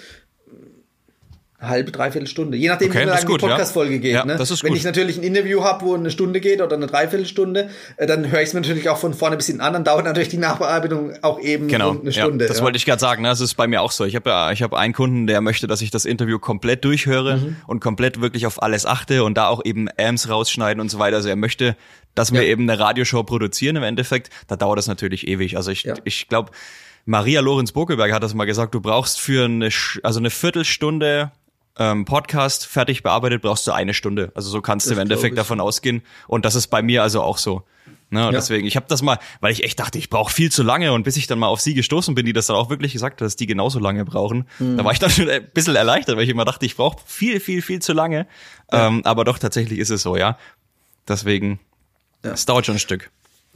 halbe, 1.61 1.91
dreiviertel 1.91 2.29
Stunde. 2.29 2.57
Je 2.57 2.69
nachdem, 2.69 2.91
okay, 2.91 3.01
wie 3.01 3.05
lange 3.05 3.21
die 3.21 3.37
Podcast-Folge 3.37 3.95
ja. 3.95 4.01
geht. 4.01 4.13
Ja, 4.13 4.25
ne? 4.25 4.39
Wenn 4.39 4.69
gut. 4.69 4.79
ich 4.79 4.85
natürlich 4.85 5.19
ein 5.19 5.25
Interview 5.25 5.65
habe, 5.65 5.85
wo 5.85 5.95
eine 5.95 6.11
Stunde 6.11 6.41
geht 6.41 6.61
oder 6.61 6.77
eine 6.77 6.87
Dreiviertelstunde, 6.87 7.71
äh, 7.97 8.07
dann 8.07 8.31
höre 8.31 8.41
ich 8.41 8.49
es 8.49 8.55
mir 8.55 8.61
natürlich 8.61 8.89
auch 8.89 8.99
von 8.99 9.13
vorne 9.13 9.37
bis 9.37 9.47
hinten 9.47 9.61
an. 9.61 9.73
Dann 9.73 9.83
dauert 9.83 10.05
natürlich 10.05 10.29
die 10.29 10.37
Nachbearbeitung 10.37 11.13
auch 11.23 11.41
eben 11.41 11.67
genau. 11.67 11.99
eine 11.99 12.13
Stunde. 12.13 12.45
Ja, 12.45 12.49
das 12.49 12.63
wollte 12.63 12.77
ich 12.77 12.85
gerade 12.85 13.01
sagen. 13.01 13.23
Ne? 13.23 13.29
Das 13.29 13.41
ist 13.41 13.55
bei 13.55 13.67
mir 13.67 13.83
auch 13.83 13.91
so. 13.91 14.05
Ich 14.05 14.15
habe 14.15 14.31
ja, 14.31 14.53
ich 14.53 14.63
habe 14.63 14.79
einen 14.79 14.95
Kunden, 14.95 15.27
der 15.27 15.41
möchte, 15.41 15.67
dass 15.67 15.83
ich 15.83 15.91
das 15.91 16.05
Interview 16.05 16.39
komplett 16.39 16.85
durchhöre 16.85 17.39
mhm. 17.39 17.57
und 17.67 17.81
komplett 17.81 18.21
wirklich 18.21 18.47
auf 18.47 18.63
alles 18.63 18.87
achte 18.87 19.25
und 19.25 19.37
da 19.37 19.49
auch 19.49 19.65
eben 19.65 19.89
Amps 19.99 20.29
rausschneiden 20.29 20.81
und 20.81 20.91
so 20.91 21.01
weiter. 21.01 21.17
Also 21.17 21.29
er 21.29 21.37
möchte, 21.37 21.77
dass 22.15 22.33
wir 22.33 22.43
eben 22.43 22.71
eine 22.71 22.79
Radioshow 22.79 23.25
produzieren 23.25 23.75
im 23.75 23.83
Endeffekt. 23.83 24.31
Da 24.47 24.55
dauert 24.55 24.79
das 24.79 24.87
natürlich 24.87 25.27
ewig. 25.27 25.57
Also 25.57 25.73
ich, 25.73 25.89
ich 26.05 26.29
glaube, 26.29 26.53
Maria 27.05 27.41
Lorenz 27.41 27.73
Bokelberg 27.73 28.13
hat 28.13 28.23
das 28.23 28.35
mal 28.35 28.45
gesagt, 28.45 28.75
du 28.75 28.81
brauchst 28.81 29.19
für 29.19 29.47
eine, 29.47 29.71
also 30.03 30.21
eine 30.21 30.31
Viertelstunde 30.31 31.33
ähm, 31.79 32.05
Podcast 32.05 32.67
fertig 32.67 33.03
bearbeitet, 33.03 33.43
brauchst 33.43 33.67
du 33.67 33.73
eine 33.73 33.95
Stunde. 33.95 34.33
Also 34.35 34.51
so 34.51 34.61
kannst 34.61 34.87
das 34.87 34.91
du 34.91 34.95
im 34.95 35.03
Endeffekt 35.03 35.39
davon 35.39 35.61
ausgehen. 35.61 36.03
Und 36.27 36.45
das 36.45 36.55
ist 36.55 36.69
bei 36.69 36.83
mir 36.83 37.03
also 37.03 37.23
auch 37.23 37.39
so. 37.39 37.63
Ne, 38.11 38.21
ja. 38.21 38.31
Deswegen, 38.31 38.67
ich 38.67 38.75
habe 38.77 38.87
das 38.89 39.03
mal, 39.03 39.19
weil 39.41 39.53
ich 39.53 39.65
echt 39.65 39.79
dachte, 39.79 39.99
ich 39.99 40.09
brauche 40.09 40.33
viel 40.33 40.51
zu 40.51 40.63
lange 40.63 40.93
und 40.93 41.03
bis 41.03 41.19
ich 41.19 41.27
dann 41.27 41.39
mal 41.39 41.49
auf 41.49 41.61
sie 41.61 41.75
gestoßen 41.75 42.15
bin, 42.15 42.25
die 42.25 42.33
das 42.33 42.47
dann 42.47 42.57
auch 42.57 42.71
wirklich 42.71 42.95
gesagt 42.95 43.21
hat, 43.21 43.27
dass 43.27 43.37
die 43.37 43.47
genauso 43.47 43.81
lange 43.81 44.05
brauchen, 44.07 44.47
mhm. 44.59 44.79
da 44.79 44.85
war 44.85 44.93
ich 44.93 44.99
dann 44.99 45.11
schon 45.11 45.29
ein 45.29 45.47
bisschen 45.53 45.77
erleichtert, 45.77 46.17
weil 46.17 46.25
ich 46.25 46.31
immer 46.31 46.47
dachte, 46.47 46.65
ich 46.65 46.75
brauche 46.75 46.99
viel, 47.05 47.39
viel, 47.39 47.61
viel 47.61 47.81
zu 47.81 47.93
lange. 47.93 48.27
Ja. 48.73 48.87
Ähm, 48.87 49.03
aber 49.05 49.25
doch, 49.25 49.39
tatsächlich 49.39 49.79
ist 49.79 49.91
es 49.91 50.03
so, 50.03 50.17
ja. 50.17 50.39
Deswegen, 51.07 51.61
ja. 52.25 52.33
es 52.33 52.47
dauert 52.47 52.65
schon 52.65 52.77
ein 52.77 52.81
Stück. 52.81 53.11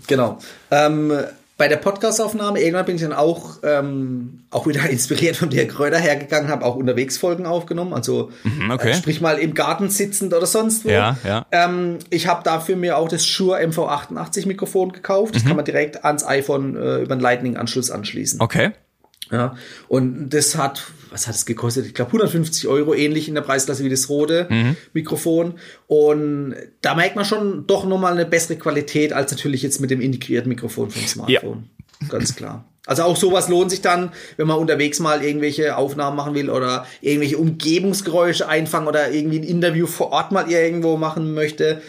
Genau. 0.06 0.38
Ähm, 0.70 1.12
bei 1.56 1.68
der 1.68 1.76
Podcastaufnahme, 1.76 2.60
irgendwann 2.60 2.86
bin 2.86 2.96
ich 2.96 3.02
dann 3.02 3.12
auch, 3.12 3.58
ähm, 3.62 4.44
auch 4.50 4.66
wieder 4.66 4.88
inspiriert 4.90 5.36
von 5.36 5.50
der 5.50 5.68
Kröder 5.68 5.98
hergegangen, 5.98 6.50
habe 6.50 6.64
auch 6.64 6.76
unterwegs 6.76 7.18
Folgen 7.18 7.46
aufgenommen, 7.46 7.92
also 7.92 8.30
mhm, 8.44 8.70
okay. 8.70 8.90
äh, 8.90 8.94
sprich 8.94 9.20
mal 9.20 9.38
im 9.38 9.54
Garten 9.54 9.88
sitzend 9.90 10.34
oder 10.34 10.46
sonst 10.46 10.84
wo. 10.84 10.88
Ja, 10.88 11.16
ja. 11.24 11.46
Ähm, 11.52 11.98
ich 12.10 12.26
habe 12.26 12.42
dafür 12.42 12.76
mir 12.76 12.96
auch 12.96 13.08
das 13.08 13.26
Shure 13.26 13.60
MV88 13.60 14.46
Mikrofon 14.46 14.92
gekauft. 14.92 15.34
Das 15.34 15.44
mhm. 15.44 15.48
kann 15.48 15.56
man 15.56 15.64
direkt 15.64 16.04
ans 16.04 16.24
iPhone 16.24 16.76
äh, 16.76 16.98
über 16.98 17.12
einen 17.12 17.20
Lightning-Anschluss 17.20 17.90
anschließen. 17.90 18.40
Okay. 18.40 18.72
Ja, 19.32 19.56
und 19.88 20.28
das 20.28 20.56
hat, 20.56 20.84
was 21.10 21.26
hat 21.26 21.34
es 21.34 21.46
gekostet? 21.46 21.86
Ich 21.86 21.94
glaube 21.94 22.10
150 22.10 22.68
Euro, 22.68 22.94
ähnlich 22.94 23.28
in 23.28 23.34
der 23.34 23.40
Preisklasse 23.40 23.82
wie 23.82 23.88
das 23.88 24.10
rote 24.10 24.46
mhm. 24.50 24.76
Mikrofon. 24.92 25.54
Und 25.86 26.54
da 26.82 26.94
merkt 26.94 27.16
man 27.16 27.24
schon 27.24 27.66
doch 27.66 27.86
nochmal 27.86 28.12
eine 28.12 28.26
bessere 28.26 28.56
Qualität 28.56 29.14
als 29.14 29.32
natürlich 29.32 29.62
jetzt 29.62 29.80
mit 29.80 29.90
dem 29.90 30.02
integrierten 30.02 30.50
Mikrofon 30.50 30.90
vom 30.90 31.06
Smartphone. 31.06 31.70
Ja. 32.02 32.08
Ganz 32.08 32.36
klar. 32.36 32.66
Also 32.86 33.04
auch 33.04 33.16
sowas 33.16 33.48
lohnt 33.48 33.70
sich 33.70 33.80
dann, 33.80 34.12
wenn 34.36 34.48
man 34.48 34.58
unterwegs 34.58 34.98
mal 34.98 35.24
irgendwelche 35.24 35.76
Aufnahmen 35.76 36.16
machen 36.16 36.34
will 36.34 36.50
oder 36.50 36.86
irgendwelche 37.00 37.38
Umgebungsgeräusche 37.38 38.48
einfangen 38.48 38.88
oder 38.88 39.12
irgendwie 39.12 39.38
ein 39.38 39.44
Interview 39.44 39.86
vor 39.86 40.10
Ort 40.10 40.32
mal 40.32 40.50
irgendwo 40.50 40.96
machen 40.96 41.32
möchte. 41.32 41.80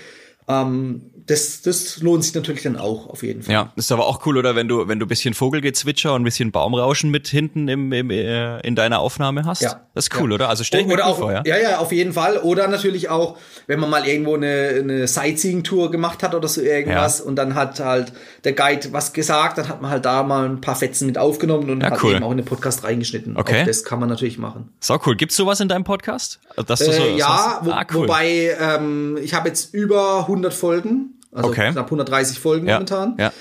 Ähm, 0.47 1.01
das, 1.25 1.61
das 1.61 2.01
lohnt 2.01 2.23
sich 2.23 2.33
natürlich 2.33 2.63
dann 2.63 2.75
auch 2.75 3.07
auf 3.07 3.23
jeden 3.23 3.43
Fall. 3.43 3.53
Ja, 3.53 3.73
ist 3.75 3.91
aber 3.91 4.07
auch 4.07 4.25
cool, 4.25 4.37
oder 4.37 4.55
wenn 4.55 4.67
du, 4.67 4.87
wenn 4.87 4.99
du 4.99 5.07
bisschen 5.07 5.33
Vogelgezwitscher 5.33 6.13
und 6.13 6.21
ein 6.21 6.25
bisschen 6.25 6.51
Baumrauschen 6.51 7.11
mit 7.11 7.27
hinten 7.27 7.67
im, 7.69 7.93
im, 7.93 8.09
äh, 8.09 8.59
in 8.61 8.75
deiner 8.75 8.99
Aufnahme 8.99 9.45
hast. 9.45 9.61
Ja. 9.61 9.81
Das 9.93 10.07
ist 10.07 10.19
cool, 10.19 10.31
ja. 10.31 10.35
oder? 10.35 10.49
Also 10.49 10.63
stell 10.63 10.81
ich 10.81 10.87
mir 10.87 10.95
oder 10.95 11.05
auch, 11.05 11.19
vor, 11.19 11.31
ja? 11.31 11.43
Ja, 11.45 11.57
ja, 11.57 11.77
auf 11.77 11.91
jeden 11.91 12.13
Fall. 12.13 12.37
Oder 12.39 12.67
natürlich 12.67 13.09
auch, 13.09 13.37
wenn 13.67 13.79
man 13.79 13.89
mal 13.89 14.05
irgendwo 14.05 14.35
eine, 14.35 14.79
eine 14.79 15.07
Sightseeing-Tour 15.07 15.91
gemacht 15.91 16.23
hat 16.23 16.35
oder 16.35 16.47
so 16.47 16.61
irgendwas 16.61 17.19
ja. 17.19 17.25
und 17.25 17.37
dann 17.37 17.55
hat 17.55 17.79
halt 17.79 18.11
der 18.43 18.53
Guide 18.53 18.91
was 18.91 19.13
gesagt, 19.13 19.57
dann 19.57 19.69
hat 19.69 19.81
man 19.81 19.91
halt 19.91 20.03
da 20.03 20.23
mal 20.23 20.45
ein 20.45 20.59
paar 20.59 20.75
Fetzen 20.75 21.05
mit 21.05 21.17
aufgenommen 21.17 21.69
und 21.69 21.81
ja, 21.81 21.91
hat 21.91 22.03
cool. 22.03 22.15
eben 22.15 22.23
auch 22.23 22.31
in 22.31 22.37
den 22.37 22.45
Podcast 22.45 22.83
reingeschnitten. 22.83 23.37
Okay. 23.37 23.61
Auch 23.61 23.65
das 23.65 23.85
kann 23.85 23.99
man 23.99 24.09
natürlich 24.09 24.37
machen. 24.37 24.71
So 24.81 24.99
cool. 25.05 25.15
Gibt's 25.15 25.37
sowas 25.37 25.61
in 25.61 25.69
deinem 25.69 25.85
Podcast? 25.85 26.39
Dass 26.67 26.79
du 26.79 26.91
so, 26.91 27.03
äh, 27.03 27.15
ja, 27.15 27.59
wo, 27.63 27.71
ah, 27.71 27.85
cool. 27.93 28.03
wobei 28.03 28.57
ähm, 28.59 29.17
ich 29.21 29.33
habe 29.33 29.47
jetzt 29.47 29.73
über 29.73 30.19
100 30.21 30.53
Folgen 30.53 31.12
also 31.33 31.49
okay. 31.49 31.71
knapp 31.71 31.85
130 31.85 32.39
Folgen 32.39 32.67
ja. 32.67 32.75
momentan. 32.75 33.15
Ja. 33.17 33.31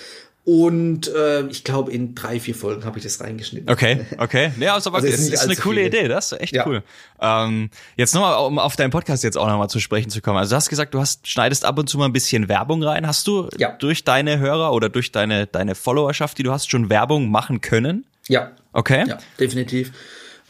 Und 0.45 1.07
äh, 1.15 1.43
ich 1.47 1.63
glaube, 1.63 1.93
in 1.93 2.17
drei, 2.17 2.41
vier 2.41 2.57
Folgen 2.57 2.85
habe 2.85 2.99
ich 2.99 3.05
das 3.05 3.21
reingeschnitten. 3.21 3.71
Okay, 3.71 4.05
okay. 4.19 4.51
Ja, 4.59 4.75
also, 4.75 4.91
also 4.91 5.07
ist, 5.07 5.33
ist 5.33 5.45
eine 5.45 5.55
coole 5.55 5.85
viele. 5.85 5.87
Idee, 5.87 6.09
das 6.09 6.33
ist 6.33 6.41
echt 6.41 6.53
ja. 6.53 6.67
cool. 6.67 6.83
Ähm, 7.21 7.71
jetzt 7.97 8.13
nochmal, 8.13 8.45
um 8.45 8.59
auf 8.59 8.75
deinen 8.75 8.91
Podcast 8.91 9.23
jetzt 9.23 9.39
auch 9.39 9.47
nochmal 9.47 9.71
zu 9.71 9.79
sprechen 9.79 10.11
zu 10.11 10.21
kommen. 10.21 10.39
Also 10.39 10.51
du 10.51 10.57
hast 10.57 10.69
gesagt, 10.69 10.95
du 10.95 11.01
hast, 11.01 11.29
schneidest 11.29 11.65
ab 11.65 11.79
und 11.79 11.89
zu 11.89 11.97
mal 11.97 12.07
ein 12.07 12.13
bisschen 12.13 12.49
Werbung 12.49 12.83
rein. 12.83 13.07
Hast 13.07 13.29
du 13.29 13.49
ja. 13.57 13.71
durch 13.79 14.03
deine 14.03 14.41
Hörer 14.41 14.73
oder 14.73 14.89
durch 14.89 15.13
deine, 15.13 15.47
deine 15.47 15.77
Followerschaft, 15.77 16.37
die 16.39 16.43
du 16.43 16.51
hast, 16.51 16.69
schon 16.69 16.91
Werbung 16.91 17.31
machen 17.31 17.61
können? 17.61 18.05
Ja. 18.27 18.51
Okay. 18.73 19.05
Ja, 19.07 19.19
definitiv. 19.39 19.93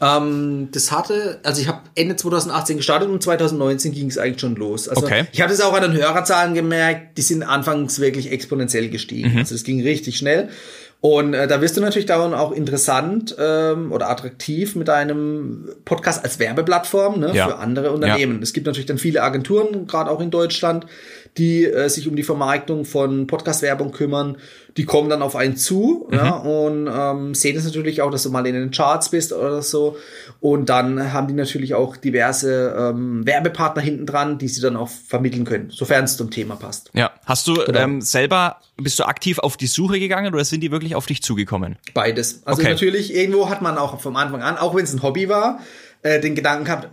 Ähm, 0.03 0.69
das 0.71 0.91
hatte, 0.91 1.39
also 1.43 1.61
ich 1.61 1.67
habe 1.67 1.81
Ende 1.95 2.15
2018 2.15 2.77
gestartet 2.77 3.09
und 3.09 3.23
2019 3.23 3.93
ging 3.93 4.07
es 4.07 4.17
eigentlich 4.17 4.41
schon 4.41 4.55
los. 4.55 4.89
Also 4.89 5.05
okay. 5.05 5.25
ich 5.31 5.41
habe 5.41 5.53
es 5.53 5.61
auch 5.61 5.73
an 5.73 5.83
den 5.83 5.93
Hörerzahlen 5.93 6.53
gemerkt, 6.53 7.17
die 7.17 7.21
sind 7.21 7.43
anfangs 7.43 7.99
wirklich 7.99 8.31
exponentiell 8.31 8.89
gestiegen. 8.89 9.31
Mhm. 9.31 9.37
Also 9.39 9.55
es 9.55 9.63
ging 9.63 9.81
richtig 9.81 10.17
schnell. 10.17 10.49
Und 10.99 11.33
äh, 11.33 11.47
da 11.47 11.59
wirst 11.61 11.75
du 11.75 11.81
natürlich 11.81 12.05
dann 12.05 12.33
auch 12.33 12.53
interessant 12.53 13.35
ähm, 13.37 13.91
oder 13.91 14.09
attraktiv 14.09 14.75
mit 14.75 14.87
deinem 14.87 15.69
Podcast 15.83 16.23
als 16.23 16.39
Werbeplattform 16.39 17.19
ne, 17.19 17.31
ja. 17.33 17.47
für 17.47 17.57
andere 17.57 17.91
Unternehmen. 17.91 18.37
Ja. 18.37 18.43
Es 18.43 18.53
gibt 18.53 18.67
natürlich 18.67 18.85
dann 18.85 18.97
viele 18.97 19.21
Agenturen, 19.21 19.85
gerade 19.85 20.09
auch 20.09 20.21
in 20.21 20.31
Deutschland, 20.31 20.85
die 21.37 21.65
äh, 21.65 21.89
sich 21.89 22.07
um 22.07 22.15
die 22.15 22.23
Vermarktung 22.23 22.85
von 22.85 23.27
Podcast-Werbung 23.27 23.91
kümmern. 23.91 24.37
Die 24.77 24.85
kommen 24.85 25.09
dann 25.09 25.21
auf 25.21 25.35
einen 25.35 25.55
zu 25.55 26.07
mhm. 26.09 26.15
ja, 26.15 26.31
und 26.31 26.89
ähm, 26.91 27.35
sehen 27.35 27.57
es 27.57 27.65
natürlich 27.65 28.01
auch, 28.01 28.09
dass 28.09 28.23
du 28.23 28.31
mal 28.31 28.45
in 28.47 28.53
den 28.53 28.71
Charts 28.71 29.09
bist 29.09 29.31
oder 29.33 29.61
so. 29.61 29.97
Und 30.39 30.69
dann 30.69 31.13
haben 31.13 31.27
die 31.27 31.33
natürlich 31.33 31.75
auch 31.75 31.95
diverse 31.95 32.75
ähm, 32.77 33.25
Werbepartner 33.25 33.81
hinten 33.81 34.05
dran, 34.05 34.37
die 34.37 34.47
sie 34.47 34.61
dann 34.61 34.75
auch 34.75 34.89
vermitteln 34.89 35.45
können, 35.45 35.69
sofern 35.69 36.05
es 36.05 36.17
zum 36.17 36.31
Thema 36.31 36.55
passt. 36.55 36.89
Ja. 36.93 37.11
Hast 37.25 37.47
du 37.47 37.53
genau. 37.53 37.79
ähm, 37.79 38.01
selber, 38.01 38.57
bist 38.77 38.99
du 38.99 39.05
aktiv 39.05 39.39
auf 39.39 39.57
die 39.57 39.67
Suche 39.67 39.99
gegangen 39.99 40.33
oder 40.33 40.43
sind 40.43 40.61
die 40.61 40.71
wirklich 40.71 40.95
auf 40.95 41.05
dich 41.05 41.21
zugekommen? 41.21 41.77
Beides. 41.93 42.41
Also 42.45 42.61
okay. 42.61 42.71
natürlich, 42.71 43.13
irgendwo 43.13 43.49
hat 43.49 43.61
man 43.61 43.77
auch 43.77 43.99
vom 44.01 44.15
Anfang 44.15 44.41
an, 44.41 44.57
auch 44.57 44.75
wenn 44.75 44.83
es 44.83 44.93
ein 44.93 45.03
Hobby 45.03 45.29
war, 45.29 45.59
äh, 46.03 46.19
den 46.19 46.35
Gedanken 46.35 46.65
gehabt, 46.65 46.89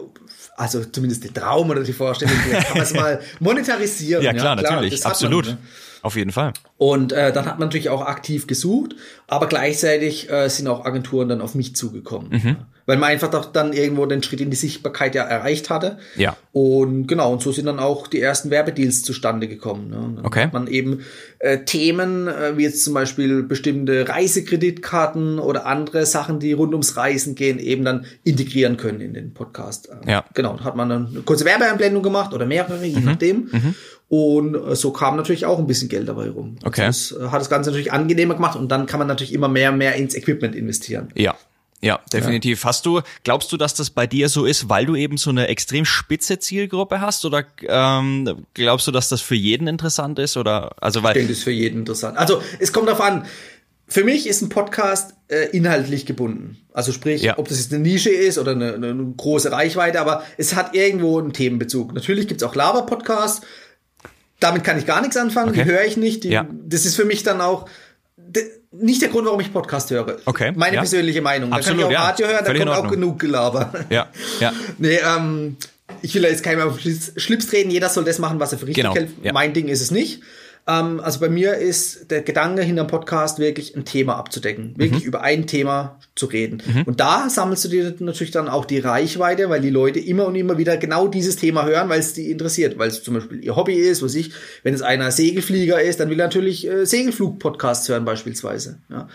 also 0.60 0.84
zumindest 0.84 1.24
den 1.24 1.32
Traum 1.32 1.70
oder 1.70 1.82
die 1.82 1.92
Vorstellung, 1.92 2.34
kann 2.36 2.74
man 2.74 2.82
es 2.82 2.92
mal 2.92 3.20
monetarisieren. 3.40 4.22
Ja, 4.22 4.32
klar, 4.32 4.56
ja, 4.56 4.62
klar 4.62 4.74
natürlich, 4.74 5.06
absolut. 5.06 5.46
Man, 5.46 5.54
ne? 5.54 5.60
Auf 6.02 6.16
jeden 6.16 6.32
Fall. 6.32 6.52
Und 6.76 7.12
äh, 7.12 7.32
dann 7.32 7.46
hat 7.46 7.58
man 7.58 7.68
natürlich 7.68 7.88
auch 7.88 8.02
aktiv 8.02 8.46
gesucht, 8.46 8.94
aber 9.26 9.46
gleichzeitig 9.46 10.30
äh, 10.30 10.48
sind 10.48 10.68
auch 10.68 10.84
Agenturen 10.84 11.28
dann 11.28 11.40
auf 11.40 11.54
mich 11.54 11.76
zugekommen. 11.76 12.30
Mhm. 12.30 12.56
Weil 12.90 12.96
man 12.96 13.10
einfach 13.10 13.30
doch 13.30 13.52
dann 13.52 13.72
irgendwo 13.72 14.04
den 14.04 14.20
Schritt 14.20 14.40
in 14.40 14.50
die 14.50 14.56
Sichtbarkeit 14.56 15.14
ja 15.14 15.22
erreicht 15.22 15.70
hatte. 15.70 15.98
Ja. 16.16 16.36
Und 16.50 17.06
genau, 17.06 17.32
und 17.32 17.40
so 17.40 17.52
sind 17.52 17.66
dann 17.66 17.78
auch 17.78 18.08
die 18.08 18.20
ersten 18.20 18.50
Werbedeals 18.50 19.04
zustande 19.04 19.46
gekommen. 19.46 19.90
Ne? 19.90 20.14
Dann 20.16 20.26
okay. 20.26 20.42
Hat 20.42 20.52
man 20.52 20.66
eben 20.66 21.02
äh, 21.38 21.58
Themen, 21.58 22.26
äh, 22.26 22.56
wie 22.56 22.64
jetzt 22.64 22.82
zum 22.82 22.92
Beispiel 22.94 23.44
bestimmte 23.44 24.08
Reisekreditkarten 24.08 25.38
oder 25.38 25.66
andere 25.66 26.04
Sachen, 26.04 26.40
die 26.40 26.52
rund 26.52 26.72
ums 26.72 26.96
Reisen 26.96 27.36
gehen, 27.36 27.60
eben 27.60 27.84
dann 27.84 28.06
integrieren 28.24 28.76
können 28.76 29.00
in 29.00 29.14
den 29.14 29.34
Podcast. 29.34 29.88
Ja. 30.04 30.24
Genau, 30.34 30.58
hat 30.58 30.74
man 30.74 30.88
dann 30.88 31.06
eine 31.12 31.20
kurze 31.20 31.44
Werbeeinblendung 31.44 32.02
gemacht 32.02 32.34
oder 32.34 32.44
mehrere, 32.44 32.84
je 32.84 32.98
mhm. 32.98 33.04
nachdem. 33.04 33.36
Mhm. 33.52 33.74
Und 34.08 34.56
äh, 34.56 34.74
so 34.74 34.90
kam 34.90 35.14
natürlich 35.14 35.46
auch 35.46 35.60
ein 35.60 35.68
bisschen 35.68 35.88
Geld 35.88 36.08
dabei 36.08 36.28
rum. 36.28 36.56
Okay. 36.64 36.86
Also 36.86 37.20
das 37.20 37.28
äh, 37.28 37.30
hat 37.30 37.40
das 37.40 37.50
Ganze 37.50 37.70
natürlich 37.70 37.92
angenehmer 37.92 38.34
gemacht 38.34 38.58
und 38.58 38.68
dann 38.72 38.86
kann 38.86 38.98
man 38.98 39.06
natürlich 39.06 39.32
immer 39.32 39.46
mehr 39.46 39.70
und 39.70 39.78
mehr 39.78 39.94
ins 39.94 40.16
Equipment 40.16 40.56
investieren. 40.56 41.10
Ja. 41.14 41.36
Ja, 41.82 42.00
definitiv. 42.12 42.62
Ja. 42.62 42.68
Hast 42.68 42.84
du, 42.84 43.00
glaubst 43.24 43.50
du, 43.52 43.56
dass 43.56 43.74
das 43.74 43.90
bei 43.90 44.06
dir 44.06 44.28
so 44.28 44.44
ist, 44.44 44.68
weil 44.68 44.84
du 44.84 44.96
eben 44.96 45.16
so 45.16 45.30
eine 45.30 45.48
extrem 45.48 45.84
spitze 45.84 46.38
Zielgruppe 46.38 47.00
hast? 47.00 47.24
Oder 47.24 47.44
ähm, 47.66 48.44
glaubst 48.54 48.86
du, 48.86 48.90
dass 48.90 49.08
das 49.08 49.20
für 49.22 49.34
jeden 49.34 49.66
interessant 49.66 50.18
ist? 50.18 50.36
Oder 50.36 50.72
also 50.80 51.02
weil 51.02 51.12
ich 51.12 51.14
denke, 51.14 51.28
das 51.28 51.38
ist 51.38 51.44
für 51.44 51.50
jeden 51.50 51.80
interessant. 51.80 52.18
Also 52.18 52.42
es 52.58 52.72
kommt 52.72 52.88
darauf 52.88 53.00
an. 53.00 53.24
Für 53.86 54.04
mich 54.04 54.28
ist 54.28 54.40
ein 54.42 54.50
Podcast 54.50 55.14
äh, 55.28 55.48
inhaltlich 55.56 56.06
gebunden. 56.06 56.58
Also 56.72 56.92
sprich, 56.92 57.22
ja. 57.22 57.38
ob 57.38 57.48
das 57.48 57.58
jetzt 57.58 57.72
eine 57.72 57.82
Nische 57.82 58.10
ist 58.10 58.38
oder 58.38 58.52
eine, 58.52 58.74
eine 58.74 59.14
große 59.16 59.50
Reichweite, 59.50 60.00
aber 60.00 60.22
es 60.36 60.54
hat 60.54 60.74
irgendwo 60.74 61.18
einen 61.18 61.32
Themenbezug. 61.32 61.92
Natürlich 61.92 62.28
gibt's 62.28 62.44
auch 62.44 62.54
Laber-Podcasts, 62.54 63.40
damit 64.38 64.62
kann 64.62 64.78
ich 64.78 64.86
gar 64.86 65.00
nichts 65.00 65.16
anfangen, 65.16 65.50
okay. 65.50 65.64
die 65.64 65.70
höre 65.70 65.84
ich 65.84 65.96
nicht. 65.96 66.22
Die, 66.22 66.28
ja. 66.28 66.46
Das 66.50 66.86
ist 66.86 66.94
für 66.94 67.04
mich 67.04 67.24
dann 67.24 67.40
auch 67.40 67.68
nicht 68.72 69.02
der 69.02 69.08
Grund, 69.08 69.26
warum 69.26 69.40
ich 69.40 69.52
Podcast 69.52 69.90
höre. 69.90 70.18
Okay. 70.24 70.52
Meine 70.54 70.76
ja. 70.76 70.80
persönliche 70.80 71.20
Meinung. 71.20 71.52
Absolut, 71.52 71.80
da 71.80 71.82
kann 71.82 71.90
ich 71.90 71.96
auch 71.96 72.02
Radio 72.02 72.26
hören, 72.28 72.44
da 72.44 72.54
kommt 72.54 72.70
auch 72.70 72.90
genug 72.90 73.18
Gelaber. 73.18 73.72
Ja, 73.90 74.08
ja. 74.38 74.52
nee, 74.78 74.98
ähm, 74.98 75.56
ich 76.02 76.14
will 76.14 76.22
da 76.22 76.28
jetzt 76.28 76.42
keinem 76.42 76.68
auf 76.68 76.78
Schlips 76.80 77.48
treten, 77.48 77.70
jeder 77.70 77.88
soll 77.88 78.04
das 78.04 78.18
machen, 78.18 78.38
was 78.38 78.52
er 78.52 78.58
für 78.58 78.66
richtig 78.66 78.84
genau. 78.84 78.94
hält. 78.94 79.10
Ja. 79.22 79.32
Mein 79.32 79.52
Ding 79.52 79.68
ist 79.68 79.80
es 79.80 79.90
nicht. 79.90 80.22
Ähm, 80.66 81.00
also 81.00 81.20
bei 81.20 81.28
mir 81.28 81.54
ist 81.54 82.10
der 82.10 82.22
Gedanke 82.22 82.62
hinterm 82.62 82.86
Podcast 82.86 83.38
wirklich 83.38 83.76
ein 83.76 83.84
Thema 83.84 84.16
abzudecken, 84.16 84.74
wirklich 84.76 85.02
mhm. 85.02 85.08
über 85.08 85.22
ein 85.22 85.46
Thema 85.46 85.98
zu 86.14 86.26
reden. 86.26 86.62
Mhm. 86.64 86.82
Und 86.82 87.00
da 87.00 87.28
sammelst 87.28 87.64
du 87.64 87.68
dir 87.68 87.94
natürlich 87.98 88.30
dann 88.30 88.48
auch 88.48 88.64
die 88.64 88.78
Reichweite, 88.78 89.48
weil 89.48 89.60
die 89.60 89.70
Leute 89.70 89.98
immer 89.98 90.26
und 90.26 90.34
immer 90.34 90.58
wieder 90.58 90.76
genau 90.76 91.08
dieses 91.08 91.36
Thema 91.36 91.66
hören, 91.66 91.88
weil 91.88 92.00
es 92.00 92.14
die 92.14 92.30
interessiert, 92.30 92.78
weil 92.78 92.88
es 92.88 93.02
zum 93.02 93.14
Beispiel 93.14 93.42
ihr 93.42 93.56
Hobby 93.56 93.74
ist, 93.74 94.02
was 94.02 94.14
ich, 94.14 94.32
wenn 94.62 94.74
es 94.74 94.82
einer 94.82 95.10
Segelflieger 95.10 95.80
ist, 95.80 96.00
dann 96.00 96.10
will 96.10 96.20
er 96.20 96.26
natürlich 96.26 96.66
äh, 96.66 96.84
Segelflug-Podcasts 96.84 97.88
hören 97.88 98.04
beispielsweise. 98.04 98.78
Ja. 98.88 99.08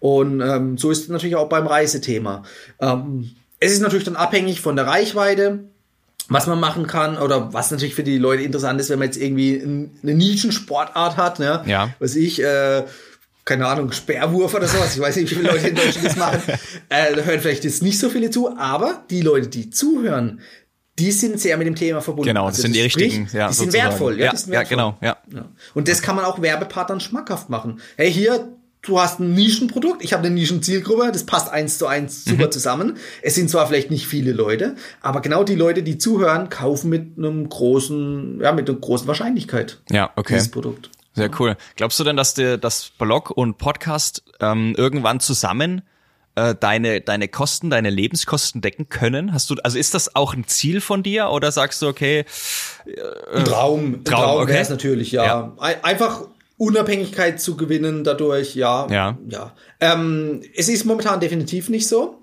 Und 0.00 0.40
ähm, 0.40 0.76
so 0.76 0.90
ist 0.90 1.04
es 1.04 1.08
natürlich 1.08 1.36
auch 1.36 1.48
beim 1.48 1.66
Reisethema. 1.66 2.42
Ähm, 2.80 3.30
es 3.58 3.72
ist 3.72 3.80
natürlich 3.80 4.04
dann 4.04 4.16
abhängig 4.16 4.60
von 4.60 4.76
der 4.76 4.86
Reichweite 4.86 5.64
was 6.28 6.46
man 6.46 6.58
machen 6.58 6.86
kann 6.86 7.18
oder 7.18 7.52
was 7.52 7.70
natürlich 7.70 7.94
für 7.94 8.02
die 8.02 8.18
Leute 8.18 8.42
interessant 8.42 8.80
ist, 8.80 8.90
wenn 8.90 8.98
man 8.98 9.08
jetzt 9.08 9.18
irgendwie 9.18 9.62
eine 9.62 10.14
Nischensportart 10.14 11.16
hat, 11.16 11.38
ne? 11.38 11.62
Ja. 11.66 11.90
Was 11.98 12.16
ich, 12.16 12.42
äh, 12.42 12.84
keine 13.44 13.66
Ahnung, 13.66 13.92
Sperrwurf 13.92 14.54
oder 14.54 14.66
sowas. 14.66 14.94
Ich 14.94 15.02
weiß 15.02 15.16
nicht, 15.16 15.30
wie 15.30 15.34
viele 15.34 15.50
Leute 15.50 15.68
in 15.68 15.74
Deutschland 15.74 16.06
das 16.06 16.16
machen. 16.16 16.42
Äh, 16.88 17.14
da 17.14 17.22
hören 17.22 17.40
vielleicht 17.40 17.64
jetzt 17.64 17.82
nicht 17.82 17.98
so 17.98 18.08
viele 18.08 18.30
zu, 18.30 18.56
aber 18.56 19.04
die 19.10 19.20
Leute, 19.20 19.48
die 19.48 19.70
zuhören, 19.70 20.40
die 20.98 21.10
sind 21.10 21.40
sehr 21.40 21.56
mit 21.56 21.66
dem 21.66 21.74
Thema 21.74 22.00
verbunden. 22.00 22.28
Genau, 22.28 22.46
das 22.46 22.56
also 22.56 22.62
sind 22.62 22.76
die 22.76 22.82
richtigen. 22.82 23.28
Ja, 23.32 23.48
die 23.48 23.54
sind 23.54 23.72
wertvoll. 23.72 24.18
Ja, 24.18 24.26
ja, 24.26 24.30
die 24.30 24.36
sind 24.36 24.52
wertvoll. 24.52 24.78
ja 24.78 24.84
genau. 24.84 24.98
Ja. 25.00 25.16
ja. 25.32 25.48
Und 25.74 25.88
das 25.88 26.02
kann 26.02 26.14
man 26.14 26.24
auch 26.24 26.40
Werbepartnern 26.40 27.00
schmackhaft 27.00 27.50
machen. 27.50 27.80
Hey, 27.96 28.12
hier, 28.12 28.53
du 28.84 29.00
hast 29.00 29.20
ein 29.20 29.34
Nischenprodukt, 29.34 30.04
ich 30.04 30.12
habe 30.12 30.24
eine 30.24 30.34
Nischenzielgruppe, 30.34 31.10
das 31.12 31.24
passt 31.24 31.50
eins 31.50 31.78
zu 31.78 31.86
eins 31.86 32.24
super 32.24 32.46
mhm. 32.46 32.52
zusammen. 32.52 32.96
Es 33.22 33.34
sind 33.34 33.50
zwar 33.50 33.66
vielleicht 33.66 33.90
nicht 33.90 34.06
viele 34.06 34.32
Leute, 34.32 34.76
aber 35.00 35.20
genau 35.20 35.42
die 35.42 35.54
Leute, 35.54 35.82
die 35.82 35.98
zuhören, 35.98 36.48
kaufen 36.50 36.90
mit 36.90 37.18
einem 37.18 37.48
großen, 37.48 38.40
ja, 38.40 38.52
mit 38.52 38.68
einer 38.68 38.78
großen 38.78 39.06
Wahrscheinlichkeit 39.06 39.80
ja, 39.90 40.10
okay. 40.16 40.34
dieses 40.34 40.50
Produkt. 40.50 40.90
Sehr 41.14 41.30
cool. 41.38 41.56
Glaubst 41.76 41.98
du 42.00 42.04
denn, 42.04 42.16
dass 42.16 42.34
der, 42.34 42.58
das 42.58 42.90
Blog 42.98 43.30
und 43.30 43.56
Podcast 43.58 44.22
ähm, 44.40 44.74
irgendwann 44.76 45.20
zusammen 45.20 45.82
äh, 46.34 46.56
deine 46.58 47.00
deine 47.00 47.28
Kosten, 47.28 47.70
deine 47.70 47.90
Lebenskosten 47.90 48.60
decken 48.60 48.88
können? 48.88 49.32
Hast 49.32 49.48
du 49.48 49.54
also 49.62 49.78
ist 49.78 49.94
das 49.94 50.16
auch 50.16 50.34
ein 50.34 50.48
Ziel 50.48 50.80
von 50.80 51.04
dir 51.04 51.30
oder 51.30 51.52
sagst 51.52 51.80
du 51.82 51.86
okay? 51.86 52.24
Äh, 52.84 53.38
ein 53.38 53.44
Traum, 53.44 54.04
Traum, 54.04 54.04
Traum 54.04 54.42
okay. 54.42 54.52
wäre 54.54 54.62
es 54.62 54.70
natürlich, 54.70 55.12
ja. 55.12 55.24
ja. 55.24 55.54
Einfach 55.82 56.22
Unabhängigkeit 56.64 57.40
zu 57.40 57.56
gewinnen 57.56 58.04
dadurch, 58.04 58.54
ja. 58.54 58.86
Ja. 58.90 59.18
ja. 59.28 59.52
Ähm, 59.80 60.42
es 60.54 60.68
ist 60.68 60.84
momentan 60.84 61.20
definitiv 61.20 61.68
nicht 61.68 61.86
so. 61.86 62.18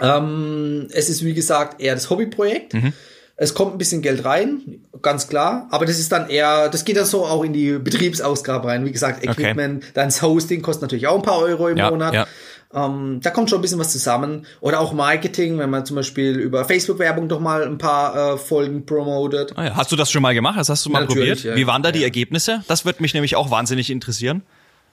Ähm, 0.00 0.88
es 0.92 1.08
ist, 1.08 1.24
wie 1.24 1.34
gesagt, 1.34 1.80
eher 1.80 1.94
das 1.94 2.08
Hobbyprojekt. 2.08 2.74
Mhm. 2.74 2.92
Es 3.40 3.54
kommt 3.54 3.72
ein 3.72 3.78
bisschen 3.78 4.02
Geld 4.02 4.24
rein, 4.24 4.80
ganz 5.00 5.28
klar. 5.28 5.68
Aber 5.70 5.86
das 5.86 5.98
ist 5.98 6.10
dann 6.10 6.28
eher, 6.28 6.68
das 6.68 6.84
geht 6.84 6.96
dann 6.96 7.04
so 7.04 7.24
auch 7.24 7.44
in 7.44 7.52
die 7.52 7.78
Betriebsausgabe 7.78 8.66
rein. 8.66 8.84
Wie 8.84 8.90
gesagt, 8.90 9.24
Equipment, 9.24 9.84
okay. 9.84 9.92
dann 9.94 10.06
das 10.06 10.22
Hosting 10.22 10.60
kostet 10.60 10.82
natürlich 10.82 11.06
auch 11.06 11.16
ein 11.16 11.22
paar 11.22 11.38
Euro 11.38 11.68
im 11.68 11.76
ja, 11.76 11.90
Monat. 11.90 12.14
Ja. 12.14 12.26
Ähm, 12.74 13.20
da 13.22 13.30
kommt 13.30 13.48
schon 13.48 13.58
ein 13.58 13.62
bisschen 13.62 13.78
was 13.78 13.92
zusammen. 13.92 14.46
Oder 14.60 14.80
auch 14.80 14.92
Marketing, 14.92 15.58
wenn 15.58 15.70
man 15.70 15.86
zum 15.86 15.96
Beispiel 15.96 16.36
über 16.38 16.64
Facebook-Werbung 16.64 17.28
doch 17.28 17.40
mal 17.40 17.64
ein 17.64 17.78
paar 17.78 18.34
äh, 18.34 18.38
Folgen 18.38 18.84
promotet. 18.84 19.52
Ah 19.56 19.64
ja. 19.64 19.76
Hast 19.76 19.90
du 19.90 19.96
das 19.96 20.10
schon 20.10 20.22
mal 20.22 20.34
gemacht? 20.34 20.58
Das 20.58 20.68
hast 20.68 20.84
du 20.84 20.90
mal 20.90 21.02
ja, 21.02 21.06
probiert? 21.06 21.44
Ja. 21.44 21.56
Wie 21.56 21.66
waren 21.66 21.82
da 21.82 21.92
die 21.92 22.04
Ergebnisse? 22.04 22.62
Das 22.68 22.84
wird 22.84 23.00
mich 23.00 23.14
nämlich 23.14 23.36
auch 23.36 23.50
wahnsinnig 23.50 23.90
interessieren. 23.90 24.42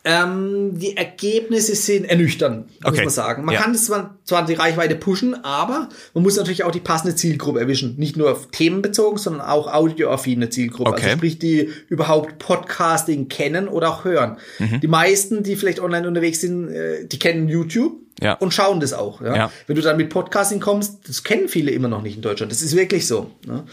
Ähm, 0.07 0.77
die 0.77 0.95
Ergebnisse 0.95 1.73
sind 1.75 2.05
ernüchternd, 2.05 2.67
muss 2.83 2.91
Okay. 2.93 3.01
man 3.05 3.09
sagen. 3.09 3.43
Man 3.43 3.55
Ja. 3.55 3.61
kann 3.61 3.73
das 3.73 3.85
zwar, 3.85 4.17
zwar 4.23 4.45
die 4.45 4.53
Reichweite 4.53 4.95
pushen, 4.95 5.33
aber 5.43 5.89
man 6.13 6.23
muss 6.23 6.37
natürlich 6.37 6.63
auch 6.63 6.71
die 6.71 6.79
passende 6.79 7.15
Zielgruppe 7.15 7.59
erwischen. 7.59 7.95
Nicht 7.97 8.15
nur 8.15 8.31
auf 8.31 8.47
themenbezogen, 8.51 9.17
sondern 9.17 9.41
auch 9.47 9.71
audioaffine 9.73 10.49
Zielgruppe. 10.51 10.91
Okay. 10.91 11.03
Also 11.05 11.17
sprich, 11.17 11.39
die 11.39 11.69
überhaupt 11.89 12.37
Podcasting 12.37 13.29
kennen 13.29 13.67
oder 13.67 13.89
auch 13.89 14.05
hören. 14.05 14.37
Mhm. 14.59 14.79
Die 14.81 14.87
meisten, 14.87 15.41
die 15.41 15.55
vielleicht 15.55 15.79
online 15.79 16.07
unterwegs 16.07 16.39
sind, 16.41 16.69
äh, 16.69 17.05
die 17.07 17.17
kennen 17.17 17.49
YouTube. 17.49 17.93
Ja. 18.21 18.33
Und 18.35 18.53
schauen 18.53 18.79
das 18.79 18.93
auch. 18.93 19.19
Ja? 19.21 19.35
Ja. 19.35 19.51
Wenn 19.67 19.75
du 19.75 19.81
dann 19.81 19.97
mit 19.97 20.09
Podcasting 20.09 20.61
kommst, 20.61 20.99
das 21.09 21.23
kennen 21.23 21.49
viele 21.49 21.71
immer 21.71 21.87
noch 21.89 22.01
nicht 22.01 22.15
in 22.15 22.21
Deutschland. 22.21 22.49
Das 22.51 22.61
ist 22.61 22.73
wirklich 22.75 23.07
so. 23.07 23.31
Ne? 23.45 23.63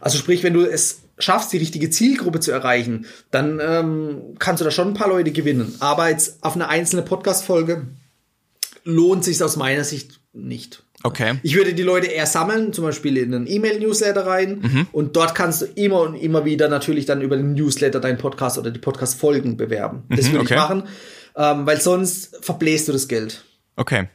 Also 0.00 0.18
sprich, 0.18 0.42
wenn 0.42 0.54
du 0.54 0.62
es 0.64 1.02
schaffst, 1.22 1.52
die 1.52 1.58
richtige 1.58 1.90
Zielgruppe 1.90 2.40
zu 2.40 2.50
erreichen, 2.50 3.06
dann 3.30 3.60
ähm, 3.62 4.34
kannst 4.38 4.60
du 4.60 4.64
da 4.64 4.70
schon 4.70 4.88
ein 4.88 4.94
paar 4.94 5.08
Leute 5.08 5.32
gewinnen. 5.32 5.74
Aber 5.80 6.08
jetzt 6.08 6.42
auf 6.42 6.54
eine 6.54 6.68
einzelne 6.68 7.02
Podcast-Folge 7.02 7.86
lohnt 8.84 9.24
sich 9.24 9.42
aus 9.42 9.56
meiner 9.56 9.84
Sicht 9.84 10.20
nicht. 10.32 10.84
Okay. 11.04 11.38
Ich 11.42 11.56
würde 11.56 11.74
die 11.74 11.82
Leute 11.82 12.06
eher 12.06 12.26
sammeln, 12.26 12.72
zum 12.72 12.84
Beispiel 12.84 13.16
in 13.16 13.34
einen 13.34 13.46
E-Mail-Newsletter 13.46 14.24
rein. 14.24 14.86
Und 14.92 15.16
dort 15.16 15.34
kannst 15.34 15.62
du 15.62 15.66
immer 15.66 16.00
und 16.00 16.14
immer 16.14 16.44
wieder 16.44 16.68
natürlich 16.68 17.06
dann 17.06 17.22
über 17.22 17.36
den 17.36 17.54
Newsletter 17.54 18.00
deinen 18.00 18.18
Podcast 18.18 18.58
oder 18.58 18.70
die 18.70 18.78
Podcast-Folgen 18.78 19.56
bewerben. 19.56 20.04
Das 20.08 20.26
würde 20.26 20.40
okay. 20.40 20.54
ich 20.54 20.60
machen, 20.60 20.84
ähm, 21.36 21.66
weil 21.66 21.80
sonst 21.80 22.36
verbläst 22.40 22.88
du 22.88 22.92
das 22.92 23.08
Geld. 23.08 23.44
Okay. 23.76 24.08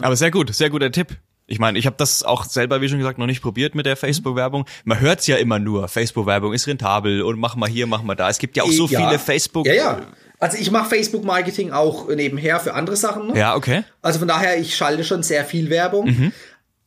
Aber 0.00 0.16
sehr 0.16 0.30
gut, 0.32 0.52
sehr 0.54 0.70
guter 0.70 0.90
Tipp. 0.90 1.16
Ich 1.46 1.58
meine, 1.58 1.78
ich 1.78 1.84
habe 1.86 1.96
das 1.98 2.22
auch 2.22 2.44
selber, 2.44 2.80
wie 2.80 2.88
schon 2.88 2.98
gesagt, 2.98 3.18
noch 3.18 3.26
nicht 3.26 3.42
probiert 3.42 3.74
mit 3.74 3.84
der 3.84 3.96
Facebook-Werbung. 3.96 4.64
Man 4.84 5.00
hört's 5.00 5.26
ja 5.26 5.36
immer 5.36 5.58
nur, 5.58 5.88
Facebook-Werbung 5.88 6.54
ist 6.54 6.66
rentabel 6.66 7.22
und 7.22 7.38
mach 7.38 7.54
mal 7.54 7.68
hier, 7.68 7.86
mach 7.86 8.02
mal 8.02 8.14
da. 8.14 8.30
Es 8.30 8.38
gibt 8.38 8.56
ja 8.56 8.62
auch 8.62 8.70
so 8.70 8.86
Ja. 8.86 9.06
viele 9.06 9.18
Facebook. 9.18 9.66
Ja, 9.66 9.74
ja. 9.74 10.00
Also 10.40 10.56
ich 10.58 10.70
mache 10.70 10.88
Facebook-Marketing 10.88 11.70
auch 11.72 12.08
nebenher 12.08 12.60
für 12.60 12.74
andere 12.74 12.96
Sachen. 12.96 13.28
noch. 13.28 13.36
Ja, 13.36 13.54
okay. 13.56 13.84
Also 14.02 14.18
von 14.20 14.28
daher, 14.28 14.58
ich 14.58 14.74
schalte 14.74 15.04
schon 15.04 15.22
sehr 15.22 15.44
viel 15.44 15.68
Werbung. 15.70 16.06
Mhm. 16.06 16.32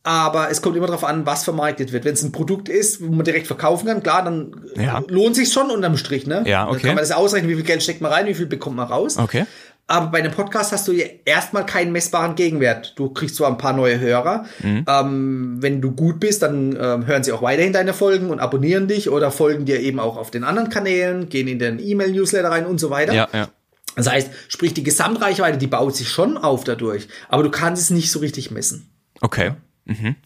Aber 0.04 0.50
es 0.50 0.62
kommt 0.62 0.74
immer 0.76 0.86
darauf 0.86 1.04
an, 1.04 1.26
was 1.26 1.44
vermarktet 1.44 1.92
wird. 1.92 2.04
Wenn 2.04 2.14
es 2.14 2.22
ein 2.22 2.32
Produkt 2.32 2.68
ist, 2.68 3.02
wo 3.02 3.12
man 3.12 3.24
direkt 3.24 3.46
verkaufen 3.46 3.86
kann, 3.88 4.02
klar, 4.02 4.24
dann 4.24 4.54
Ja. 4.76 5.02
lohnt 5.08 5.36
sich 5.36 5.52
schon 5.52 5.70
unterm 5.70 5.96
Strich. 5.98 6.26
Ne? 6.26 6.44
Ja, 6.46 6.64
Dann 6.64 6.74
okay. 6.76 6.86
kann 6.86 6.94
man 6.94 6.98
das 7.04 7.12
ausrechnen, 7.12 7.50
wie 7.50 7.56
viel 7.56 7.64
Geld 7.64 7.82
steckt 7.82 8.00
man 8.00 8.10
rein, 8.12 8.26
wie 8.26 8.32
viel 8.34 8.46
bekommt 8.46 8.76
man 8.76 8.86
raus. 8.88 9.18
Okay. 9.18 9.44
Aber 9.90 10.08
bei 10.08 10.18
einem 10.18 10.32
Podcast 10.32 10.70
hast 10.72 10.86
du 10.86 10.92
ja 10.92 11.06
erstmal 11.24 11.64
keinen 11.64 11.92
messbaren 11.92 12.34
Gegenwert. 12.34 12.92
Du 12.96 13.08
kriegst 13.08 13.36
zwar 13.36 13.48
ein 13.48 13.56
paar 13.56 13.72
neue 13.72 13.98
Hörer. 13.98 14.44
Mhm. 14.62 14.84
Ähm, 14.86 15.56
wenn 15.60 15.80
du 15.80 15.92
gut 15.92 16.20
bist, 16.20 16.42
dann 16.42 16.76
ähm, 16.78 17.06
hören 17.06 17.24
sie 17.24 17.32
auch 17.32 17.40
weiterhin 17.40 17.72
deine 17.72 17.94
Folgen 17.94 18.28
und 18.28 18.38
abonnieren 18.38 18.86
dich 18.86 19.08
oder 19.08 19.30
folgen 19.30 19.64
dir 19.64 19.80
eben 19.80 19.98
auch 19.98 20.18
auf 20.18 20.30
den 20.30 20.44
anderen 20.44 20.68
Kanälen, 20.68 21.30
gehen 21.30 21.48
in 21.48 21.58
den 21.58 21.78
E-Mail-Newsletter 21.78 22.50
rein 22.50 22.66
und 22.66 22.78
so 22.78 22.90
weiter. 22.90 23.14
Ja, 23.14 23.28
ja. 23.32 23.48
Das 23.96 24.10
heißt, 24.10 24.30
sprich, 24.48 24.74
die 24.74 24.84
Gesamtreichweite, 24.84 25.56
die 25.56 25.66
baut 25.66 25.96
sich 25.96 26.10
schon 26.10 26.36
auf 26.36 26.64
dadurch. 26.64 27.08
Aber 27.30 27.42
du 27.42 27.50
kannst 27.50 27.82
es 27.82 27.90
nicht 27.90 28.10
so 28.10 28.18
richtig 28.18 28.50
messen. 28.50 28.90
Okay. 29.22 29.52
Mhm. 29.86 30.16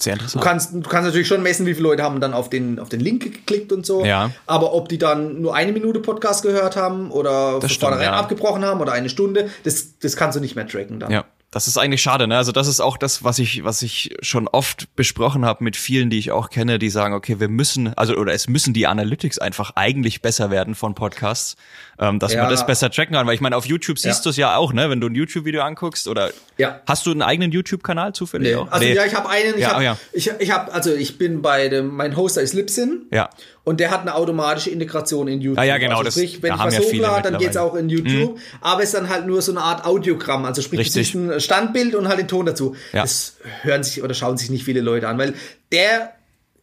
Sehr 0.00 0.14
Du 0.14 0.20
interessant. 0.20 0.44
kannst, 0.44 0.74
du 0.74 0.80
kannst 0.82 1.06
natürlich 1.06 1.28
schon 1.28 1.42
messen, 1.42 1.66
wie 1.66 1.74
viele 1.74 1.88
Leute 1.88 2.02
haben 2.02 2.20
dann 2.20 2.34
auf 2.34 2.50
den, 2.50 2.78
auf 2.80 2.88
den 2.88 3.00
Link 3.00 3.22
geklickt 3.22 3.72
und 3.72 3.86
so. 3.86 4.04
Ja. 4.04 4.32
Aber 4.46 4.74
ob 4.74 4.88
die 4.88 4.98
dann 4.98 5.40
nur 5.40 5.54
eine 5.54 5.72
Minute 5.72 6.00
Podcast 6.00 6.42
gehört 6.42 6.76
haben 6.76 7.10
oder 7.10 7.60
von 7.60 7.68
stimmt, 7.68 7.80
vornherein 7.80 8.06
ja. 8.06 8.18
abgebrochen 8.18 8.64
haben 8.64 8.80
oder 8.80 8.92
eine 8.92 9.08
Stunde, 9.08 9.50
das, 9.62 9.98
das 10.00 10.16
kannst 10.16 10.36
du 10.36 10.40
nicht 10.40 10.56
mehr 10.56 10.66
tracken 10.66 10.98
dann. 10.98 11.12
Ja, 11.12 11.24
das 11.54 11.68
ist 11.68 11.78
eigentlich 11.78 12.02
schade, 12.02 12.26
ne? 12.26 12.36
Also 12.36 12.50
das 12.52 12.66
ist 12.66 12.80
auch 12.80 12.96
das, 12.96 13.22
was 13.22 13.38
ich, 13.38 13.62
was 13.64 13.82
ich 13.82 14.14
schon 14.20 14.48
oft 14.48 14.94
besprochen 14.96 15.44
habe 15.44 15.62
mit 15.62 15.76
vielen, 15.76 16.10
die 16.10 16.18
ich 16.18 16.32
auch 16.32 16.50
kenne, 16.50 16.78
die 16.80 16.90
sagen, 16.90 17.14
okay, 17.14 17.38
wir 17.38 17.48
müssen, 17.48 17.94
also 17.96 18.14
oder 18.16 18.32
es 18.32 18.48
müssen 18.48 18.74
die 18.74 18.86
Analytics 18.86 19.38
einfach 19.38 19.72
eigentlich 19.76 20.20
besser 20.20 20.50
werden 20.50 20.74
von 20.74 20.94
Podcasts, 20.94 21.56
ähm, 22.00 22.18
dass 22.18 22.32
Ja. 22.32 22.42
man 22.42 22.50
das 22.50 22.66
besser 22.66 22.90
tracken 22.90 23.14
kann. 23.14 23.26
Weil 23.26 23.34
ich 23.36 23.40
meine, 23.40 23.56
auf 23.56 23.66
YouTube 23.66 23.98
siehst 23.98 24.18
Ja. 24.18 24.22
du 24.24 24.30
es 24.30 24.36
ja 24.36 24.56
auch, 24.56 24.72
ne? 24.72 24.90
Wenn 24.90 25.00
du 25.00 25.06
ein 25.08 25.14
YouTube-Video 25.14 25.62
anguckst 25.62 26.08
oder 26.08 26.30
Ja. 26.58 26.80
hast 26.88 27.06
du 27.06 27.12
einen 27.12 27.22
eigenen 27.22 27.52
YouTube-Kanal 27.52 28.14
zufällig 28.14 28.48
Nee. 28.48 28.54
auch? 28.56 28.70
Also 28.72 28.84
ja, 28.86 29.04
ich 29.04 29.14
habe 29.14 29.28
einen, 29.28 29.54
ich 29.54 29.60
Ja, 29.60 29.74
habe, 29.74 29.84
ja. 29.84 29.96
ich, 30.12 30.30
ich 30.38 30.50
hab, 30.50 30.74
also 30.74 30.92
ich 30.92 31.18
bin 31.18 31.40
bei 31.40 31.68
dem, 31.68 31.94
mein 31.94 32.16
Hoster 32.16 32.42
ist 32.42 32.52
Libsyn. 32.52 33.02
Ja. 33.12 33.30
Und 33.62 33.80
der 33.80 33.90
hat 33.90 34.02
eine 34.02 34.14
automatische 34.14 34.68
Integration 34.70 35.26
in 35.26 35.40
YouTube. 35.40 35.58
Ah, 35.58 35.64
ja, 35.64 35.78
genau, 35.78 35.92
Also 35.98 36.04
das- 36.04 36.14
sprich, 36.14 36.42
wenn 36.42 36.50
da 36.50 36.68
ich 36.68 36.76
was 36.78 36.84
hochlade, 36.84 37.30
dann 37.30 37.38
geht's 37.40 37.54
mittlerweile. 37.54 37.70
Mhm. 37.70 37.70
auch 37.70 37.74
in 37.76 37.88
YouTube. 37.88 38.38
Aber 38.60 38.82
es 38.82 38.88
ist 38.90 38.94
dann 38.94 39.08
halt 39.08 39.26
nur 39.26 39.40
so 39.40 39.52
eine 39.52 39.62
Art 39.62 39.86
Audiogramm. 39.86 40.44
Also 40.44 40.60
sprich, 40.60 40.80
Richtig. 40.80 41.14
es 41.14 41.14
ist 41.14 41.43
Standbild 41.44 41.94
und 41.94 42.08
halt 42.08 42.18
den 42.18 42.28
Ton 42.28 42.46
dazu. 42.46 42.74
Ja. 42.92 43.02
Das 43.02 43.36
hören 43.62 43.84
sich 43.84 44.02
oder 44.02 44.14
schauen 44.14 44.36
sich 44.36 44.50
nicht 44.50 44.64
viele 44.64 44.80
Leute 44.80 45.08
an, 45.08 45.18
weil 45.18 45.34
der 45.72 46.12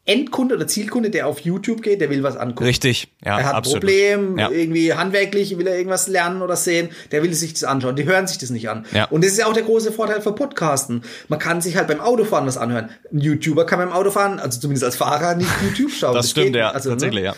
Endkunde 0.03 0.55
oder 0.55 0.67
Zielkunde, 0.67 1.11
der 1.11 1.27
auf 1.27 1.41
YouTube 1.41 1.83
geht, 1.83 2.01
der 2.01 2.09
will 2.09 2.23
was 2.23 2.35
angucken. 2.35 2.63
Richtig, 2.65 3.09
ja, 3.23 3.37
er 3.37 3.45
hat 3.45 3.53
absolut. 3.55 3.83
ein 3.83 3.87
Problem, 3.87 4.39
Ja. 4.39 4.49
irgendwie 4.49 4.93
handwerklich, 4.93 5.55
will 5.59 5.67
er 5.67 5.77
irgendwas 5.77 6.07
lernen 6.07 6.41
oder 6.41 6.55
sehen, 6.55 6.89
der 7.11 7.21
will 7.21 7.31
sich 7.35 7.53
das 7.53 7.63
anschauen. 7.65 7.95
Die 7.95 8.05
hören 8.05 8.25
sich 8.25 8.39
das 8.39 8.49
nicht 8.49 8.67
an. 8.67 8.85
Ja. 8.93 9.05
Und 9.05 9.23
das 9.23 9.33
ist 9.33 9.37
ja 9.37 9.45
auch 9.45 9.53
der 9.53 9.61
große 9.61 9.91
Vorteil 9.91 10.19
von 10.21 10.33
Podcasten. 10.33 11.03
Man 11.27 11.37
kann 11.37 11.61
sich 11.61 11.77
halt 11.77 11.87
beim 11.87 11.99
Autofahren 11.99 12.47
was 12.47 12.57
anhören. 12.57 12.89
Ein 13.13 13.19
YouTuber 13.19 13.67
kann 13.67 13.77
beim 13.77 13.91
Autofahren, 13.91 14.39
also 14.39 14.59
zumindest 14.59 14.85
als 14.85 14.95
Fahrer, 14.95 15.35
nicht 15.35 15.49
YouTube 15.63 15.91
schauen. 15.91 16.15
Das 16.15 16.31
stimmt, 16.31 16.47
geht 16.47 16.55
ja. 16.55 16.71
Also, 16.71 16.89
tatsächlich, 16.89 17.21
ne? 17.21 17.25
ja. 17.27 17.35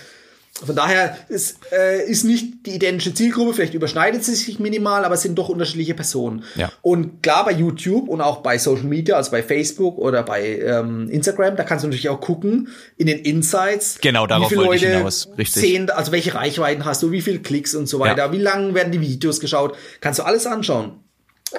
Von 0.63 0.75
daher 0.75 1.17
ist, 1.29 1.57
äh, 1.71 2.05
ist 2.07 2.23
nicht 2.25 2.67
die 2.67 2.75
identische 2.75 3.13
Zielgruppe, 3.13 3.53
vielleicht 3.55 3.73
überschneidet 3.73 4.23
sie 4.23 4.35
sich 4.35 4.59
minimal, 4.59 5.03
aber 5.03 5.15
es 5.15 5.23
sind 5.23 5.35
doch 5.35 5.49
unterschiedliche 5.49 5.95
Personen. 5.95 6.43
Ja. 6.55 6.71
Und 6.83 7.23
klar, 7.23 7.43
bei 7.45 7.51
YouTube 7.53 8.07
und 8.07 8.21
auch 8.21 8.37
bei 8.43 8.59
Social 8.59 8.83
Media, 8.85 9.15
also 9.15 9.31
bei 9.31 9.41
Facebook 9.41 9.97
oder 9.97 10.21
bei 10.21 10.59
ähm, 10.59 11.09
Instagram, 11.09 11.55
da 11.55 11.63
kannst 11.63 11.83
du 11.83 11.87
natürlich 11.87 12.09
auch 12.09 12.21
gucken 12.21 12.69
in 12.97 13.07
den 13.07 13.17
Insights. 13.19 13.97
Genau, 13.99 14.27
darauf 14.27 14.45
wie 14.51 14.55
viele 14.55 14.67
wollte 14.67 14.75
ich 14.75 14.81
Leute 14.83 14.97
hinaus. 14.97 15.27
Richtig. 15.37 15.61
sehen, 15.61 15.89
also 15.89 16.11
welche 16.11 16.35
Reichweiten 16.35 16.85
hast 16.85 17.01
du, 17.01 17.11
wie 17.11 17.21
viele 17.21 17.39
Klicks 17.39 17.73
und 17.73 17.87
so 17.87 17.99
weiter, 17.99 18.25
Ja. 18.27 18.31
wie 18.31 18.37
lang 18.37 18.75
werden 18.75 18.91
die 18.91 19.01
Videos 19.01 19.39
geschaut, 19.39 19.75
kannst 20.01 20.19
du 20.19 20.23
alles 20.23 20.45
anschauen. 20.45 20.99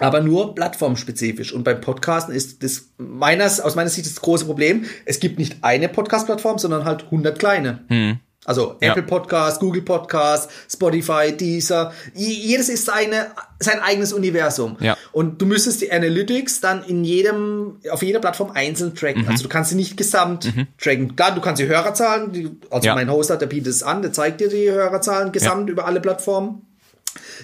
Aber 0.00 0.20
nur 0.20 0.54
plattformspezifisch. 0.56 1.52
Und 1.52 1.62
beim 1.62 1.80
Podcasten 1.80 2.34
ist 2.34 2.62
das 2.64 2.88
meines, 2.98 3.60
aus 3.60 3.74
meiner 3.76 3.90
Sicht 3.90 4.06
das 4.06 4.20
große 4.20 4.44
Problem. 4.44 4.86
Es 5.04 5.20
gibt 5.20 5.38
nicht 5.38 5.58
eine 5.62 5.88
Podcast-Plattform, 5.88 6.58
sondern 6.58 6.84
halt 6.84 7.04
100 7.04 7.38
kleine. 7.38 8.20
Also 8.44 8.72
Hm. 8.72 8.76
Ja. 8.80 8.90
Apple 8.90 9.02
Podcast, 9.04 9.60
Google 9.60 9.82
Podcast, 9.82 10.50
Spotify, 10.70 11.32
Deezer. 11.36 11.92
Jedes 12.14 12.68
ist 12.68 12.84
seine, 12.86 13.28
sein 13.58 13.80
eigenes 13.80 14.12
Universum. 14.12 14.76
Ja. 14.80 14.96
Und 15.12 15.40
du 15.40 15.46
müsstest 15.46 15.80
die 15.80 15.90
Analytics 15.90 16.60
dann 16.60 16.84
in 16.84 17.04
jedem, 17.04 17.78
auf 17.90 18.02
jeder 18.02 18.20
Plattform 18.20 18.50
einzeln 18.52 18.90
Mhm. 18.90 18.94
tracken. 18.96 19.28
Also 19.28 19.42
du 19.44 19.48
kannst 19.48 19.70
sie 19.70 19.76
nicht 19.76 19.96
gesamt 19.96 20.52
tracken. 20.78 21.16
Klar, 21.16 21.34
du 21.34 21.40
kannst 21.40 21.60
die 21.62 21.66
Hörerzahlen, 21.66 22.32
die, 22.32 22.50
also 22.70 22.86
Ja. 22.86 22.94
mein 22.94 23.10
Hoster, 23.10 23.36
der 23.36 23.46
bietet 23.46 23.68
es 23.68 23.82
an, 23.82 24.02
der 24.02 24.12
zeigt 24.12 24.40
dir 24.40 24.48
die 24.48 24.70
Hörerzahlen 24.70 25.32
gesamt 25.32 25.70
über 25.70 25.86
alle 25.86 26.00
Plattformen. 26.00 26.66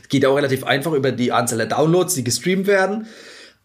Geht 0.08 0.26
auch 0.26 0.34
relativ 0.36 0.64
einfach 0.64 0.92
über 0.92 1.12
die 1.12 1.30
Anzahl 1.32 1.58
der 1.58 1.66
Downloads, 1.68 2.14
die 2.14 2.24
gestreamt 2.24 2.66
werden. 2.66 3.06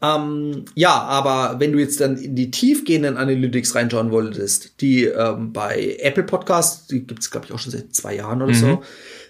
Ähm, 0.02 0.66
ja, 0.76 0.94
aber 1.02 1.60
wenn 1.60 1.72
du 1.72 1.80
jetzt 1.80 2.02
dann 2.02 2.18
in 2.18 2.36
die 2.36 2.52
tiefgehenden 2.52 3.18
Analytics 3.18 3.76
reinschauen 3.76 4.12
wolltest, 4.12 4.82
die 4.82 5.06
ähm, 5.06 5.54
bei 5.54 5.98
Apple 6.02 6.24
Podcasts, 6.24 6.88
die 6.88 7.02
gibt's 7.08 7.32
glaube 7.32 7.48
ich, 7.48 7.54
auch 7.54 7.60
schon 7.60 7.72
seit 7.72 7.96
zwei 7.96 8.16
Jahren 8.16 8.42
oder 8.42 8.54
so, 8.54 8.84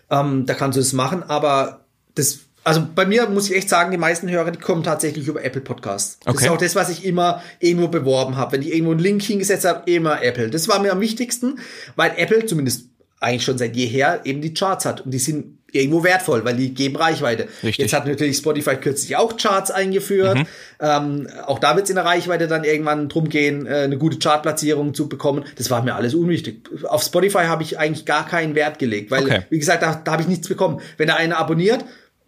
ähm, 0.10 0.45
da 0.45 0.54
kannst 0.54 0.75
du 0.75 0.82
das 0.82 0.91
machen, 0.93 1.23
aber 1.23 1.86
das, 2.15 2.39
also 2.63 2.86
bei 2.95 3.06
mir 3.06 3.30
muss 3.30 3.49
ich 3.49 3.56
echt 3.56 3.69
sagen, 3.69 3.91
die 3.91 3.97
meisten 3.97 4.30
Hörer, 4.30 4.49
die 4.51 4.60
kommen 4.60 4.84
tatsächlich 4.84 5.28
über 5.28 5.43
Apple 5.43 5.62
Podcasts. 5.62 6.17
Das 6.25 6.36
Okay. 6.36 6.45
ist 6.45 6.51
auch 6.51 6.58
das, 6.58 6.75
was 6.75 6.89
ich 6.89 7.06
immer 7.06 7.41
irgendwo 7.60 7.88
beworben 7.88 8.36
habe. 8.36 8.54
Wenn 8.54 8.62
ich 8.63 8.73
irgendwo 8.73 8.91
einen 8.91 8.99
Link 9.01 9.21
hingesetzt 9.21 9.65
habe, 9.65 9.89
immer 9.89 10.23
Apple. 10.23 10.49
Das 10.49 10.67
war 10.67 10.80
mir 10.80 10.91
am 10.91 10.99
wichtigsten, 10.99 11.60
weil 11.95 12.13
Apple 12.17 12.45
zumindest 12.47 12.86
eigentlich 13.19 13.43
schon 13.43 13.58
seit 13.60 13.75
jeher 13.75 14.25
eben 14.25 14.41
die 14.41 14.54
Charts 14.54 14.86
hat 14.86 15.01
und 15.01 15.12
die 15.12 15.19
sind 15.19 15.60
irgendwo 15.76 16.04
wertvoll, 16.04 16.44
weil 16.46 16.56
die 16.56 16.74
geben 16.74 16.96
Reichweite. 16.96 17.44
Richtig. 17.64 17.78
Jetzt 17.78 17.94
hat 17.94 18.08
natürlich 18.08 18.38
Spotify 18.38 18.76
kürzlich 18.76 19.16
auch 19.18 19.38
Charts 19.38 19.72
eingeführt. 19.72 20.38
Mhm. 20.40 20.46
Ähm, 20.80 21.28
auch 21.46 21.60
da 21.60 21.76
wird 21.76 21.86
es 21.86 21.90
in 21.90 21.96
der 21.96 22.06
Reichweite 22.06 22.48
dann 22.48 22.64
irgendwann 22.64 23.10
drum 23.10 23.30
gehen, 23.30 23.66
äh, 23.68 23.76
eine 23.82 23.98
gute 23.98 24.18
Chartplatzierung 24.20 24.94
zu 24.94 25.08
bekommen. 25.10 25.46
Das 25.58 25.70
war 25.70 25.84
mir 25.84 25.96
alles 25.96 26.16
unwichtig. 26.16 26.68
Auf 26.88 27.04
Spotify 27.04 27.46
habe 27.46 27.64
ich 27.64 27.78
eigentlich 27.80 28.06
gar 28.06 28.28
keinen 28.28 28.56
Wert 28.56 28.80
gelegt, 28.80 29.12
weil, 29.12 29.24
Okay. 29.26 29.42
wie 29.50 29.60
gesagt, 29.60 29.84
da, 29.84 29.96
da 30.04 30.12
habe 30.14 30.22
ich 30.22 30.28
nichts 30.28 30.48
bekommen. 30.48 30.82
Wenn 30.98 31.08
da 31.08 31.16
einer 31.16 31.38
abonniert, 31.38 31.84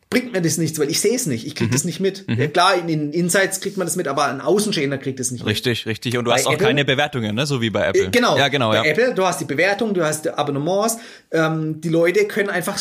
bringt 0.10 0.32
mir 0.32 0.42
das 0.42 0.58
nichts, 0.58 0.80
weil 0.80 0.90
ich 0.90 1.02
sehe 1.02 1.16
es 1.16 1.26
nicht. 1.26 1.46
Ich 1.46 1.54
kriege 1.54 1.68
Mhm. 1.70 1.74
das 1.74 1.84
nicht 1.84 2.00
mit. 2.00 2.24
Ja, 2.30 2.48
klar, 2.48 2.76
in 2.76 2.88
den 2.88 3.12
Insights 3.12 3.60
kriegt 3.60 3.76
man 3.76 3.86
das 3.86 3.98
mit, 3.98 4.08
aber 4.08 4.26
ein 4.28 4.40
Außenstehender 4.40 4.98
kriegt 5.00 5.20
das 5.20 5.32
nicht 5.32 5.42
mit. 5.44 5.52
Richtig, 5.52 5.86
richtig. 5.86 6.18
Und 6.18 6.24
du 6.24 6.32
Bei 6.32 6.38
hast 6.38 6.48
auch 6.48 6.54
Apple? 6.54 6.65
keine 6.67 6.86
Bewertungen, 6.86 7.36
ne? 7.36 7.46
So 7.46 7.60
wie 7.60 7.69
bei 7.69 7.88
Apple. 7.88 8.04
Äh, 8.06 8.10
Genau. 8.10 8.38
Ja, 8.38 8.48
genau, 8.48 8.69
Bei 8.69 8.78
ja. 8.78 8.84
Apple, 8.86 9.13
du 9.13 9.26
hast 9.26 9.42
die 9.42 9.46
Bewertung, 9.46 9.94
du 9.94 10.06
hast 10.06 10.26
Abonnements. 10.30 10.98
Ähm, 11.32 11.82
die 11.82 11.90
Leute 11.90 12.24
können 12.26 12.50
einfach 12.50 12.78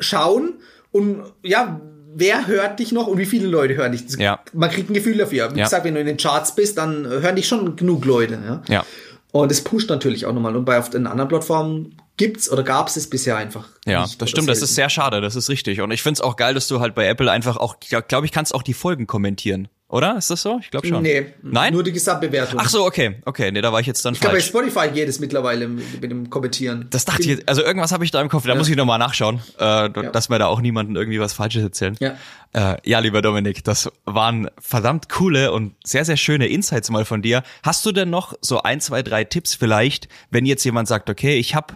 schauen 0.00 0.54
und 0.92 1.22
ja, 1.42 1.80
wer 2.14 2.46
hört 2.46 2.78
dich 2.78 2.92
noch 2.92 3.06
und 3.06 3.18
wie 3.18 3.26
viele 3.26 3.46
Leute 3.46 3.74
hören 3.76 3.92
dich. 3.92 4.02
Ja. 4.18 4.40
Man 4.54 4.70
kriegt 4.70 4.88
ein 4.90 4.94
Gefühl 4.94 5.18
dafür. 5.18 5.54
Wie 5.54 5.58
Ja. 5.58 5.64
gesagt, 5.64 5.84
wenn 5.84 5.94
du 5.94 6.00
in 6.00 6.06
den 6.06 6.16
Charts 6.16 6.54
bist, 6.54 6.78
dann 6.78 7.06
hören 7.06 7.36
dich 7.36 7.46
schon 7.46 7.76
genug 7.76 8.04
Leute. 8.04 8.38
Ja. 8.46 8.62
Ja. 8.68 8.86
Und 9.32 9.52
es 9.52 9.62
pusht 9.62 9.90
natürlich 9.90 10.24
auch 10.24 10.32
nochmal. 10.32 10.56
Und 10.56 10.64
bei 10.64 10.78
auf 10.78 10.88
den 10.88 11.06
anderen 11.06 11.28
Plattformen 11.28 11.96
gibt's 12.16 12.50
oder 12.50 12.62
gab's 12.62 12.96
es 12.96 13.10
bisher 13.10 13.36
einfach. 13.36 13.68
Ja, 13.84 14.02
nicht 14.02 14.22
das 14.22 14.30
stimmt, 14.30 14.48
das 14.48 14.62
ist 14.62 14.74
sehr 14.74 14.88
schade, 14.88 15.20
das 15.20 15.36
ist 15.36 15.50
richtig. 15.50 15.82
Und 15.82 15.90
ich 15.90 16.02
find's 16.02 16.22
auch 16.22 16.36
geil, 16.36 16.54
dass 16.54 16.68
du 16.68 16.80
halt 16.80 16.94
bei 16.94 17.06
Apple 17.06 17.30
einfach 17.30 17.58
auch, 17.58 17.76
glaube 18.08 18.24
ich, 18.24 18.32
kannst 18.32 18.54
auch 18.54 18.62
die 18.62 18.72
Folgen 18.72 19.06
kommentieren. 19.06 19.68
Oder? 19.88 20.16
Ist 20.16 20.30
das 20.30 20.42
so? 20.42 20.58
Ich 20.60 20.70
glaube 20.70 20.88
schon. 20.88 21.02
Nee. 21.02 21.26
Nein? 21.42 21.72
Nur 21.72 21.84
die 21.84 21.92
Gesamtbewertung. 21.92 22.58
Ach 22.60 22.68
so, 22.68 22.84
okay. 22.84 23.16
Okay, 23.24 23.52
nee, 23.52 23.60
da 23.60 23.72
war 23.72 23.78
ich 23.78 23.86
jetzt 23.86 24.04
dann 24.04 24.14
ich 24.14 24.20
falsch. 24.20 24.46
Ich 24.46 24.50
glaube, 24.50 24.66
bei 24.66 24.70
Spotify 24.72 24.92
geht 24.92 25.08
es 25.08 25.20
mittlerweile 25.20 25.68
mit, 25.68 26.02
dem 26.02 26.28
Kommentieren. 26.28 26.88
Das 26.90 27.04
dachte 27.04 27.22
ich 27.22 27.28
jetzt, 27.28 27.48
also 27.48 27.62
irgendwas 27.62 27.92
habe 27.92 28.04
ich 28.04 28.10
da 28.10 28.20
im 28.20 28.28
Kopf, 28.28 28.42
da 28.42 28.50
ja. 28.50 28.54
muss 28.56 28.68
ich 28.68 28.74
nochmal 28.74 28.98
nachschauen, 28.98 29.40
äh, 29.60 29.64
ja. 29.64 29.88
dass 29.88 30.28
wir 30.28 30.40
da 30.40 30.46
auch 30.46 30.60
niemanden 30.60 30.96
irgendwie 30.96 31.20
was 31.20 31.34
Falsches 31.34 31.62
erzählen. 31.62 31.96
Ja. 32.00 32.16
Äh, 32.52 32.78
ja, 32.84 32.98
lieber 32.98 33.22
Dominik, 33.22 33.62
das 33.62 33.88
waren 34.04 34.50
verdammt 34.58 35.08
coole 35.08 35.52
und 35.52 35.74
sehr, 35.84 36.04
sehr 36.04 36.16
schöne 36.16 36.48
Insights 36.48 36.90
mal 36.90 37.04
von 37.04 37.22
dir. 37.22 37.44
Hast 37.62 37.86
du 37.86 37.92
denn 37.92 38.10
noch 38.10 38.34
so 38.40 38.62
ein, 38.62 38.80
zwei, 38.80 39.02
drei 39.02 39.22
Tipps 39.22 39.54
vielleicht, 39.54 40.08
wenn 40.30 40.46
jetzt 40.46 40.64
jemand 40.64 40.88
sagt, 40.88 41.10
okay, 41.10 41.38
ich 41.38 41.54
habe 41.54 41.74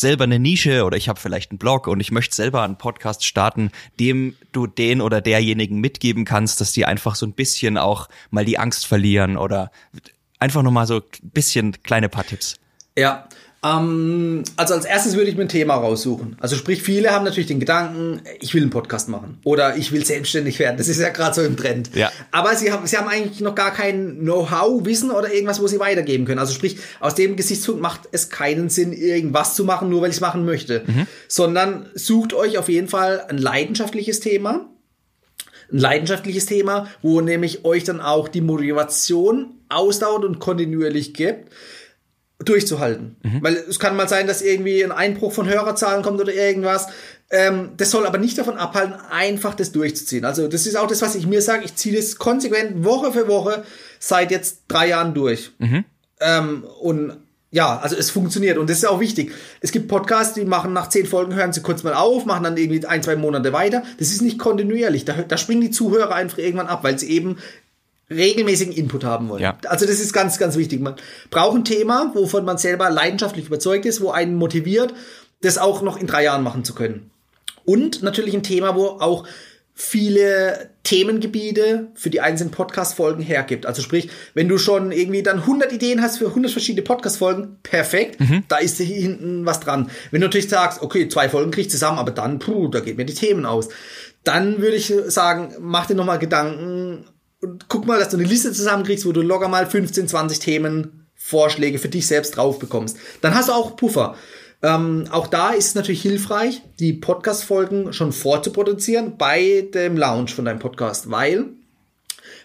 selber 0.00 0.24
eine 0.24 0.38
Nische 0.38 0.84
oder 0.84 0.96
ich 0.96 1.08
habe 1.08 1.20
vielleicht 1.20 1.50
einen 1.50 1.58
Blog 1.58 1.86
und 1.86 2.00
ich 2.00 2.10
möchte 2.10 2.34
selber 2.34 2.62
einen 2.62 2.78
Podcast 2.78 3.24
starten, 3.24 3.70
dem 3.98 4.36
du 4.52 4.66
den 4.66 5.00
oder 5.00 5.20
derjenigen 5.20 5.80
mitgeben 5.80 6.24
kannst, 6.24 6.60
dass 6.60 6.72
die 6.72 6.84
einfach 6.84 7.14
so 7.14 7.26
ein 7.26 7.32
bisschen 7.32 7.78
auch 7.78 8.08
mal 8.30 8.44
die 8.44 8.58
Angst 8.58 8.86
verlieren 8.86 9.36
oder 9.36 9.70
einfach 10.38 10.62
nur 10.62 10.72
mal 10.72 10.86
so 10.86 10.96
ein 10.96 11.30
bisschen 11.30 11.82
kleine 11.82 12.08
paar 12.08 12.24
Tipps. 12.24 12.56
Ja, 12.96 13.28
ähm, 13.64 14.44
also 14.56 14.74
als 14.74 14.84
erstes 14.84 15.16
würde 15.16 15.30
ich 15.30 15.36
mir 15.36 15.42
ein 15.42 15.48
Thema 15.48 15.74
raussuchen. 15.74 16.36
Also 16.40 16.54
sprich, 16.54 16.82
viele 16.82 17.10
haben 17.10 17.24
natürlich 17.24 17.48
den 17.48 17.58
Gedanken, 17.58 18.20
ich 18.40 18.54
will 18.54 18.62
einen 18.62 18.70
Podcast 18.70 19.08
machen 19.08 19.38
oder 19.42 19.76
ich 19.76 19.90
will 19.90 20.04
selbstständig 20.04 20.60
werden. 20.60 20.76
Das 20.76 20.86
ist 20.86 21.00
ja 21.00 21.08
gerade 21.08 21.34
so 21.34 21.42
im 21.42 21.56
Trend. 21.56 21.90
Ja. 21.94 22.12
Aber 22.30 22.54
sie 22.54 22.70
haben, 22.70 22.86
sie 22.86 22.96
haben 22.96 23.08
eigentlich 23.08 23.40
noch 23.40 23.56
gar 23.56 23.72
kein 23.72 24.20
Know-how, 24.20 24.84
Wissen 24.84 25.10
oder 25.10 25.32
irgendwas, 25.32 25.60
wo 25.60 25.66
sie 25.66 25.80
weitergeben 25.80 26.24
können. 26.24 26.38
Also 26.38 26.54
sprich, 26.54 26.76
aus 27.00 27.16
dem 27.16 27.34
Gesichtspunkt 27.34 27.80
macht 27.80 28.02
es 28.12 28.30
keinen 28.30 28.68
Sinn, 28.68 28.92
irgendwas 28.92 29.56
zu 29.56 29.64
machen, 29.64 29.88
nur 29.88 30.02
weil 30.02 30.10
ich 30.10 30.16
es 30.16 30.20
machen 30.20 30.44
möchte. 30.44 30.84
Mhm. 30.86 31.06
Sondern 31.26 31.86
sucht 31.94 32.34
euch 32.34 32.58
auf 32.58 32.68
jeden 32.68 32.88
Fall 32.88 33.24
ein 33.28 33.38
leidenschaftliches 33.38 34.20
Thema. 34.20 34.70
Ein 35.72 35.78
leidenschaftliches 35.78 36.46
Thema, 36.46 36.86
wo 37.02 37.20
nämlich 37.20 37.64
euch 37.64 37.82
dann 37.82 38.00
auch 38.00 38.28
die 38.28 38.40
Motivation 38.40 39.56
ausdauert 39.68 40.24
und 40.24 40.38
kontinuierlich 40.38 41.12
gibt 41.12 41.50
durchzuhalten. 42.44 43.16
Mhm. 43.22 43.42
Weil 43.42 43.56
es 43.68 43.78
kann 43.78 43.96
mal 43.96 44.08
sein, 44.08 44.26
dass 44.26 44.42
irgendwie 44.42 44.84
ein 44.84 44.92
Einbruch 44.92 45.32
von 45.32 45.48
Hörerzahlen 45.48 46.02
kommt 46.02 46.20
oder 46.20 46.32
irgendwas. 46.32 46.86
Ähm, 47.30 47.70
das 47.76 47.90
soll 47.90 48.06
aber 48.06 48.18
nicht 48.18 48.38
davon 48.38 48.56
abhalten, 48.56 48.94
einfach 49.10 49.54
das 49.54 49.72
durchzuziehen. 49.72 50.24
Also 50.24 50.48
das 50.48 50.66
ist 50.66 50.76
auch 50.76 50.86
das, 50.86 51.02
was 51.02 51.14
ich 51.14 51.26
mir 51.26 51.42
sage. 51.42 51.64
Ich 51.64 51.74
ziehe 51.74 51.96
das 51.96 52.16
konsequent 52.16 52.84
Woche 52.84 53.12
für 53.12 53.28
Woche 53.28 53.64
seit 53.98 54.30
jetzt 54.30 54.62
drei 54.68 54.88
Jahren 54.88 55.14
durch. 55.14 55.50
Mhm. 55.58 55.84
Ähm, 56.20 56.64
und 56.80 57.16
ja, 57.50 57.78
also 57.78 57.96
es 57.96 58.10
funktioniert 58.10 58.58
und 58.58 58.68
das 58.68 58.78
ist 58.78 58.84
auch 58.84 59.00
wichtig. 59.00 59.32
Es 59.60 59.72
gibt 59.72 59.88
Podcasts, 59.88 60.34
die 60.34 60.44
machen 60.44 60.74
nach 60.74 60.90
zehn 60.90 61.06
Folgen, 61.06 61.34
hören 61.34 61.52
sie 61.52 61.62
kurz 61.62 61.82
mal 61.82 61.94
auf, 61.94 62.26
machen 62.26 62.44
dann 62.44 62.56
irgendwie 62.58 62.84
ein, 62.84 63.02
zwei 63.02 63.16
Monate 63.16 63.52
weiter. 63.54 63.82
Das 63.98 64.10
ist 64.10 64.20
nicht 64.20 64.38
kontinuierlich. 64.38 65.06
Da, 65.06 65.14
da 65.14 65.36
springen 65.38 65.62
die 65.62 65.70
Zuhörer 65.70 66.14
einfach 66.14 66.38
irgendwann 66.38 66.66
ab, 66.66 66.84
weil 66.84 66.98
sie 66.98 67.10
eben 67.10 67.38
regelmäßigen 68.10 68.72
Input 68.72 69.04
haben 69.04 69.28
wollen. 69.28 69.42
Ja. 69.42 69.58
Also 69.66 69.86
das 69.86 70.00
ist 70.00 70.12
ganz, 70.12 70.38
ganz 70.38 70.56
wichtig. 70.56 70.80
Man 70.80 70.96
braucht 71.30 71.56
ein 71.56 71.64
Thema, 71.64 72.12
wovon 72.14 72.44
man 72.44 72.58
selber 72.58 72.90
leidenschaftlich 72.90 73.46
überzeugt 73.46 73.86
ist, 73.86 74.00
wo 74.00 74.10
einen 74.10 74.34
motiviert, 74.34 74.94
das 75.42 75.58
auch 75.58 75.82
noch 75.82 75.98
in 75.98 76.06
drei 76.06 76.24
Jahren 76.24 76.42
machen 76.42 76.64
zu 76.64 76.74
können. 76.74 77.10
Und 77.64 78.02
natürlich 78.02 78.34
ein 78.34 78.42
Thema, 78.42 78.74
wo 78.74 78.86
auch 78.86 79.26
viele 79.74 80.70
Themengebiete 80.82 81.88
für 81.94 82.10
die 82.10 82.20
einzelnen 82.20 82.50
Podcast-Folgen 82.50 83.22
hergibt. 83.22 83.64
Also 83.64 83.80
sprich, 83.80 84.10
wenn 84.34 84.48
du 84.48 84.58
schon 84.58 84.90
irgendwie 84.90 85.22
dann 85.22 85.40
100 85.40 85.72
Ideen 85.72 86.02
hast 86.02 86.18
für 86.18 86.26
100 86.26 86.50
verschiedene 86.50 86.82
Podcast-Folgen, 86.82 87.58
perfekt, 87.62 88.18
mhm. 88.18 88.42
da 88.48 88.56
ist 88.56 88.78
hier 88.78 88.86
hinten 88.86 89.46
was 89.46 89.60
dran. 89.60 89.88
Wenn 90.10 90.20
du 90.20 90.26
natürlich 90.26 90.48
sagst, 90.48 90.82
okay, 90.82 91.08
zwei 91.08 91.28
Folgen 91.28 91.52
krieg 91.52 91.66
ich 91.66 91.70
zusammen, 91.70 91.98
aber 91.98 92.10
dann, 92.10 92.40
puh, 92.40 92.66
da 92.66 92.80
geht 92.80 92.96
mir 92.96 93.04
die 93.04 93.14
Themen 93.14 93.46
aus. 93.46 93.68
Dann 94.24 94.60
würde 94.60 94.76
ich 94.76 94.92
sagen, 95.06 95.54
mach 95.60 95.86
dir 95.86 95.94
nochmal 95.94 96.18
Gedanken, 96.18 97.04
und 97.40 97.68
guck 97.68 97.86
mal, 97.86 97.98
dass 97.98 98.10
du 98.10 98.16
eine 98.16 98.26
Liste 98.26 98.52
zusammenkriegst, 98.52 99.06
wo 99.06 99.12
du 99.12 99.22
locker 99.22 99.48
mal 99.48 99.66
15, 99.66 100.08
20 100.08 100.38
Themen, 100.38 101.06
Vorschläge 101.14 101.78
für 101.78 101.88
dich 101.88 102.06
selbst 102.06 102.36
drauf 102.36 102.58
bekommst. 102.58 102.96
Dann 103.20 103.34
hast 103.34 103.48
du 103.48 103.52
auch 103.52 103.76
Puffer. 103.76 104.16
Ähm, 104.62 105.06
auch 105.10 105.26
da 105.28 105.50
ist 105.50 105.68
es 105.68 105.74
natürlich 105.74 106.02
hilfreich, 106.02 106.62
die 106.80 106.92
Podcast-Folgen 106.92 107.92
schon 107.92 108.12
vorzuproduzieren 108.12 109.16
bei 109.16 109.68
dem 109.72 109.96
Launch 109.96 110.34
von 110.34 110.44
deinem 110.44 110.58
Podcast, 110.58 111.10
weil 111.10 111.57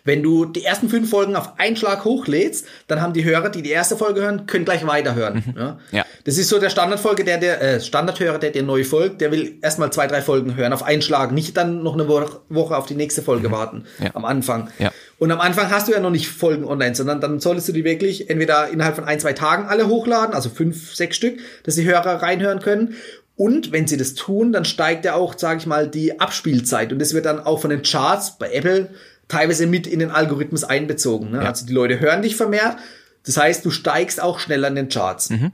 wenn 0.04 0.22
du 0.22 0.46
die 0.46 0.64
ersten 0.64 0.90
fünf 0.90 1.10
Folgen 1.10 1.36
auf 1.36 1.60
einen 1.60 1.76
Schlag 1.76 2.04
hochlädst, 2.04 2.66
dann 2.88 3.02
haben 3.02 3.14
die 3.14 3.24
Hörer, 3.24 3.50
die 3.50 3.62
die 3.62 3.70
erste 3.72 3.96
Folge 3.96 4.22
hören, 4.22 4.46
können 4.46 4.66
gleich 4.66 4.86
weiterhören. 4.86 5.44
Mhm. 5.46 5.54
Ja? 5.58 5.80
ja. 5.92 6.06
Das 6.26 6.38
ist 6.38 6.50
so 6.50 6.60
der 6.60 6.70
Standardfolge, 6.70 7.24
der 7.24 7.38
der 7.38 7.62
äh, 7.62 7.80
Standardhörer, 7.80 8.38
der 8.38 8.52
dir 8.52 8.64
neu 8.64 8.84
folgt, 8.84 9.22
der 9.22 9.32
will 9.32 9.58
erstmal 9.62 9.92
zwei, 9.92 10.08
drei 10.08 10.22
Folgen 10.22 10.56
hören 10.56 10.74
auf 10.74 10.84
einen 10.84 11.02
Schlag, 11.02 11.32
nicht 11.32 11.56
dann 11.58 11.84
noch 11.84 11.94
eine 11.94 12.08
Woche 12.08 12.78
auf 12.78 12.86
die 12.86 12.96
nächste 12.96 13.22
Folge 13.22 13.48
mhm. 13.48 13.54
warten 13.54 13.86
ja. 14.00 14.12
am 14.14 14.26
Anfang. 14.26 14.70
Ja. 14.80 14.92
Und 15.20 15.32
am 15.32 15.40
Anfang 15.40 15.70
hast 15.70 15.88
du 15.88 15.94
ja 15.94 16.02
noch 16.02 16.10
nicht 16.10 16.28
Folgen 16.28 16.66
online, 16.66 16.96
sondern 16.96 17.22
dann 17.22 17.40
solltest 17.40 17.70
du 17.70 17.72
die 17.72 17.86
wirklich 17.86 18.30
entweder 18.30 18.68
innerhalb 18.70 18.96
von 18.96 19.06
ein, 19.06 19.20
zwei 19.20 19.34
Tagen 19.34 19.68
alle 19.68 19.88
hochladen, 19.88 20.36
also 20.36 20.50
fünf, 20.50 20.96
sechs 20.96 21.16
Stück, 21.16 21.40
dass 21.64 21.76
die 21.76 21.86
Hörer 21.86 22.22
reinhören 22.22 22.60
können. 22.60 22.96
Und 23.36 23.72
wenn 23.72 23.88
sie 23.88 23.98
das 23.98 24.14
tun, 24.14 24.52
dann 24.52 24.66
steigt 24.66 25.06
ja 25.06 25.16
auch, 25.16 25.38
sage 25.38 25.60
ich 25.60 25.66
mal, 25.66 25.88
die 25.88 26.20
Abspielzeit. 26.20 26.92
Und 26.92 27.00
das 27.00 27.14
wird 27.14 27.26
dann 27.26 27.40
auch 27.40 27.60
von 27.60 27.72
den 27.72 27.82
Charts 27.82 28.38
bei 28.38 28.52
Apple 28.52 28.90
teilweise 29.34 29.68
mit 29.68 29.88
in 29.88 30.00
den 30.00 30.12
Algorithmus 30.12 30.64
einbezogen. 30.64 31.32
Ne? 31.32 31.38
Ja. 31.44 31.50
Also 31.50 31.66
die 31.66 31.74
Leute 31.74 32.00
hören 32.00 32.22
dich 32.22 32.36
vermehrt. 32.36 32.78
Das 33.26 33.38
heißt, 33.38 33.66
du 33.66 33.72
steigst 33.72 34.22
auch 34.22 34.40
schneller 34.40 34.68
in 34.68 34.76
den 34.76 34.90
Charts. 34.90 35.30
Mhm. 35.30 35.52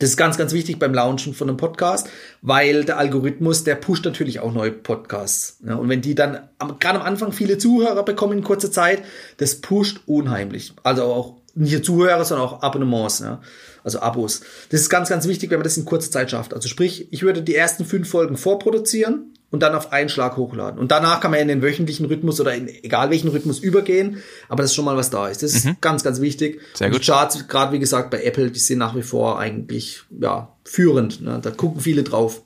Das 0.00 0.10
ist 0.10 0.16
ganz, 0.16 0.36
ganz 0.36 0.52
wichtig 0.52 0.80
beim 0.80 0.92
Launchen 0.92 1.34
von 1.34 1.48
einem 1.48 1.56
Podcast, 1.56 2.08
weil 2.42 2.84
der 2.84 2.98
Algorithmus, 2.98 3.62
der 3.62 3.76
pusht 3.76 4.04
natürlich 4.04 4.40
auch 4.40 4.52
neue 4.52 4.72
Podcasts. 4.72 5.60
Ne? 5.60 5.76
Und 5.78 5.88
wenn 5.88 6.00
die 6.02 6.16
dann 6.16 6.48
gerade 6.80 6.98
am 6.98 7.06
Anfang 7.06 7.30
viele 7.30 7.58
Zuhörer 7.58 8.04
bekommen 8.04 8.38
in 8.38 8.44
kurzer 8.44 8.72
Zeit, 8.72 9.02
das 9.36 9.60
pusht 9.60 10.00
unheimlich. 10.06 10.72
Also 10.82 11.04
auch 11.04 11.36
nicht 11.54 11.72
nur 11.72 11.82
Zuhörer, 11.84 12.24
sondern 12.24 12.48
auch 12.48 12.62
Abonnements, 12.62 13.20
ne? 13.20 13.38
also 13.84 14.00
Abos. 14.00 14.40
Das 14.70 14.80
ist 14.80 14.90
ganz, 14.90 15.08
ganz 15.08 15.28
wichtig, 15.28 15.50
wenn 15.50 15.58
man 15.58 15.64
das 15.64 15.76
in 15.76 15.84
kurzer 15.84 16.10
Zeit 16.10 16.32
schafft. 16.32 16.52
Also 16.52 16.68
sprich, 16.68 17.12
ich 17.12 17.22
würde 17.22 17.42
die 17.42 17.54
ersten 17.54 17.84
fünf 17.84 18.08
Folgen 18.08 18.36
vorproduzieren 18.36 19.32
und 19.54 19.60
dann 19.60 19.76
auf 19.76 19.92
einen 19.92 20.08
Schlag 20.08 20.36
hochladen. 20.36 20.80
Und 20.80 20.90
danach 20.90 21.20
kann 21.20 21.30
man 21.30 21.38
in 21.38 21.46
den 21.46 21.62
wöchentlichen 21.62 22.06
Rhythmus 22.06 22.40
oder 22.40 22.56
in 22.56 22.66
egal 22.66 23.10
welchen 23.10 23.28
Rhythmus 23.28 23.60
übergehen, 23.60 24.20
aber 24.48 24.64
das 24.64 24.72
ist 24.72 24.74
schon 24.74 24.84
mal 24.84 24.96
was 24.96 25.10
da 25.10 25.28
ist. 25.28 25.44
Das 25.44 25.54
ist 25.54 25.64
mhm. 25.64 25.76
ganz, 25.80 26.02
ganz 26.02 26.20
wichtig. 26.20 26.60
Sehr 26.74 26.90
gut. 26.90 27.00
Die 27.00 27.06
Charts, 27.06 27.46
gerade 27.46 27.72
wie 27.72 27.78
gesagt 27.78 28.10
bei 28.10 28.24
Apple, 28.24 28.50
die 28.50 28.58
sind 28.58 28.78
nach 28.78 28.96
wie 28.96 29.02
vor 29.02 29.38
eigentlich 29.38 30.02
ja 30.10 30.52
führend. 30.64 31.20
Ne? 31.20 31.38
Da 31.40 31.52
gucken 31.52 31.80
viele 31.80 32.02
drauf. 32.02 32.42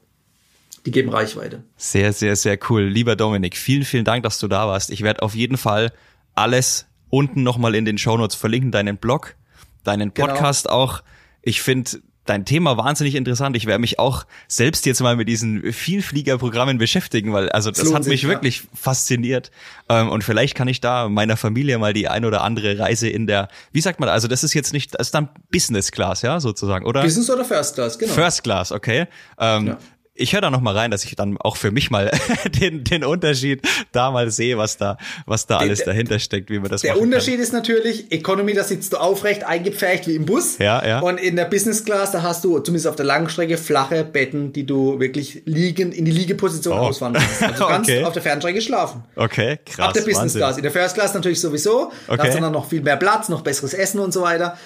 Die 0.84 0.90
geben 0.90 1.08
Reichweite. 1.08 1.64
Sehr, 1.78 2.12
sehr, 2.12 2.36
sehr 2.36 2.58
cool. 2.68 2.82
Lieber 2.82 3.16
Dominik, 3.16 3.56
vielen, 3.56 3.84
vielen 3.84 4.04
Dank, 4.04 4.22
dass 4.24 4.38
du 4.38 4.46
da 4.46 4.66
warst. 4.66 4.90
Ich 4.90 5.00
werde 5.00 5.22
auf 5.22 5.34
jeden 5.34 5.56
Fall 5.56 5.92
alles 6.34 6.88
unten 7.08 7.42
nochmal 7.42 7.74
in 7.74 7.86
den 7.86 7.96
Shownotes 7.96 8.36
verlinken, 8.36 8.70
deinen 8.70 8.98
Blog, 8.98 9.34
deinen 9.82 10.12
genau. 10.12 10.26
Podcast 10.26 10.64
genau. 10.64 10.76
auch. 10.76 11.02
Ich 11.40 11.62
finde, 11.62 12.02
dein 12.28 12.44
Thema 12.44 12.76
wahnsinnig 12.76 13.14
interessant. 13.14 13.56
Ich 13.56 13.66
werde 13.66 13.80
mich 13.80 13.98
auch 13.98 14.24
selbst 14.46 14.86
jetzt 14.86 15.00
mal 15.00 15.16
mit 15.16 15.28
diesen 15.28 15.72
Vielfliegerprogrammen 15.72 16.78
beschäftigen, 16.78 17.32
weil 17.32 17.48
also 17.50 17.70
das, 17.70 17.80
das 17.80 17.94
hat 17.94 18.06
mich 18.06 18.20
sich, 18.20 18.28
wirklich 18.28 18.62
ja. 18.62 18.68
fasziniert. 18.74 19.50
Ähm, 19.88 20.08
und 20.08 20.24
vielleicht 20.24 20.54
kann 20.54 20.68
ich 20.68 20.80
da 20.80 21.08
meiner 21.08 21.36
Familie 21.36 21.78
mal 21.78 21.92
die 21.92 22.08
ein 22.08 22.24
oder 22.24 22.42
andere 22.42 22.78
Reise 22.78 23.08
in 23.08 23.26
der, 23.26 23.48
wie 23.72 23.80
sagt 23.80 24.00
man, 24.00 24.08
also 24.08 24.28
das 24.28 24.44
ist 24.44 24.54
jetzt 24.54 24.72
nicht, 24.72 24.94
das 24.94 25.08
ist 25.08 25.14
dann 25.14 25.28
Business 25.50 25.90
Class, 25.90 26.22
ja, 26.22 26.40
sozusagen, 26.40 26.84
oder? 26.86 27.02
Business 27.02 27.30
oder 27.30 27.44
First 27.44 27.74
Class, 27.74 27.98
genau. 27.98 28.12
First 28.12 28.44
Class, 28.44 28.72
okay. 28.72 29.06
Ähm, 29.38 29.68
ja 29.68 29.78
ich 30.18 30.32
höre 30.32 30.40
da 30.40 30.50
noch 30.50 30.60
mal 30.60 30.76
rein, 30.76 30.90
dass 30.90 31.04
ich 31.04 31.14
dann 31.16 31.38
auch 31.38 31.56
für 31.56 31.70
mich 31.70 31.90
mal 31.90 32.10
den, 32.60 32.84
den 32.84 33.04
Unterschied 33.04 33.62
da 33.92 34.10
mal 34.10 34.30
sehe, 34.30 34.58
was 34.58 34.76
da, 34.76 34.98
was 35.26 35.46
da 35.46 35.58
alles 35.58 35.78
der, 35.78 35.86
dahinter 35.86 36.18
steckt, 36.18 36.50
wie 36.50 36.58
man 36.58 36.70
das 36.70 36.82
Der 36.82 37.00
Unterschied 37.00 37.34
kann. 37.34 37.42
ist 37.42 37.52
natürlich, 37.52 38.12
Economy, 38.12 38.52
da 38.52 38.64
sitzt 38.64 38.92
du 38.92 38.96
aufrecht, 38.98 39.44
eingepfercht 39.44 40.06
wie 40.08 40.16
im 40.16 40.26
Bus. 40.26 40.58
Ja, 40.58 40.84
ja. 40.86 41.00
Und 41.00 41.18
in 41.18 41.36
der 41.36 41.44
Business 41.44 41.84
Class, 41.84 42.10
da 42.12 42.22
hast 42.22 42.44
du 42.44 42.58
zumindest 42.58 42.88
auf 42.88 42.96
der 42.96 43.06
Langstrecke 43.06 43.56
flache 43.56 44.04
Betten, 44.04 44.52
die 44.52 44.66
du 44.66 44.98
wirklich 44.98 45.42
liegend 45.44 45.94
in 45.94 46.04
die 46.04 46.12
Liegeposition 46.12 46.76
oh. 46.76 46.82
ausfahren 46.82 47.14
kannst. 47.14 47.42
Also 47.42 47.54
du 47.64 47.70
kannst 47.70 47.90
okay. 47.90 48.04
auf 48.04 48.12
der 48.12 48.22
Fernstrecke 48.22 48.60
schlafen. 48.60 49.04
Okay, 49.14 49.58
krass. 49.64 49.88
Ab 49.88 49.92
der 49.94 50.00
Business 50.00 50.18
Wahnsinn. 50.18 50.40
Class. 50.40 50.56
In 50.56 50.62
der 50.62 50.72
First 50.72 50.94
Class 50.94 51.14
natürlich 51.14 51.40
sowieso. 51.40 51.92
Okay. 52.08 52.16
Da 52.16 52.24
hast 52.24 52.36
du 52.36 52.40
dann 52.40 52.52
noch 52.52 52.68
viel 52.68 52.82
mehr 52.82 52.96
Platz, 52.96 53.28
noch 53.28 53.42
besseres 53.42 53.74
Essen 53.74 54.00
und 54.00 54.12
so 54.12 54.22
weiter 54.22 54.56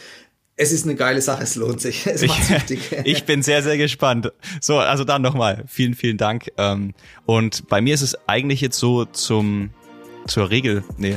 es 0.63 0.73
ist 0.73 0.85
eine 0.85 0.95
geile 0.95 1.21
Sache, 1.21 1.43
es 1.43 1.57
lohnt 1.57 1.81
sich. 1.81 2.07
Es 2.13 2.27
macht 2.27 2.45
süchtig. 2.45 2.81
ich 3.05 3.25
bin 3.25 3.43
sehr, 3.43 3.63
sehr 3.63 3.77
gespannt. 3.77 4.33
So, 4.61 4.79
also 4.79 5.05
dann 5.05 5.23
nochmal, 5.23 5.65
vielen, 5.67 5.95
vielen 5.95 6.17
Dank. 6.17 6.51
Ähm, 6.57 6.95
und 7.27 7.69
bei 7.69 7.81
mir 7.81 7.95
ist 7.95 8.03
es 8.03 8.17
eigentlich 8.29 8.61
jetzt 8.61 8.79
so 8.79 9.05
zum, 9.05 9.71
zur 10.27 10.51
Regel, 10.51 10.85
nee, 10.99 11.17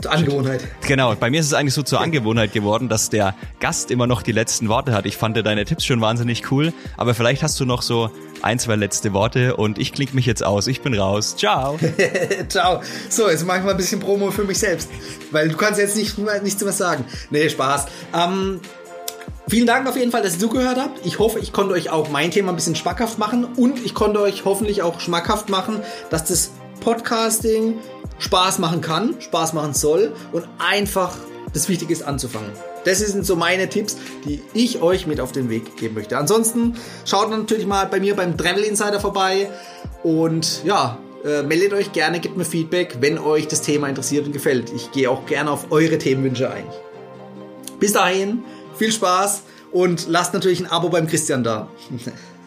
zur 0.00 0.12
Angewohnheit. 0.12 0.64
Genau, 0.86 1.14
bei 1.16 1.28
mir 1.28 1.40
ist 1.40 1.46
es 1.46 1.54
eigentlich 1.54 1.74
so 1.74 1.82
zur 1.82 2.00
Angewohnheit 2.00 2.52
geworden, 2.52 2.88
dass 2.88 3.10
der 3.10 3.34
Gast 3.58 3.90
immer 3.90 4.06
noch 4.06 4.22
die 4.22 4.30
letzten 4.30 4.68
Worte 4.68 4.92
hat. 4.92 5.06
Ich 5.06 5.16
fand 5.16 5.36
deine 5.44 5.64
Tipps 5.64 5.84
schon 5.84 6.00
wahnsinnig 6.00 6.52
cool, 6.52 6.72
aber 6.96 7.14
vielleicht 7.14 7.42
hast 7.42 7.58
du 7.58 7.64
noch 7.64 7.82
so 7.82 8.10
ein, 8.42 8.58
zwei 8.58 8.76
letzte 8.76 9.12
Worte 9.12 9.56
und 9.56 9.78
ich 9.78 9.92
klinge 9.92 10.12
mich 10.12 10.26
jetzt 10.26 10.44
aus. 10.44 10.66
Ich 10.66 10.80
bin 10.80 10.98
raus. 10.98 11.36
Ciao. 11.36 11.78
Ciao. 12.48 12.82
So, 13.08 13.28
jetzt 13.28 13.46
mache 13.46 13.58
ich 13.58 13.64
mal 13.64 13.72
ein 13.72 13.76
bisschen 13.76 14.00
Promo 14.00 14.30
für 14.30 14.44
mich 14.44 14.58
selbst, 14.58 14.88
weil 15.30 15.48
du 15.48 15.56
kannst 15.56 15.80
jetzt 15.80 15.96
nicht, 15.96 16.16
nichts 16.42 16.62
mehr 16.62 16.72
sagen. 16.72 17.04
Nee, 17.30 17.48
Spaß. 17.48 17.86
Ähm, 18.14 18.60
Vielen 19.48 19.66
Dank 19.66 19.88
auf 19.88 19.96
jeden 19.96 20.12
Fall, 20.12 20.22
dass 20.22 20.34
ihr 20.34 20.40
zugehört 20.40 20.76
habt. 20.78 21.06
Ich 21.06 21.18
hoffe, 21.18 21.38
ich 21.38 21.54
konnte 21.54 21.72
euch 21.72 21.88
auch 21.88 22.10
mein 22.10 22.30
Thema 22.30 22.50
ein 22.50 22.56
bisschen 22.56 22.76
schmackhaft 22.76 23.18
machen 23.18 23.46
und 23.46 23.82
ich 23.82 23.94
konnte 23.94 24.20
euch 24.20 24.44
hoffentlich 24.44 24.82
auch 24.82 25.00
schmackhaft 25.00 25.48
machen, 25.48 25.80
dass 26.10 26.26
das 26.26 26.50
Podcasting 26.80 27.78
Spaß 28.18 28.58
machen 28.58 28.82
kann, 28.82 29.18
Spaß 29.20 29.54
machen 29.54 29.72
soll 29.72 30.12
und 30.32 30.46
einfach 30.58 31.16
das 31.58 31.68
Wichtige 31.68 31.92
ist 31.92 32.02
anzufangen. 32.02 32.52
Das 32.84 32.98
sind 32.98 33.26
so 33.26 33.34
meine 33.34 33.68
Tipps, 33.68 33.96
die 34.24 34.40
ich 34.54 34.80
euch 34.80 35.08
mit 35.08 35.20
auf 35.20 35.32
den 35.32 35.50
Weg 35.50 35.76
geben 35.76 35.96
möchte. 35.96 36.16
Ansonsten 36.16 36.76
schaut 37.04 37.30
natürlich 37.30 37.66
mal 37.66 37.86
bei 37.86 37.98
mir 37.98 38.14
beim 38.14 38.36
Travel 38.36 38.62
Insider 38.62 39.00
vorbei 39.00 39.50
und 40.04 40.62
ja, 40.64 40.98
äh, 41.24 41.42
meldet 41.42 41.72
euch 41.72 41.92
gerne, 41.92 42.20
gebt 42.20 42.36
mir 42.36 42.44
Feedback, 42.44 42.98
wenn 43.00 43.18
euch 43.18 43.48
das 43.48 43.62
Thema 43.62 43.88
interessiert 43.88 44.26
und 44.26 44.32
gefällt. 44.32 44.72
Ich 44.72 44.92
gehe 44.92 45.10
auch 45.10 45.26
gerne 45.26 45.50
auf 45.50 45.72
eure 45.72 45.98
Themenwünsche 45.98 46.48
ein. 46.48 46.64
Bis 47.80 47.92
dahin, 47.92 48.44
viel 48.76 48.92
Spaß 48.92 49.42
und 49.72 50.06
lasst 50.08 50.34
natürlich 50.34 50.60
ein 50.60 50.70
Abo 50.70 50.90
beim 50.90 51.08
Christian 51.08 51.42
da. 51.42 51.68